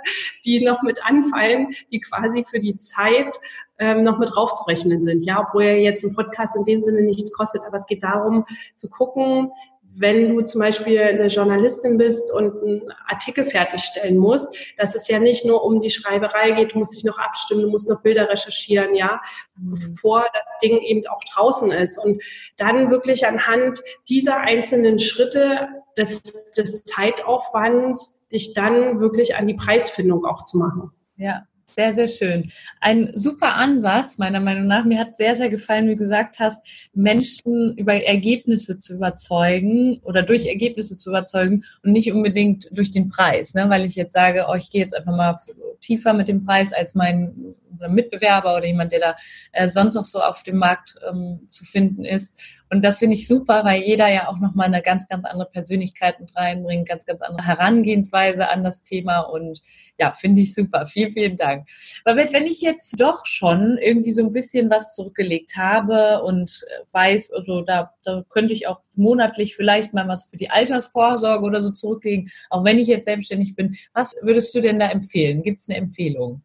die 0.45 0.63
noch 0.63 0.81
mit 0.81 1.03
anfallen, 1.03 1.75
die 1.91 1.99
quasi 2.09 2.43
für 2.43 2.59
die 2.59 2.77
Zeit 2.77 3.39
ähm, 3.79 4.03
noch 4.03 4.19
mit 4.19 4.33
draufzurechnen 4.33 5.01
sind. 5.01 5.25
Ja, 5.25 5.45
obwohl 5.47 5.63
ja 5.63 5.73
jetzt 5.73 6.03
ein 6.03 6.13
Podcast 6.13 6.55
in 6.55 6.63
dem 6.63 6.81
Sinne 6.81 7.01
nichts 7.01 7.33
kostet, 7.33 7.63
aber 7.65 7.75
es 7.75 7.87
geht 7.87 8.03
darum 8.03 8.45
zu 8.75 8.89
gucken, 8.89 9.51
wenn 9.97 10.29
du 10.29 10.41
zum 10.41 10.61
Beispiel 10.61 10.99
eine 10.99 11.27
Journalistin 11.27 11.97
bist 11.97 12.31
und 12.31 12.61
einen 12.61 12.81
Artikel 13.07 13.45
fertigstellen 13.45 14.17
musst, 14.17 14.55
dass 14.77 14.95
es 14.95 15.07
ja 15.07 15.19
nicht 15.19 15.45
nur 15.45 15.63
um 15.63 15.79
die 15.79 15.89
Schreiberei 15.89 16.51
geht, 16.51 16.73
du 16.73 16.79
musst 16.79 16.95
dich 16.95 17.03
noch 17.03 17.17
abstimmen, 17.17 17.61
du 17.61 17.69
musst 17.69 17.89
noch 17.89 18.01
Bilder 18.01 18.29
recherchieren, 18.29 18.95
ja, 18.95 19.21
mhm. 19.55 19.71
bevor 19.71 20.25
das 20.33 20.51
Ding 20.61 20.81
eben 20.81 21.05
auch 21.07 21.23
draußen 21.33 21.71
ist. 21.71 21.97
Und 21.97 22.21
dann 22.57 22.89
wirklich 22.89 23.25
anhand 23.25 23.81
dieser 24.09 24.37
einzelnen 24.37 24.99
Schritte 24.99 25.67
des, 25.97 26.23
des 26.57 26.83
Zeitaufwands 26.83 28.21
dich 28.31 28.53
dann 28.53 28.99
wirklich 28.99 29.35
an 29.35 29.47
die 29.47 29.53
Preisfindung 29.53 30.25
auch 30.25 30.43
zu 30.43 30.57
machen. 30.57 30.91
Ja, 31.15 31.43
sehr, 31.75 31.91
sehr 31.91 32.07
schön. 32.07 32.51
Ein 32.79 33.11
super 33.15 33.55
Ansatz, 33.55 34.17
meiner 34.17 34.39
Meinung 34.39 34.65
nach. 34.65 34.85
Mir 34.85 34.97
hat 34.97 35.17
sehr, 35.17 35.35
sehr 35.35 35.49
gefallen, 35.49 35.87
wie 35.87 35.95
du 35.95 35.97
gesagt 35.97 36.39
hast, 36.39 36.65
Menschen 36.93 37.77
über 37.77 37.93
Ergebnisse 37.93 38.77
zu 38.77 38.95
überzeugen 38.95 39.99
oder 40.03 40.23
durch 40.23 40.45
Ergebnisse 40.45 40.95
zu 40.95 41.09
überzeugen 41.09 41.63
und 41.83 41.91
nicht 41.91 42.11
unbedingt 42.13 42.69
durch 42.71 42.91
den 42.91 43.09
Preis. 43.09 43.53
Ne? 43.53 43.69
Weil 43.69 43.83
ich 43.83 43.95
jetzt 43.95 44.13
sage, 44.13 44.45
oh, 44.49 44.55
ich 44.55 44.71
gehe 44.71 44.81
jetzt 44.81 44.95
einfach 44.95 45.15
mal 45.15 45.37
tiefer 45.81 46.13
mit 46.13 46.29
dem 46.29 46.45
Preis 46.45 46.71
als 46.71 46.95
mein 46.95 47.55
Mitbewerber 47.89 48.55
oder 48.55 48.65
jemand, 48.65 48.93
der 48.93 48.99
da 48.99 49.15
äh, 49.51 49.67
sonst 49.67 49.95
noch 49.95 50.05
so 50.05 50.21
auf 50.21 50.43
dem 50.43 50.57
Markt 50.57 50.95
ähm, 51.07 51.41
zu 51.47 51.65
finden 51.65 52.05
ist. 52.05 52.41
Und 52.75 52.83
das 52.83 52.99
finde 52.99 53.15
ich 53.15 53.25
super, 53.25 53.63
weil 53.63 53.83
jeder 53.83 54.09
ja 54.09 54.27
auch 54.27 54.41
nochmal 54.41 54.67
eine 54.67 54.81
ganz, 54.81 55.07
ganz 55.07 55.23
andere 55.23 55.49
Persönlichkeit 55.49 56.19
mit 56.19 56.35
reinbringt, 56.35 56.89
ganz, 56.89 57.05
ganz 57.05 57.21
andere 57.21 57.47
Herangehensweise 57.47 58.49
an 58.49 58.65
das 58.65 58.81
Thema. 58.81 59.21
Und 59.21 59.61
ja, 59.97 60.11
finde 60.11 60.41
ich 60.41 60.53
super. 60.53 60.85
Vielen, 60.85 61.13
vielen 61.13 61.37
Dank. 61.37 61.69
Aber 62.03 62.17
wenn 62.17 62.45
ich 62.45 62.59
jetzt 62.59 62.99
doch 62.99 63.25
schon 63.25 63.77
irgendwie 63.77 64.11
so 64.11 64.23
ein 64.23 64.33
bisschen 64.33 64.69
was 64.69 64.93
zurückgelegt 64.93 65.55
habe 65.55 66.21
und 66.23 66.65
weiß, 66.91 67.31
also 67.31 67.61
da, 67.61 67.93
da 68.03 68.25
könnte 68.27 68.51
ich 68.51 68.67
auch 68.67 68.81
monatlich 68.95 69.55
vielleicht 69.55 69.93
mal 69.93 70.09
was 70.09 70.25
für 70.25 70.35
die 70.35 70.49
Altersvorsorge 70.49 71.45
oder 71.45 71.61
so 71.61 71.69
zurücklegen, 71.69 72.29
auch 72.49 72.65
wenn 72.65 72.77
ich 72.77 72.87
jetzt 72.87 73.05
selbstständig 73.05 73.55
bin. 73.55 73.73
Was 73.93 74.17
würdest 74.21 74.53
du 74.53 74.59
denn 74.59 74.79
da 74.79 74.89
empfehlen? 74.89 75.43
Gibt 75.43 75.61
es 75.61 75.69
eine 75.69 75.77
Empfehlung? 75.77 76.41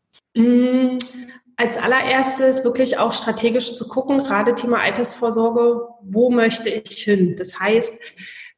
Als 1.60 1.76
allererstes 1.76 2.64
wirklich 2.64 2.96
auch 2.96 3.12
strategisch 3.12 3.74
zu 3.74 3.86
gucken, 3.86 4.24
gerade 4.24 4.54
Thema 4.54 4.80
Altersvorsorge, 4.80 5.88
wo 6.00 6.30
möchte 6.30 6.70
ich 6.70 7.02
hin? 7.02 7.36
Das 7.36 7.60
heißt, 7.60 8.00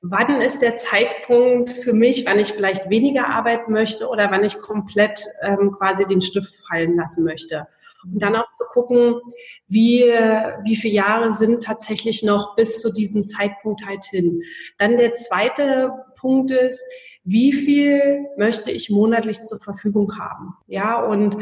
wann 0.02 0.40
ist 0.40 0.62
der 0.62 0.76
Zeitpunkt 0.76 1.70
für 1.70 1.94
mich, 1.94 2.24
wann 2.26 2.38
ich 2.38 2.52
vielleicht 2.52 2.90
weniger 2.90 3.26
arbeiten 3.26 3.72
möchte 3.72 4.06
oder 4.06 4.30
wann 4.30 4.44
ich 4.44 4.56
komplett 4.60 5.26
ähm, 5.40 5.72
quasi 5.72 6.04
den 6.04 6.20
Stift 6.20 6.64
fallen 6.68 6.94
lassen 6.94 7.24
möchte? 7.24 7.66
Und 8.04 8.22
dann 8.22 8.36
auch 8.36 8.52
zu 8.52 8.62
gucken, 8.70 9.20
wie, 9.66 10.02
wie 10.02 10.76
viele 10.76 10.94
Jahre 10.94 11.32
sind 11.32 11.64
tatsächlich 11.64 12.22
noch 12.22 12.54
bis 12.54 12.80
zu 12.80 12.92
diesem 12.92 13.26
Zeitpunkt 13.26 13.84
halt 13.84 14.04
hin. 14.04 14.42
Dann 14.78 14.96
der 14.96 15.14
zweite 15.14 15.90
Punkt 16.20 16.52
ist, 16.52 16.84
wie 17.24 17.52
viel 17.52 18.26
möchte 18.36 18.70
ich 18.70 18.90
monatlich 18.90 19.44
zur 19.44 19.60
Verfügung 19.60 20.20
haben? 20.20 20.54
Ja, 20.68 21.04
und 21.04 21.36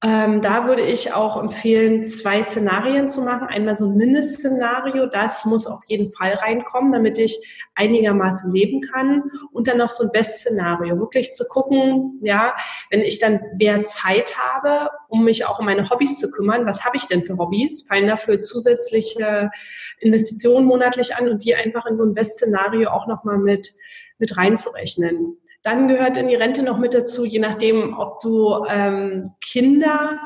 ähm, 0.00 0.42
da 0.42 0.68
würde 0.68 0.82
ich 0.82 1.12
auch 1.12 1.36
empfehlen, 1.36 2.04
zwei 2.04 2.44
Szenarien 2.44 3.08
zu 3.08 3.22
machen. 3.22 3.48
Einmal 3.48 3.74
so 3.74 3.86
ein 3.86 3.96
Mindestszenario, 3.96 5.06
das 5.06 5.44
muss 5.44 5.66
auf 5.66 5.80
jeden 5.88 6.12
Fall 6.12 6.34
reinkommen, 6.34 6.92
damit 6.92 7.18
ich 7.18 7.36
einigermaßen 7.74 8.52
leben 8.52 8.80
kann. 8.80 9.24
Und 9.50 9.66
dann 9.66 9.78
noch 9.78 9.90
so 9.90 10.04
ein 10.04 10.12
Bestszenario, 10.12 10.96
wirklich 11.00 11.32
zu 11.32 11.44
gucken, 11.48 12.20
ja, 12.22 12.54
wenn 12.90 13.00
ich 13.00 13.18
dann 13.18 13.40
mehr 13.58 13.84
Zeit 13.86 14.38
habe, 14.38 14.88
um 15.08 15.24
mich 15.24 15.46
auch 15.46 15.58
um 15.58 15.64
meine 15.64 15.90
Hobbys 15.90 16.20
zu 16.20 16.30
kümmern, 16.30 16.64
was 16.64 16.84
habe 16.84 16.96
ich 16.96 17.06
denn 17.06 17.24
für 17.24 17.36
Hobbys? 17.36 17.84
Fallen 17.88 18.06
dafür 18.06 18.40
zusätzliche 18.40 19.50
Investitionen 19.98 20.66
monatlich 20.66 21.16
an 21.16 21.28
und 21.28 21.44
die 21.44 21.56
einfach 21.56 21.86
in 21.86 21.96
so 21.96 22.04
ein 22.04 22.14
Bestszenario 22.14 22.90
auch 22.90 23.08
nochmal 23.08 23.38
mit, 23.38 23.72
mit 24.18 24.36
reinzurechnen. 24.36 25.38
Dann 25.68 25.86
gehört 25.86 26.16
in 26.16 26.28
die 26.28 26.34
Rente 26.34 26.62
noch 26.62 26.78
mit 26.78 26.94
dazu, 26.94 27.26
je 27.26 27.40
nachdem, 27.40 27.92
ob 27.98 28.20
du 28.20 28.64
ähm, 28.70 29.32
Kinder 29.42 30.18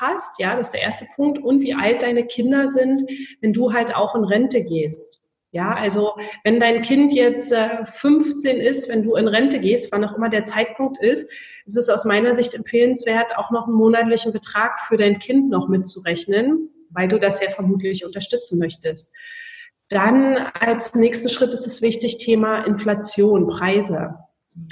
hast, 0.00 0.38
ja, 0.38 0.56
das 0.56 0.68
ist 0.68 0.72
der 0.72 0.80
erste 0.80 1.06
Punkt, 1.14 1.38
und 1.38 1.60
wie 1.60 1.74
alt 1.74 2.00
deine 2.00 2.24
Kinder 2.24 2.68
sind, 2.68 3.02
wenn 3.42 3.52
du 3.52 3.74
halt 3.74 3.94
auch 3.94 4.14
in 4.14 4.24
Rente 4.24 4.64
gehst. 4.64 5.20
Ja, 5.50 5.74
also 5.74 6.14
wenn 6.42 6.58
dein 6.58 6.80
Kind 6.80 7.12
jetzt 7.12 7.52
äh, 7.52 7.84
15 7.84 8.60
ist, 8.60 8.88
wenn 8.88 9.02
du 9.02 9.14
in 9.16 9.28
Rente 9.28 9.60
gehst, 9.60 9.92
wann 9.92 10.02
auch 10.06 10.16
immer 10.16 10.30
der 10.30 10.46
Zeitpunkt 10.46 10.98
ist, 11.02 11.30
ist 11.66 11.76
es 11.76 11.90
aus 11.90 12.06
meiner 12.06 12.34
Sicht 12.34 12.54
empfehlenswert, 12.54 13.36
auch 13.36 13.50
noch 13.50 13.66
einen 13.66 13.76
monatlichen 13.76 14.32
Betrag 14.32 14.80
für 14.80 14.96
dein 14.96 15.18
Kind 15.18 15.50
noch 15.50 15.68
mitzurechnen, 15.68 16.70
weil 16.88 17.08
du 17.08 17.18
das 17.18 17.42
ja 17.42 17.50
vermutlich 17.50 18.06
unterstützen 18.06 18.58
möchtest. 18.58 19.10
Dann 19.90 20.38
als 20.38 20.94
nächsten 20.94 21.28
Schritt 21.28 21.52
ist 21.52 21.66
es 21.66 21.82
wichtig, 21.82 22.16
Thema 22.16 22.64
Inflation, 22.64 23.46
Preise. 23.48 24.14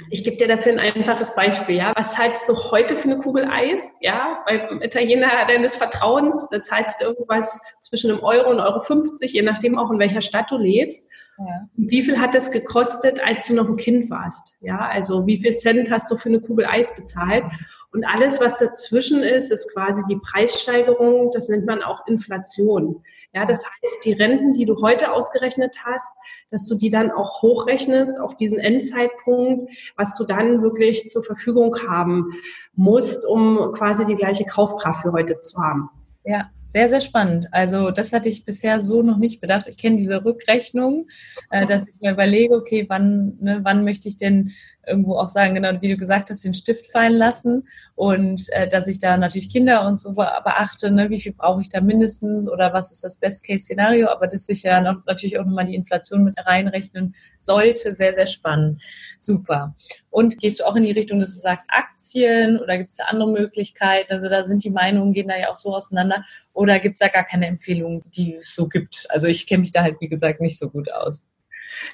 Ich 0.09 0.23
gebe 0.23 0.37
dir 0.37 0.47
dafür 0.47 0.73
ein 0.73 0.79
einfaches 0.79 1.35
Beispiel. 1.35 1.75
Ja, 1.75 1.91
was 1.95 2.13
zahlst 2.13 2.47
du 2.49 2.55
heute 2.71 2.95
für 2.95 3.09
eine 3.09 3.17
Kugel 3.17 3.45
Eis? 3.49 3.93
Ja, 3.99 4.43
beim 4.45 4.81
Italiener 4.81 5.45
deines 5.47 5.75
Vertrauens, 5.75 6.49
da 6.49 6.61
zahlst 6.61 7.01
du 7.01 7.05
irgendwas 7.05 7.59
zwischen 7.79 8.11
einem 8.11 8.21
Euro 8.21 8.49
und 8.49 8.59
Euro 8.59 8.79
50, 8.79 9.33
je 9.33 9.41
nachdem 9.41 9.77
auch 9.77 9.91
in 9.91 9.99
welcher 9.99 10.21
Stadt 10.21 10.51
du 10.51 10.57
lebst. 10.57 11.09
Ja. 11.37 11.67
Wie 11.75 12.03
viel 12.03 12.19
hat 12.19 12.35
das 12.35 12.51
gekostet, 12.51 13.19
als 13.23 13.47
du 13.47 13.55
noch 13.55 13.67
ein 13.67 13.77
Kind 13.77 14.09
warst? 14.09 14.53
Ja, 14.61 14.79
also 14.79 15.27
wie 15.27 15.39
viel 15.41 15.51
Cent 15.51 15.91
hast 15.91 16.09
du 16.09 16.15
für 16.15 16.29
eine 16.29 16.41
Kugel 16.41 16.65
Eis 16.65 16.95
bezahlt? 16.95 17.43
Und 17.91 18.05
alles, 18.05 18.39
was 18.41 18.57
dazwischen 18.57 19.23
ist, 19.23 19.51
ist 19.51 19.73
quasi 19.73 20.03
die 20.09 20.17
Preissteigerung. 20.17 21.31
Das 21.31 21.47
nennt 21.49 21.65
man 21.65 21.81
auch 21.81 22.05
Inflation. 22.07 23.03
Ja, 23.33 23.45
das 23.45 23.63
heißt, 23.63 24.05
die 24.05 24.13
Renten, 24.13 24.53
die 24.53 24.65
du 24.65 24.81
heute 24.81 25.11
ausgerechnet 25.11 25.75
hast, 25.83 26.11
dass 26.49 26.65
du 26.65 26.75
die 26.75 26.89
dann 26.89 27.11
auch 27.11 27.41
hochrechnest 27.41 28.19
auf 28.19 28.35
diesen 28.35 28.57
Endzeitpunkt, 28.57 29.69
was 29.95 30.17
du 30.17 30.23
dann 30.23 30.61
wirklich 30.61 31.07
zur 31.07 31.23
Verfügung 31.23 31.75
haben 31.87 32.31
musst, 32.73 33.25
um 33.25 33.71
quasi 33.73 34.05
die 34.05 34.15
gleiche 34.15 34.45
Kaufkraft 34.45 35.01
für 35.01 35.11
heute 35.11 35.41
zu 35.41 35.61
haben. 35.61 35.89
Ja, 36.23 36.49
sehr, 36.67 36.89
sehr 36.89 36.99
spannend. 36.99 37.47
Also 37.51 37.91
das 37.91 38.13
hatte 38.13 38.29
ich 38.29 38.45
bisher 38.45 38.81
so 38.81 39.01
noch 39.01 39.17
nicht 39.17 39.41
bedacht. 39.41 39.67
Ich 39.67 39.77
kenne 39.77 39.95
diese 39.95 40.23
Rückrechnung, 40.23 41.07
äh, 41.49 41.65
dass 41.65 41.87
ich 41.87 41.95
mir 41.99 42.11
überlege, 42.11 42.53
okay, 42.53 42.85
wann, 42.87 43.37
ne, 43.39 43.59
wann 43.63 43.83
möchte 43.83 44.07
ich 44.07 44.17
denn 44.17 44.53
irgendwo 44.87 45.17
auch 45.17 45.27
sagen, 45.27 45.55
genau 45.55 45.81
wie 45.81 45.89
du 45.89 45.97
gesagt 45.97 46.29
hast, 46.29 46.43
den 46.43 46.53
Stift 46.53 46.89
fallen 46.91 47.13
lassen 47.13 47.67
und 47.95 48.47
äh, 48.51 48.67
dass 48.67 48.87
ich 48.87 48.99
da 48.99 49.17
natürlich 49.17 49.49
Kinder 49.49 49.85
und 49.85 49.99
so 49.99 50.13
beachte, 50.13 50.91
ne, 50.91 51.09
wie 51.09 51.19
viel 51.19 51.33
brauche 51.33 51.61
ich 51.61 51.69
da 51.69 51.81
mindestens 51.81 52.47
oder 52.49 52.73
was 52.73 52.91
ist 52.91 53.03
das 53.03 53.17
Best-Case-Szenario, 53.17 54.07
aber 54.07 54.27
das 54.27 54.45
sich 54.45 54.63
ja 54.63 54.81
noch, 54.81 55.05
natürlich 55.05 55.39
auch 55.39 55.45
nochmal 55.45 55.65
die 55.65 55.75
Inflation 55.75 56.23
mit 56.23 56.35
reinrechnen 56.45 57.15
sollte, 57.37 57.93
sehr, 57.93 58.13
sehr 58.13 58.27
spannend. 58.27 58.81
Super. 59.17 59.75
Und 60.09 60.39
gehst 60.39 60.59
du 60.59 60.63
auch 60.65 60.75
in 60.75 60.83
die 60.83 60.91
Richtung, 60.91 61.19
dass 61.19 61.35
du 61.35 61.39
sagst 61.41 61.69
Aktien 61.71 62.59
oder 62.59 62.77
gibt 62.77 62.91
es 62.91 62.97
da 62.97 63.05
andere 63.05 63.29
Möglichkeiten? 63.29 64.11
Also 64.11 64.29
da 64.29 64.43
sind 64.43 64.63
die 64.63 64.71
Meinungen, 64.71 65.13
gehen 65.13 65.27
da 65.27 65.37
ja 65.37 65.49
auch 65.51 65.55
so 65.55 65.75
auseinander. 65.75 66.23
Oder 66.57 66.79
gibt 66.79 66.95
es 66.95 66.99
da 66.99 67.07
gar 67.07 67.23
keine 67.23 67.45
Empfehlung, 67.45 68.01
die 68.07 68.33
es 68.33 68.55
so 68.55 68.67
gibt? 68.67 69.05
Also 69.09 69.27
ich 69.27 69.45
kenne 69.45 69.61
mich 69.61 69.71
da 69.71 69.83
halt, 69.83 70.01
wie 70.01 70.07
gesagt, 70.07 70.41
nicht 70.41 70.57
so 70.57 70.69
gut 70.69 70.91
aus. 70.91 71.29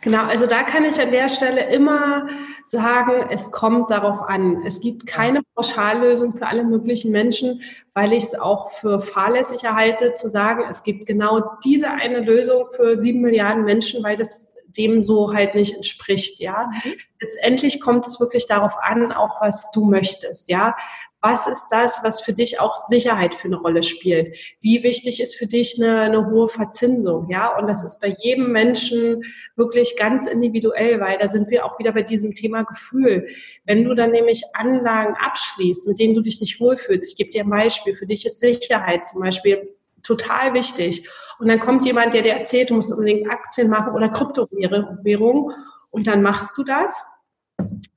Genau, 0.01 0.23
also 0.23 0.47
da 0.47 0.63
kann 0.63 0.85
ich 0.85 1.01
an 1.01 1.11
der 1.11 1.27
Stelle 1.27 1.65
immer 1.73 2.27
sagen, 2.63 3.27
es 3.29 3.51
kommt 3.51 3.91
darauf 3.91 4.21
an. 4.21 4.63
Es 4.65 4.79
gibt 4.79 5.05
keine 5.05 5.41
Pauschallösung 5.53 6.33
für 6.33 6.47
alle 6.47 6.63
möglichen 6.63 7.11
Menschen, 7.11 7.61
weil 7.93 8.13
ich 8.13 8.23
es 8.23 8.39
auch 8.39 8.69
für 8.69 9.01
fahrlässig 9.01 9.65
erhalte, 9.65 10.13
zu 10.13 10.29
sagen, 10.29 10.63
es 10.69 10.83
gibt 10.83 11.05
genau 11.07 11.41
diese 11.65 11.89
eine 11.89 12.21
Lösung 12.21 12.65
für 12.77 12.95
sieben 12.95 13.19
Milliarden 13.19 13.65
Menschen, 13.65 14.01
weil 14.01 14.15
das 14.15 14.53
dem 14.77 15.01
so 15.01 15.33
halt 15.33 15.55
nicht 15.55 15.75
entspricht, 15.75 16.39
ja. 16.39 16.71
Mhm. 16.85 16.93
Letztendlich 17.19 17.81
kommt 17.81 18.07
es 18.07 18.19
wirklich 18.19 18.47
darauf 18.47 18.73
an, 18.81 19.11
auch 19.11 19.41
was 19.41 19.71
du 19.71 19.83
möchtest, 19.83 20.49
ja. 20.49 20.75
Was 21.23 21.47
ist 21.47 21.69
das, 21.69 22.01
was 22.03 22.19
für 22.19 22.33
dich 22.33 22.59
auch 22.59 22.75
Sicherheit 22.75 23.33
für 23.33 23.47
eine 23.47 23.55
Rolle 23.55 23.81
spielt? 23.81 24.35
Wie 24.59 24.83
wichtig 24.83 25.21
ist 25.21 25.35
für 25.35 25.47
dich 25.47 25.81
eine, 25.81 26.01
eine 26.01 26.29
hohe 26.29 26.49
Verzinsung? 26.49 27.29
Ja, 27.29 27.57
und 27.57 27.67
das 27.67 27.81
ist 27.81 28.01
bei 28.01 28.13
jedem 28.19 28.51
Menschen 28.51 29.23
wirklich 29.55 29.95
ganz 29.95 30.27
individuell, 30.27 30.99
weil 30.99 31.17
da 31.17 31.29
sind 31.29 31.49
wir 31.49 31.65
auch 31.65 31.79
wieder 31.79 31.93
bei 31.93 32.03
diesem 32.03 32.33
Thema 32.33 32.63
Gefühl. 32.63 33.29
Wenn 33.63 33.85
du 33.85 33.93
dann 33.93 34.11
nämlich 34.11 34.43
Anlagen 34.53 35.15
abschließt, 35.15 35.87
mit 35.87 35.97
denen 35.97 36.13
du 36.13 36.19
dich 36.19 36.41
nicht 36.41 36.59
wohlfühlst, 36.59 37.11
ich 37.11 37.15
gebe 37.15 37.29
dir 37.29 37.45
ein 37.45 37.49
Beispiel, 37.49 37.95
für 37.95 38.05
dich 38.05 38.25
ist 38.25 38.41
Sicherheit 38.41 39.07
zum 39.07 39.21
Beispiel 39.21 39.69
total 40.03 40.53
wichtig. 40.53 41.07
Und 41.39 41.47
dann 41.47 41.61
kommt 41.61 41.85
jemand, 41.85 42.13
der 42.13 42.23
dir 42.23 42.33
erzählt, 42.33 42.69
du 42.69 42.75
musst 42.75 42.91
unbedingt 42.91 43.29
Aktien 43.29 43.69
machen 43.69 43.93
oder 43.93 44.09
Kryptowährung 44.09 45.53
und 45.89 46.07
dann 46.07 46.21
machst 46.21 46.57
du 46.57 46.65
das 46.65 47.05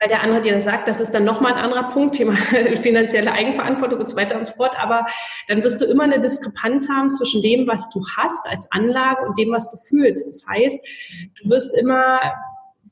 weil 0.01 0.09
der 0.09 0.23
andere 0.23 0.43
dir 0.43 0.55
das 0.55 0.65
sagt, 0.65 0.89
das 0.89 1.01
ist 1.01 1.13
dann 1.13 1.25
nochmal 1.25 1.55
ein 1.55 1.65
anderer 1.65 1.89
Punkt, 1.89 2.17
Thema 2.17 2.37
finanzielle 2.83 3.33
Eigenverantwortung 3.33 4.01
und 4.01 4.09
so 4.09 4.17
weiter 4.17 4.37
und 4.37 4.47
so 4.47 4.53
fort. 4.55 4.79
Aber 4.79 5.07
dann 5.49 5.63
wirst 5.63 5.81
du 5.81 5.87
immer 5.87 6.05
eine 6.05 6.21
Diskrepanz 6.21 6.89
haben 6.89 7.11
zwischen 7.11 7.43
dem, 7.43 7.67
was 7.67 7.89
du 7.91 8.05
hast 8.17 8.47
als 8.49 8.71
Anlage 8.73 9.23
und 9.27 9.39
dem, 9.39 9.53
was 9.53 9.71
du 9.71 9.77
fühlst. 9.77 10.29
Das 10.29 10.47
heißt, 10.49 10.87
du 11.43 11.51
wirst 11.51 11.77
immer 11.77 12.21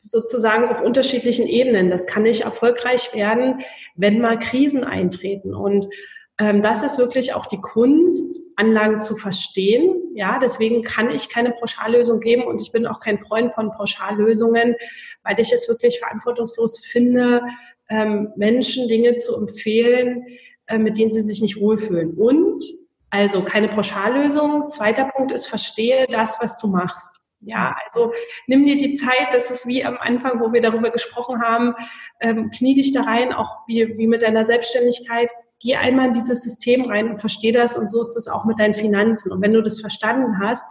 sozusagen 0.02 0.68
auf 0.68 0.82
unterschiedlichen 0.82 1.46
Ebenen. 1.46 1.90
Das 1.90 2.06
kann 2.06 2.22
nicht 2.22 2.42
erfolgreich 2.42 3.14
werden, 3.14 3.62
wenn 3.96 4.20
mal 4.20 4.38
Krisen 4.38 4.84
eintreten. 4.84 5.54
Und 5.54 5.88
das 6.36 6.82
ist 6.82 6.98
wirklich 6.98 7.32
auch 7.32 7.46
die 7.46 7.60
Kunst, 7.60 8.40
Anlagen 8.56 9.00
zu 9.00 9.14
verstehen. 9.14 10.02
Ja, 10.14 10.38
deswegen 10.40 10.82
kann 10.82 11.10
ich 11.10 11.28
keine 11.28 11.52
Pauschallösung 11.52 12.20
geben 12.20 12.42
und 12.42 12.60
ich 12.60 12.72
bin 12.72 12.86
auch 12.86 13.00
kein 13.00 13.18
Freund 13.18 13.52
von 13.52 13.68
Pauschallösungen, 13.68 14.74
weil 15.22 15.38
ich 15.38 15.52
es 15.52 15.68
wirklich 15.68 15.98
verantwortungslos 16.00 16.84
finde, 16.84 17.42
ähm, 17.88 18.32
Menschen 18.36 18.88
Dinge 18.88 19.16
zu 19.16 19.36
empfehlen, 19.36 20.24
äh, 20.66 20.78
mit 20.78 20.98
denen 20.98 21.10
sie 21.10 21.22
sich 21.22 21.40
nicht 21.40 21.60
wohlfühlen. 21.60 22.14
Und 22.14 22.62
also 23.10 23.42
keine 23.42 23.68
Pauschallösung. 23.68 24.70
Zweiter 24.70 25.04
Punkt 25.04 25.30
ist, 25.30 25.46
verstehe 25.46 26.06
das, 26.08 26.38
was 26.40 26.58
du 26.58 26.66
machst. 26.66 27.10
Ja, 27.40 27.76
also 27.86 28.12
nimm 28.46 28.64
dir 28.64 28.78
die 28.78 28.94
Zeit, 28.94 29.28
das 29.32 29.50
ist 29.50 29.68
wie 29.68 29.84
am 29.84 29.98
Anfang, 29.98 30.40
wo 30.40 30.52
wir 30.52 30.62
darüber 30.62 30.90
gesprochen 30.90 31.42
haben, 31.42 31.74
ähm, 32.20 32.50
knie 32.50 32.74
dich 32.74 32.92
da 32.92 33.02
rein, 33.02 33.32
auch 33.32 33.58
wie, 33.66 33.98
wie 33.98 34.06
mit 34.06 34.22
deiner 34.22 34.44
Selbstständigkeit, 34.44 35.30
geh 35.64 35.76
einmal 35.76 36.08
in 36.08 36.12
dieses 36.12 36.42
System 36.42 36.84
rein 36.84 37.08
und 37.08 37.18
versteh 37.18 37.50
das 37.50 37.76
und 37.76 37.90
so 37.90 38.02
ist 38.02 38.16
es 38.16 38.28
auch 38.28 38.44
mit 38.44 38.60
deinen 38.60 38.74
Finanzen. 38.74 39.32
Und 39.32 39.42
wenn 39.42 39.54
du 39.54 39.62
das 39.62 39.80
verstanden 39.80 40.38
hast, 40.38 40.64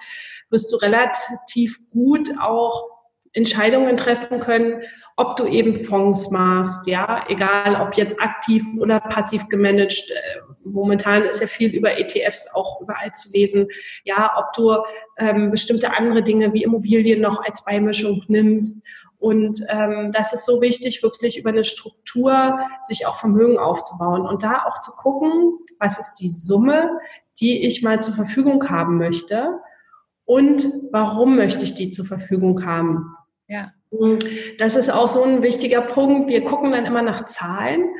wirst 0.52 0.72
du 0.72 0.78
relativ 0.78 1.80
gut 1.90 2.30
auch 2.40 2.90
Entscheidungen 3.34 3.98
treffen 3.98 4.40
können, 4.40 4.84
ob 5.16 5.36
du 5.36 5.46
eben 5.46 5.76
Fonds 5.76 6.30
machst, 6.30 6.88
ja, 6.88 7.26
egal 7.28 7.82
ob 7.82 7.96
jetzt 7.96 8.22
aktiv 8.22 8.64
oder 8.80 9.00
passiv 9.00 9.48
gemanagt. 9.48 10.12
Äh, 10.12 10.40
momentan 10.64 11.24
ist 11.24 11.42
ja 11.42 11.48
viel 11.48 11.72
über 11.72 11.98
ETFs 11.98 12.48
auch 12.54 12.82
überall 12.82 13.12
zu 13.14 13.32
lesen. 13.32 13.68
Ja, 14.04 14.32
ob 14.38 14.54
du 14.54 14.78
ähm, 15.18 15.50
bestimmte 15.50 15.96
andere 15.96 16.22
Dinge 16.22 16.54
wie 16.54 16.64
Immobilien 16.64 17.22
noch 17.22 17.44
als 17.44 17.64
Beimischung 17.64 18.24
nimmst. 18.28 18.86
Und 19.24 19.62
ähm, 19.70 20.12
das 20.12 20.34
ist 20.34 20.44
so 20.44 20.60
wichtig, 20.60 21.02
wirklich 21.02 21.40
über 21.40 21.52
eine 21.52 21.64
Struktur 21.64 22.60
sich 22.82 23.08
auch 23.08 23.16
Vermögen 23.16 23.58
aufzubauen 23.58 24.28
und 24.28 24.44
da 24.44 24.66
auch 24.66 24.80
zu 24.80 24.92
gucken, 24.92 25.60
was 25.80 25.98
ist 25.98 26.16
die 26.16 26.28
Summe, 26.28 27.00
die 27.40 27.66
ich 27.66 27.82
mal 27.82 28.02
zur 28.02 28.16
Verfügung 28.16 28.70
haben 28.70 28.98
möchte 28.98 29.62
und 30.26 30.68
warum 30.92 31.38
möchte 31.38 31.64
ich 31.64 31.74
die 31.74 31.90
zur 31.90 32.04
Verfügung 32.04 32.66
haben. 32.66 33.16
Ja. 33.48 33.72
Das 34.58 34.76
ist 34.76 34.90
auch 34.90 35.08
so 35.08 35.24
ein 35.24 35.42
wichtiger 35.42 35.84
Punkt. 35.84 36.30
Wir 36.30 36.44
gucken 36.44 36.74
dann 36.74 36.86
immer 36.86 37.02
nach 37.02 37.26
Zahlen 37.26 37.96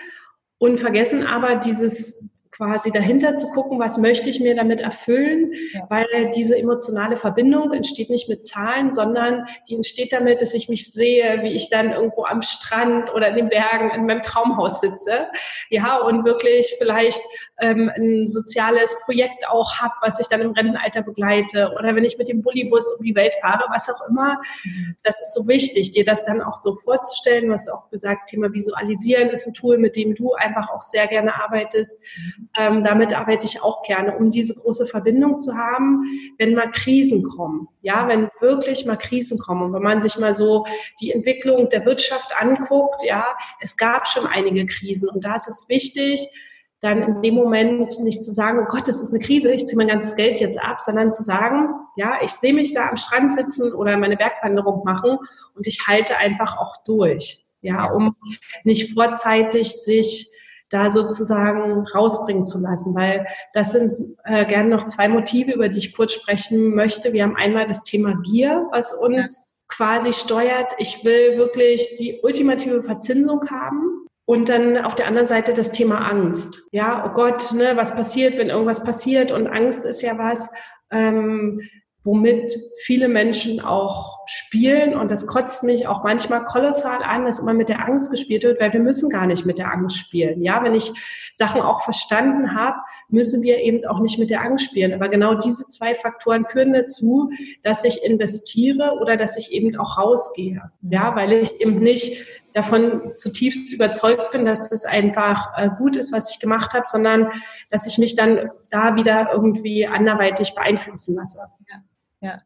und 0.58 0.78
vergessen 0.78 1.26
aber 1.26 1.56
dieses 1.56 2.33
quasi 2.56 2.92
dahinter 2.92 3.36
zu 3.36 3.50
gucken, 3.50 3.80
was 3.80 3.98
möchte 3.98 4.30
ich 4.30 4.40
mir 4.40 4.56
damit 4.56 4.82
erfüllen, 4.82 5.54
ja. 5.74 5.86
weil 5.90 6.32
diese 6.36 6.58
emotionale 6.58 7.18
Verbindung 7.18 7.74
entsteht 7.74 8.10
nicht 8.10 8.30
mit 8.30 8.46
Zahlen, 8.46 8.92
sondern 8.92 9.48
die 9.68 9.76
entsteht 9.76 10.14
damit, 10.14 10.42
dass 10.42 10.54
ich 10.54 10.70
mich 10.70 10.92
sehe, 10.92 11.42
wie 11.42 11.52
ich 11.52 11.70
dann 11.70 11.92
irgendwo 11.92 12.26
am 12.26 12.42
Strand 12.44 13.14
oder 13.14 13.30
in 13.30 13.36
den 13.36 13.50
Bergen 13.50 13.90
in 13.92 14.06
meinem 14.06 14.22
Traumhaus 14.22 14.82
sitze, 14.82 15.28
ja, 15.70 15.98
und 15.98 16.26
wirklich 16.26 16.76
vielleicht 16.78 17.22
ähm, 17.60 17.92
ein 17.96 18.28
soziales 18.28 18.96
Projekt 19.06 19.48
auch 19.48 19.78
habe, 19.78 19.94
was 20.02 20.20
ich 20.20 20.28
dann 20.28 20.42
im 20.42 20.52
Rentenalter 20.52 21.02
begleite 21.02 21.74
oder 21.78 21.96
wenn 21.96 22.06
ich 22.06 22.18
mit 22.18 22.28
dem 22.28 22.42
Bullybus 22.42 22.98
um 23.00 23.06
die 23.06 23.16
Welt 23.16 23.34
fahre, 23.42 23.64
was 23.72 23.90
auch 23.90 24.08
immer. 24.08 24.40
Mhm. 24.64 24.96
Das 25.04 25.20
ist 25.20 25.34
so 25.34 25.48
wichtig, 25.48 25.92
dir 25.92 26.04
das 26.04 26.26
dann 26.26 26.42
auch 26.42 26.58
so 26.58 26.76
vorzustellen. 26.76 27.48
Du 27.48 27.54
hast 27.54 27.70
auch 27.70 27.90
gesagt, 27.90 28.30
Thema 28.30 28.54
Visualisieren 28.54 29.30
ist 29.30 29.48
ein 29.48 29.54
Tool, 29.54 29.78
mit 29.78 29.96
dem 29.96 30.14
du 30.14 30.34
einfach 30.34 30.70
auch 30.70 30.82
sehr 30.82 31.08
gerne 31.08 31.42
arbeitest. 31.44 32.00
Ähm, 32.58 32.84
damit 32.84 33.14
arbeite 33.14 33.46
ich 33.46 33.62
auch 33.62 33.84
gerne, 33.84 34.16
um 34.18 34.32
diese 34.32 34.56
große 34.56 34.86
Verbindung 34.86 35.40
zu 35.40 35.56
haben, 35.56 36.04
wenn 36.38 36.56
mal 36.56 36.72
Krisen 36.72 37.24
kommen. 37.24 37.68
Ja, 37.82 38.08
wenn 38.08 38.30
wirklich 38.40 38.86
mal 38.86 38.98
Krisen 38.98 39.38
kommen 39.38 39.64
und 39.64 39.74
wenn 39.74 39.84
man 39.84 40.02
sich 40.02 40.18
mal 40.18 40.34
so 40.34 40.66
die 41.02 41.12
Entwicklung 41.12 41.70
der 41.70 41.86
Wirtschaft 41.86 42.34
anguckt, 42.40 43.04
ja, 43.04 43.26
es 43.60 43.78
gab 43.78 44.08
schon 44.08 44.26
einige 44.26 44.66
Krisen 44.66 45.10
und 45.10 45.26
da 45.26 45.36
ist 45.36 45.48
es 45.48 45.68
wichtig, 45.70 46.28
dann 46.84 47.02
in 47.02 47.22
dem 47.22 47.36
Moment 47.36 47.98
nicht 48.02 48.22
zu 48.22 48.34
sagen, 48.34 48.60
oh 48.62 48.68
Gott, 48.68 48.90
das 48.90 49.02
ist 49.02 49.14
eine 49.14 49.24
Krise, 49.24 49.54
ich 49.54 49.66
ziehe 49.66 49.78
mein 49.78 49.88
ganzes 49.88 50.18
Geld 50.18 50.42
jetzt 50.42 50.62
ab, 50.62 50.82
sondern 50.82 51.14
zu 51.14 51.24
sagen, 51.24 51.70
ja, 51.96 52.18
ich 52.22 52.32
sehe 52.32 52.54
mich 52.54 52.74
da 52.74 52.90
am 52.90 52.98
Strand 52.98 53.32
sitzen 53.32 53.74
oder 53.74 53.96
meine 53.96 54.18
Bergwanderung 54.18 54.84
machen 54.84 55.18
und 55.56 55.66
ich 55.66 55.88
halte 55.88 56.18
einfach 56.18 56.58
auch 56.58 56.76
durch, 56.86 57.46
ja, 57.62 57.86
um 57.86 58.18
nicht 58.66 58.94
vorzeitig 58.94 59.72
sich 59.72 60.30
da 60.74 60.90
sozusagen 60.90 61.86
rausbringen 61.94 62.46
zu 62.46 62.60
lassen, 62.60 62.96
weil 62.96 63.26
das 63.54 63.72
sind 63.72 63.92
äh, 64.24 64.46
gerne 64.46 64.70
noch 64.70 64.86
zwei 64.86 65.08
Motive, 65.08 65.54
über 65.54 65.70
die 65.70 65.78
ich 65.78 65.96
kurz 65.96 66.14
sprechen 66.14 66.74
möchte. 66.74 67.14
Wir 67.14 67.24
haben 67.24 67.36
einmal 67.36 67.68
das 67.68 67.84
Thema 67.84 68.16
Gier, 68.24 68.68
was 68.72 68.92
uns 68.92 69.38
ja. 69.38 69.44
quasi 69.68 70.14
steuert. 70.14 70.74
Ich 70.80 71.06
will 71.06 71.38
wirklich 71.38 71.96
die 72.00 72.20
ultimative 72.24 72.82
Verzinsung 72.82 73.42
haben 73.52 74.08
und 74.26 74.50
dann 74.50 74.78
auf 74.78 74.96
der 74.96 75.08
anderen 75.08 75.28
Seite 75.28 75.54
das 75.54 75.72
Thema 75.72 76.00
Angst. 76.10 76.60
Ja, 76.72 77.06
oh 77.08 77.14
Gott, 77.14 77.54
ne, 77.54 77.74
was 77.76 77.94
passiert, 77.94 78.38
wenn 78.38 78.50
irgendwas 78.50 78.84
passiert? 78.84 79.32
Und 79.32 79.48
Angst 79.48 79.86
ist 79.86 80.02
ja 80.02 80.18
was, 80.18 80.50
ähm, 80.92 81.62
womit 82.04 82.58
viele 82.78 83.08
Menschen 83.08 83.62
auch 83.62 84.20
spielen. 84.26 84.96
Und 84.96 85.10
das 85.10 85.26
kotzt 85.26 85.64
mich 85.64 85.88
auch 85.88 86.04
manchmal 86.04 86.44
kolossal 86.44 87.02
an, 87.02 87.26
dass 87.26 87.40
immer 87.40 87.54
mit 87.54 87.70
der 87.70 87.86
Angst 87.86 88.12
gespielt 88.12 88.44
wird, 88.44 88.60
weil 88.60 88.74
wir 88.74 88.80
müssen 88.80 89.10
gar 89.10 89.26
nicht 89.26 89.46
mit 89.46 89.58
der 89.58 89.72
Angst 89.72 89.98
spielen. 89.98 90.42
Ja, 90.44 90.64
wenn 90.64 90.76
ich 90.76 90.92
Sachen 91.32 91.62
auch 91.62 91.82
verstanden 91.82 92.56
habe, 92.56 92.78
müssen 93.08 93.42
wir 93.42 93.60
eben 93.60 93.86
auch 93.86 94.00
nicht 94.00 94.20
mit 94.20 94.30
der 94.30 94.42
Angst 94.42 94.66
spielen. 94.66 94.94
Aber 94.94 95.08
genau 95.08 95.36
diese 95.36 95.66
zwei 95.68 95.96
Faktoren 95.96 96.44
führen 96.44 96.74
dazu, 96.74 97.32
dass 97.64 97.86
ich 97.86 98.04
investiere 98.04 98.98
oder 99.02 99.16
dass 99.16 99.38
ich 99.38 99.52
eben 99.52 99.78
auch 99.78 99.98
rausgehe. 99.98 100.62
Ja, 100.82 101.16
weil 101.16 101.34
ich 101.34 101.60
eben 101.62 101.80
nicht 101.80 102.26
davon 102.54 103.14
zutiefst 103.16 103.74
überzeugt 103.74 104.32
bin, 104.32 104.46
dass 104.46 104.72
es 104.72 104.86
einfach 104.86 105.58
äh, 105.58 105.70
gut 105.78 105.96
ist, 105.96 106.14
was 106.14 106.32
ich 106.32 106.40
gemacht 106.40 106.74
habe, 106.74 106.86
sondern 106.88 107.32
dass 107.70 107.88
ich 107.88 107.98
mich 107.98 108.16
dann 108.16 108.52
da 108.70 108.96
wieder 108.96 109.30
irgendwie 109.34 109.88
anderweitig 109.88 110.54
beeinflussen 110.54 111.16
lasse. 111.16 111.40
Ja. 111.70 111.82
Ja, 112.24 112.42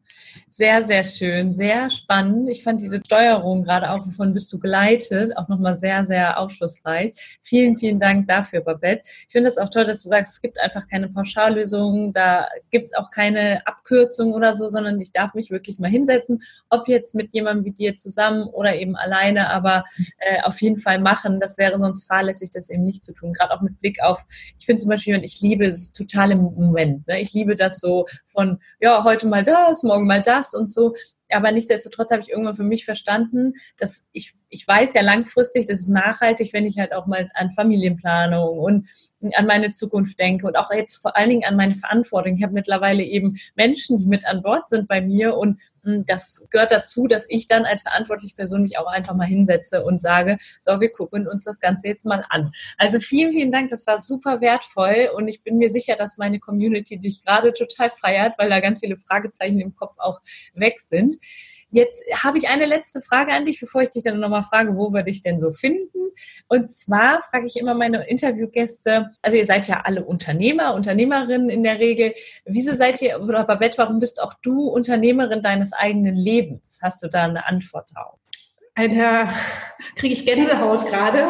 sehr, 0.48 0.82
sehr 0.82 1.04
schön, 1.04 1.50
sehr 1.50 1.90
spannend. 1.90 2.48
Ich 2.48 2.62
fand 2.62 2.80
diese 2.80 3.02
Steuerung 3.02 3.62
gerade 3.62 3.90
auch, 3.90 4.06
wovon 4.06 4.32
bist 4.34 4.52
du 4.52 4.58
geleitet, 4.58 5.36
auch 5.36 5.48
nochmal 5.48 5.74
sehr, 5.74 6.04
sehr 6.04 6.38
aufschlussreich. 6.38 7.38
Vielen, 7.42 7.76
vielen 7.76 8.00
Dank 8.00 8.26
dafür, 8.26 8.60
Babette. 8.62 9.04
Ich 9.04 9.32
finde 9.32 9.48
es 9.48 9.58
auch 9.58 9.68
toll, 9.68 9.84
dass 9.84 10.02
du 10.02 10.08
sagst, 10.08 10.32
es 10.32 10.40
gibt 10.40 10.60
einfach 10.60 10.88
keine 10.88 11.08
Pauschallösung, 11.08 12.12
da 12.12 12.48
gibt 12.70 12.86
es 12.86 12.94
auch 12.94 13.10
keine 13.10 13.66
Abkürzung 13.66 14.32
oder 14.32 14.54
so, 14.54 14.68
sondern 14.68 15.00
ich 15.00 15.12
darf 15.12 15.34
mich 15.34 15.50
wirklich 15.50 15.78
mal 15.78 15.90
hinsetzen, 15.90 16.40
ob 16.70 16.88
jetzt 16.88 17.14
mit 17.14 17.32
jemandem 17.34 17.64
wie 17.64 17.72
dir 17.72 17.94
zusammen 17.94 18.48
oder 18.48 18.74
eben 18.74 18.96
alleine, 18.96 19.50
aber 19.50 19.84
äh, 20.18 20.42
auf 20.42 20.60
jeden 20.60 20.76
Fall 20.76 20.98
machen. 20.98 21.40
Das 21.40 21.58
wäre 21.58 21.78
sonst 21.78 22.06
fahrlässig, 22.06 22.50
das 22.50 22.70
eben 22.70 22.84
nicht 22.84 23.04
zu 23.04 23.12
tun. 23.12 23.32
Gerade 23.32 23.52
auch 23.52 23.60
mit 23.60 23.78
Blick 23.80 24.02
auf, 24.02 24.26
ich 24.58 24.66
finde 24.66 24.80
zum 24.80 24.88
Beispiel, 24.88 25.22
ich 25.22 25.40
liebe 25.40 25.66
es 25.66 25.92
total 25.92 26.32
im 26.32 26.40
Moment. 26.40 27.06
Ne? 27.06 27.20
Ich 27.20 27.32
liebe 27.32 27.54
das 27.54 27.78
so 27.78 28.06
von, 28.26 28.58
ja, 28.80 29.04
heute 29.04 29.28
mal 29.28 29.44
da, 29.44 29.68
das, 29.68 29.82
morgen 29.82 30.07
mal 30.08 30.22
das 30.22 30.54
und 30.54 30.68
so. 30.70 30.94
Aber 31.30 31.52
nichtsdestotrotz 31.52 32.10
habe 32.10 32.22
ich 32.22 32.30
irgendwann 32.30 32.54
für 32.54 32.62
mich 32.62 32.84
verstanden, 32.84 33.52
dass 33.76 34.06
ich, 34.12 34.32
ich 34.48 34.66
weiß 34.66 34.94
ja 34.94 35.02
langfristig, 35.02 35.66
das 35.66 35.80
ist 35.80 35.88
nachhaltig, 35.88 36.52
wenn 36.52 36.66
ich 36.66 36.78
halt 36.78 36.94
auch 36.94 37.06
mal 37.06 37.28
an 37.34 37.52
Familienplanung 37.52 38.58
und 38.58 38.88
an 39.34 39.46
meine 39.46 39.70
Zukunft 39.70 40.18
denke 40.18 40.46
und 40.46 40.56
auch 40.56 40.72
jetzt 40.72 40.96
vor 40.96 41.16
allen 41.16 41.28
Dingen 41.28 41.44
an 41.44 41.56
meine 41.56 41.74
Verantwortung. 41.74 42.34
Ich 42.34 42.42
habe 42.42 42.54
mittlerweile 42.54 43.02
eben 43.02 43.36
Menschen, 43.56 43.98
die 43.98 44.06
mit 44.06 44.26
an 44.26 44.42
Bord 44.42 44.68
sind 44.68 44.88
bei 44.88 45.00
mir 45.00 45.36
und 45.36 45.60
das 46.06 46.46
gehört 46.50 46.70
dazu, 46.70 47.06
dass 47.06 47.28
ich 47.28 47.46
dann 47.46 47.64
als 47.64 47.82
verantwortliche 47.82 48.34
Person 48.34 48.62
mich 48.62 48.78
auch 48.78 48.86
einfach 48.86 49.14
mal 49.14 49.26
hinsetze 49.26 49.84
und 49.84 50.00
sage, 50.00 50.38
so, 50.60 50.80
wir 50.80 50.90
gucken 50.90 51.26
uns 51.28 51.44
das 51.44 51.60
Ganze 51.60 51.88
jetzt 51.88 52.06
mal 52.06 52.24
an. 52.30 52.52
Also 52.76 53.00
vielen, 53.00 53.32
vielen 53.32 53.50
Dank, 53.50 53.68
das 53.68 53.86
war 53.86 53.98
super 53.98 54.40
wertvoll 54.40 55.10
und 55.14 55.28
ich 55.28 55.42
bin 55.42 55.58
mir 55.58 55.70
sicher, 55.70 55.96
dass 55.96 56.18
meine 56.18 56.38
Community 56.38 56.98
dich 56.98 57.24
gerade 57.24 57.52
total 57.52 57.90
feiert, 57.90 58.38
weil 58.38 58.48
da 58.48 58.60
ganz 58.60 58.80
viele 58.80 58.96
Fragezeichen 58.96 59.60
im 59.60 59.74
Kopf 59.74 59.96
auch 59.98 60.20
weg 60.54 60.80
sind. 60.80 61.16
Jetzt 61.70 62.02
habe 62.22 62.38
ich 62.38 62.48
eine 62.48 62.66
letzte 62.66 63.02
Frage 63.02 63.32
an 63.32 63.44
dich, 63.44 63.60
bevor 63.60 63.82
ich 63.82 63.90
dich 63.90 64.02
dann 64.02 64.20
nochmal 64.20 64.42
frage, 64.42 64.76
wo 64.76 64.92
wir 64.92 65.02
dich 65.02 65.22
denn 65.22 65.38
so 65.38 65.52
finden. 65.52 65.98
Und 66.48 66.70
zwar 66.70 67.22
frage 67.22 67.46
ich 67.46 67.56
immer 67.56 67.74
meine 67.74 68.08
Interviewgäste, 68.08 69.10
also 69.22 69.36
ihr 69.36 69.44
seid 69.44 69.68
ja 69.68 69.82
alle 69.84 70.04
Unternehmer, 70.04 70.74
Unternehmerinnen 70.74 71.50
in 71.50 71.62
der 71.62 71.78
Regel. 71.78 72.14
Wieso 72.44 72.72
seid 72.72 73.02
ihr, 73.02 73.20
oder 73.20 73.44
Babette, 73.44 73.78
warum 73.78 74.00
bist 74.00 74.22
auch 74.22 74.34
du 74.42 74.68
Unternehmerin 74.68 75.42
deines 75.42 75.72
eigenen 75.72 76.16
Lebens? 76.16 76.80
Hast 76.82 77.02
du 77.02 77.08
da 77.08 77.24
eine 77.24 77.46
Antwort 77.46 77.90
drauf? 77.94 78.18
Alter, 78.74 79.34
kriege 79.96 80.12
ich 80.12 80.24
Gänsehaut 80.24 80.86
gerade, 80.86 81.24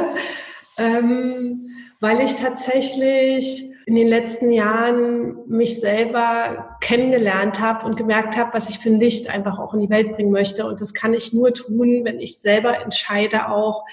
ähm, 0.77 1.69
weil 2.01 2.21
ich 2.21 2.37
tatsächlich 2.37 3.68
in 3.89 3.95
den 3.95 4.07
letzten 4.07 4.53
Jahren 4.53 5.49
mich 5.49 5.81
selber 5.81 6.77
kennengelernt 6.83 7.59
habe 7.59 7.87
und 7.87 7.97
gemerkt 7.97 8.37
habe, 8.37 8.53
was 8.53 8.69
ich 8.69 8.81
für 8.81 8.91
ein 8.91 9.01
Licht 9.01 9.31
einfach 9.31 9.59
auch 9.59 9.73
in 9.73 9.81
die 9.81 9.89
Welt 9.89 10.13
bringen 10.13 10.31
möchte. 10.31 10.67
Und 10.67 10.83
das 10.83 10.93
kann 10.93 11.15
ich 11.15 11.33
nur 11.33 11.55
tun, 11.55 12.05
wenn 12.05 12.21
ich 12.21 12.39
selber 12.39 12.83
entscheide 12.83 13.49
auch, 13.49 13.87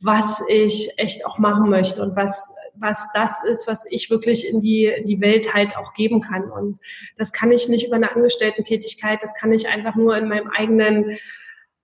was 0.00 0.42
ich 0.48 0.90
echt 0.96 1.24
auch 1.24 1.38
machen 1.38 1.70
möchte 1.70 2.02
und 2.02 2.16
was 2.16 2.52
was 2.80 3.08
das 3.12 3.42
ist, 3.44 3.66
was 3.66 3.86
ich 3.90 4.08
wirklich 4.08 4.46
in 4.46 4.60
die, 4.60 4.86
in 4.86 5.04
die 5.04 5.20
Welt 5.20 5.52
halt 5.52 5.76
auch 5.76 5.94
geben 5.94 6.20
kann. 6.20 6.48
Und 6.48 6.78
das 7.16 7.32
kann 7.32 7.50
ich 7.50 7.68
nicht 7.68 7.84
über 7.84 7.96
eine 7.96 8.14
Angestellten-Tätigkeit, 8.14 9.20
das 9.20 9.34
kann 9.34 9.52
ich 9.52 9.66
einfach 9.66 9.96
nur 9.96 10.16
in 10.16 10.28
meinem 10.28 10.48
eigenen 10.48 11.18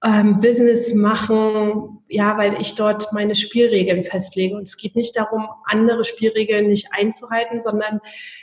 ähm, 0.05 0.41
Business 0.41 0.93
machen, 0.95 2.03
ja, 2.09 2.37
weil 2.37 2.61
ich 2.61 2.75
dort 2.75 3.13
meine 3.13 3.35
Spielregeln 3.35 4.03
festlege. 4.03 4.57
Und 4.57 4.63
es 4.63 4.77
geht 4.77 4.97
nicht 4.97 5.17
darum, 5.17 5.49
andere 5.65 6.05
Spielregeln 6.05 6.69
nicht 6.69 6.89
einzuhalten, 6.93 7.61
sondern 7.61 8.01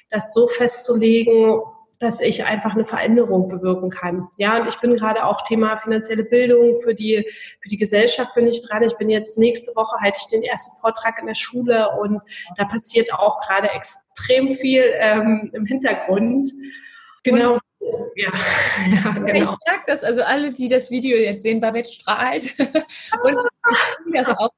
das 0.09 0.33
so 0.33 0.47
festzulegen, 0.47 1.61
dass 1.99 2.19
ich 2.19 2.43
einfach 2.43 2.73
eine 2.73 2.83
Veränderung 2.83 3.47
bewirken 3.47 3.91
kann. 3.91 4.27
Ja, 4.37 4.59
und 4.59 4.67
ich 4.67 4.79
bin 4.79 4.95
gerade 4.95 5.23
auch 5.23 5.43
Thema 5.43 5.77
finanzielle 5.77 6.23
Bildung 6.23 6.75
für 6.81 6.95
die, 6.95 7.27
für 7.61 7.69
die 7.69 7.77
Gesellschaft 7.77 8.33
bin 8.33 8.47
ich 8.47 8.65
dran. 8.65 8.81
Ich 8.81 8.97
bin 8.97 9.11
jetzt 9.11 9.37
nächste 9.37 9.75
Woche 9.75 9.95
halte 10.01 10.17
ich 10.19 10.27
den 10.27 10.41
ersten 10.41 10.75
Vortrag 10.81 11.19
in 11.19 11.27
der 11.27 11.35
Schule 11.35 11.89
und 12.01 12.19
da 12.57 12.65
passiert 12.65 13.13
auch 13.13 13.39
gerade 13.41 13.69
extrem 13.69 14.55
viel 14.55 14.83
ähm, 14.95 15.51
im 15.53 15.67
Hintergrund. 15.67 16.49
Genau. 17.23 17.53
Und 17.53 17.61
ja, 18.15 18.31
ja 18.91 19.11
genau. 19.11 19.33
Ich 19.33 19.49
merke 19.67 19.83
das, 19.87 20.03
also 20.03 20.23
alle, 20.23 20.51
die 20.51 20.67
das 20.67 20.91
Video 20.91 21.17
jetzt 21.17 21.43
sehen, 21.43 21.59
Babette 21.59 21.89
strahlt. 21.89 22.53
und 23.23 23.37
ich 24.05 24.13
das 24.13 24.37
auch. 24.37 24.49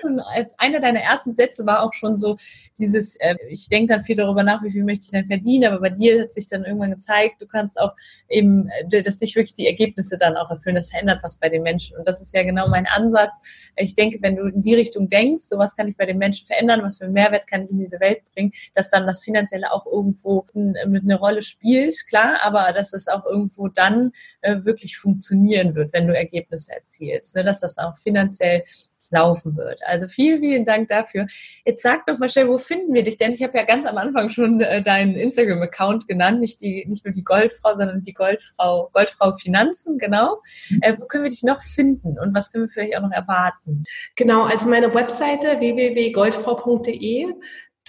Schon, 0.00 0.20
als 0.20 0.58
einer 0.58 0.80
deiner 0.80 1.00
ersten 1.00 1.32
Sätze 1.32 1.66
war 1.66 1.82
auch 1.82 1.92
schon 1.92 2.16
so 2.16 2.36
dieses, 2.78 3.16
äh, 3.16 3.36
ich 3.48 3.68
denke 3.68 3.94
dann 3.94 4.02
viel 4.02 4.16
darüber 4.16 4.42
nach, 4.42 4.62
wie 4.62 4.70
viel 4.70 4.84
möchte 4.84 5.06
ich 5.06 5.10
denn 5.10 5.26
verdienen, 5.26 5.72
aber 5.72 5.80
bei 5.80 5.90
dir 5.90 6.22
hat 6.22 6.32
sich 6.32 6.48
dann 6.48 6.64
irgendwann 6.64 6.90
gezeigt, 6.90 7.40
du 7.40 7.46
kannst 7.46 7.80
auch 7.80 7.92
eben, 8.28 8.68
äh, 8.90 9.02
dass 9.02 9.18
dich 9.18 9.34
wirklich 9.34 9.54
die 9.54 9.66
Ergebnisse 9.66 10.16
dann 10.18 10.36
auch 10.36 10.50
erfüllen. 10.50 10.76
Das 10.76 10.90
verändert 10.90 11.20
was 11.22 11.38
bei 11.38 11.48
den 11.48 11.62
Menschen. 11.62 11.96
Und 11.96 12.06
das 12.06 12.20
ist 12.20 12.34
ja 12.34 12.42
genau 12.42 12.68
mein 12.68 12.86
Ansatz. 12.86 13.36
Ich 13.76 13.94
denke, 13.94 14.18
wenn 14.20 14.36
du 14.36 14.46
in 14.46 14.62
die 14.62 14.74
Richtung 14.74 15.08
denkst, 15.08 15.44
so 15.44 15.58
was 15.58 15.76
kann 15.76 15.88
ich 15.88 15.96
bei 15.96 16.06
den 16.06 16.18
Menschen 16.18 16.46
verändern, 16.46 16.82
was 16.82 16.98
für 16.98 17.04
einen 17.04 17.14
Mehrwert 17.14 17.46
kann 17.46 17.62
ich 17.62 17.70
in 17.70 17.78
diese 17.78 18.00
Welt 18.00 18.20
bringen, 18.34 18.52
dass 18.74 18.90
dann 18.90 19.06
das 19.06 19.22
Finanzielle 19.22 19.72
auch 19.72 19.86
irgendwo 19.86 20.46
mit 20.54 21.02
eine 21.02 21.18
Rolle 21.18 21.42
spielt, 21.42 22.06
klar, 22.08 22.38
aber 22.42 22.57
dass 22.72 22.92
es 22.92 23.08
auch 23.08 23.24
irgendwo 23.24 23.68
dann 23.68 24.12
äh, 24.40 24.64
wirklich 24.64 24.96
funktionieren 24.98 25.74
wird, 25.74 25.92
wenn 25.92 26.06
du 26.06 26.16
Ergebnisse 26.16 26.72
erzielst, 26.74 27.36
ne? 27.36 27.44
dass 27.44 27.60
das 27.60 27.78
auch 27.78 27.96
finanziell 27.98 28.64
laufen 29.10 29.56
wird. 29.56 29.80
Also 29.86 30.06
vielen, 30.06 30.40
vielen 30.40 30.64
Dank 30.64 30.88
dafür. 30.88 31.26
Jetzt 31.64 31.82
sag 31.82 32.06
doch 32.06 32.18
mal 32.18 32.28
schnell, 32.28 32.48
wo 32.48 32.58
finden 32.58 32.92
wir 32.94 33.02
dich 33.02 33.16
denn? 33.16 33.32
Ich 33.32 33.42
habe 33.42 33.56
ja 33.56 33.64
ganz 33.64 33.86
am 33.86 33.96
Anfang 33.98 34.28
schon 34.28 34.60
äh, 34.60 34.82
deinen 34.82 35.14
Instagram-Account 35.16 36.06
genannt, 36.06 36.40
nicht 36.40 36.60
die, 36.60 36.84
nicht 36.86 37.04
nur 37.04 37.12
die 37.12 37.24
Goldfrau, 37.24 37.74
sondern 37.74 38.02
die 38.02 38.12
Goldfrau, 38.12 38.90
Goldfrau 38.92 39.32
Finanzen, 39.34 39.98
genau. 39.98 40.42
Äh, 40.82 40.94
wo 40.98 41.06
können 41.06 41.24
wir 41.24 41.30
dich 41.30 41.42
noch 41.42 41.62
finden 41.62 42.18
und 42.18 42.34
was 42.34 42.52
können 42.52 42.64
wir 42.64 42.68
vielleicht 42.68 42.96
auch 42.96 43.02
noch 43.02 43.12
erwarten? 43.12 43.84
Genau, 44.16 44.44
also 44.44 44.68
meine 44.68 44.92
Webseite 44.94 45.58
www.goldfrau.de. 45.58 47.26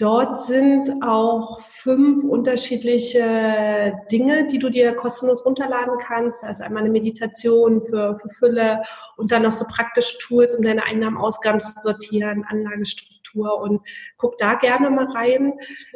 Dort 0.00 0.40
sind 0.40 1.02
auch 1.02 1.60
fünf 1.60 2.24
unterschiedliche 2.24 3.92
Dinge, 4.10 4.46
die 4.46 4.58
du 4.58 4.70
dir 4.70 4.94
kostenlos 4.94 5.44
runterladen 5.44 5.98
kannst. 6.02 6.42
Da 6.42 6.48
ist 6.48 6.62
einmal 6.62 6.84
eine 6.84 6.90
Meditation 6.90 7.82
für, 7.82 8.16
für 8.16 8.30
Fülle 8.30 8.82
und 9.18 9.30
dann 9.30 9.42
noch 9.42 9.52
so 9.52 9.66
praktische 9.66 10.16
Tools, 10.16 10.54
um 10.54 10.64
deine 10.64 10.84
Einnahmen, 10.84 11.18
Ausgaben 11.18 11.60
zu 11.60 11.74
sortieren, 11.74 12.46
Anlagestruktur 12.48 13.60
und 13.60 13.82
guck 14.16 14.38
da 14.38 14.54
gerne 14.54 14.88
mal 14.88 15.04
rein. 15.12 15.52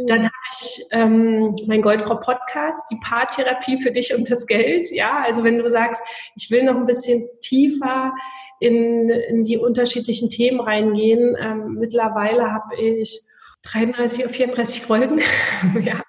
Dann 0.06 0.24
habe 0.24 0.32
ich 0.52 0.84
ähm, 0.90 1.56
mein 1.66 1.80
Goldfrau 1.80 2.16
Podcast, 2.16 2.84
die 2.90 3.00
Paartherapie 3.02 3.80
für 3.80 3.90
dich 3.90 4.14
und 4.14 4.30
das 4.30 4.46
Geld. 4.46 4.90
Ja, 4.90 5.22
also 5.24 5.44
wenn 5.44 5.56
du 5.56 5.70
sagst, 5.70 6.02
ich 6.36 6.50
will 6.50 6.64
noch 6.64 6.76
ein 6.76 6.84
bisschen 6.84 7.26
tiefer 7.40 8.12
in, 8.60 9.08
in 9.08 9.44
die 9.44 9.56
unterschiedlichen 9.56 10.28
Themen 10.28 10.60
reingehen. 10.60 11.34
Ähm, 11.40 11.76
mittlerweile 11.78 12.52
habe 12.52 12.76
ich 12.76 13.22
33 13.64 14.24
oder 14.24 14.28
34 14.28 14.82
Folgen, 14.82 15.20
ja, 15.82 16.02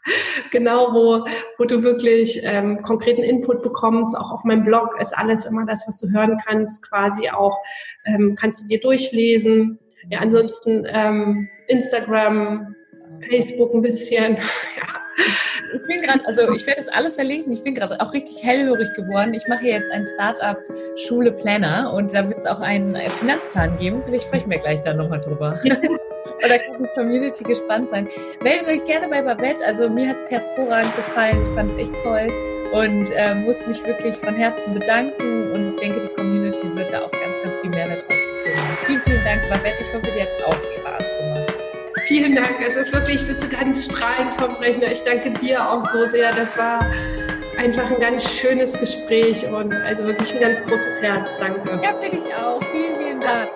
genau, 0.51 0.93
wo, 0.93 1.25
wo 1.57 1.65
du 1.65 1.83
wirklich 1.83 2.41
ähm, 2.43 2.77
konkreten 2.79 3.23
Input 3.23 3.63
bekommst. 3.63 4.17
Auch 4.17 4.31
auf 4.31 4.43
meinem 4.43 4.65
Blog 4.65 4.99
ist 4.99 5.17
alles 5.17 5.45
immer 5.45 5.65
das, 5.65 5.85
was 5.87 5.97
du 5.99 6.11
hören 6.11 6.37
kannst, 6.45 6.87
quasi 6.87 7.29
auch 7.29 7.57
ähm, 8.05 8.35
kannst 8.39 8.63
du 8.63 8.67
dir 8.67 8.79
durchlesen. 8.79 9.79
Ja, 10.09 10.19
ansonsten 10.19 10.85
ähm, 10.87 11.49
Instagram, 11.67 12.75
Facebook 13.29 13.73
ein 13.73 13.81
bisschen, 13.81 14.35
ja. 14.77 15.01
Ich 15.73 15.85
bin 15.87 16.01
gerade, 16.01 16.25
also 16.25 16.51
ich 16.53 16.65
werde 16.65 16.81
das 16.81 16.87
alles 16.89 17.15
verlinken. 17.15 17.51
Ich 17.53 17.63
bin 17.63 17.73
gerade 17.73 17.99
auch 17.99 18.13
richtig 18.13 18.43
hellhörig 18.43 18.93
geworden. 18.93 19.33
Ich 19.33 19.47
mache 19.47 19.65
jetzt 19.65 19.89
ein 19.91 20.05
Startup-Schule 20.05 21.31
Planner 21.31 21.93
und 21.93 22.13
da 22.13 22.27
wird 22.27 22.37
es 22.37 22.45
auch 22.45 22.61
einen 22.61 22.95
Finanzplan 22.95 23.77
geben. 23.77 24.03
Vielleicht 24.03 24.25
sprechen 24.25 24.49
wir 24.49 24.59
gleich 24.59 24.81
da 24.81 24.93
nochmal 24.93 25.21
drüber. 25.21 25.59
Oder 26.43 26.59
kann 26.59 26.83
die 26.83 26.89
Community 26.99 27.43
gespannt 27.43 27.89
sein. 27.89 28.07
Meldet 28.41 28.67
euch 28.67 28.85
gerne 28.85 29.07
bei 29.07 29.21
Babette. 29.21 29.65
Also 29.65 29.89
mir 29.89 30.07
hat 30.07 30.17
es 30.17 30.29
hervorragend 30.29 30.95
gefallen. 30.95 31.41
Ich 31.43 31.49
fand 31.49 31.71
es 31.71 31.77
echt 31.77 32.03
toll 32.03 32.31
und 32.73 33.09
äh, 33.11 33.35
muss 33.35 33.65
mich 33.67 33.83
wirklich 33.83 34.15
von 34.15 34.35
Herzen 34.35 34.73
bedanken. 34.73 35.51
Und 35.51 35.65
ich 35.65 35.75
denke, 35.77 36.01
die 36.01 36.13
Community 36.13 36.73
wird 36.75 36.91
da 36.91 37.05
auch 37.05 37.11
ganz, 37.11 37.35
ganz 37.43 37.57
viel 37.57 37.69
Mehrwert 37.69 38.05
rausgezogen 38.09 38.57
haben. 38.57 38.77
Vielen, 38.85 39.01
vielen 39.01 39.23
Dank, 39.23 39.41
Babette. 39.49 39.81
Ich 39.81 39.93
hoffe, 39.93 40.11
dir 40.11 40.23
hat 40.23 40.29
es 40.29 40.43
auch 40.43 40.53
Spaß 40.53 41.09
gemacht. 41.19 41.64
Vielen 42.05 42.35
Dank. 42.35 42.61
Es 42.63 42.75
ist 42.75 42.93
wirklich, 42.93 43.15
ich 43.15 43.25
sitze 43.25 43.49
ganz 43.49 43.85
strahlend 43.85 44.39
vom 44.39 44.55
Rechner. 44.55 44.91
Ich 44.91 45.01
danke 45.03 45.31
dir 45.31 45.67
auch 45.67 45.81
so 45.81 46.05
sehr. 46.05 46.31
Das 46.31 46.55
war 46.57 46.85
einfach 47.57 47.89
ein 47.89 47.99
ganz 47.99 48.31
schönes 48.31 48.77
Gespräch 48.79 49.43
und 49.47 49.73
also 49.73 50.05
wirklich 50.05 50.33
ein 50.35 50.41
ganz 50.41 50.63
großes 50.63 51.01
Herz. 51.01 51.35
Danke. 51.39 51.79
Ja, 51.83 51.93
bin 51.93 52.15
ich 52.15 52.33
auch. 52.35 52.61
Vielen, 52.71 52.97
vielen 52.99 53.21
Dank. 53.21 53.49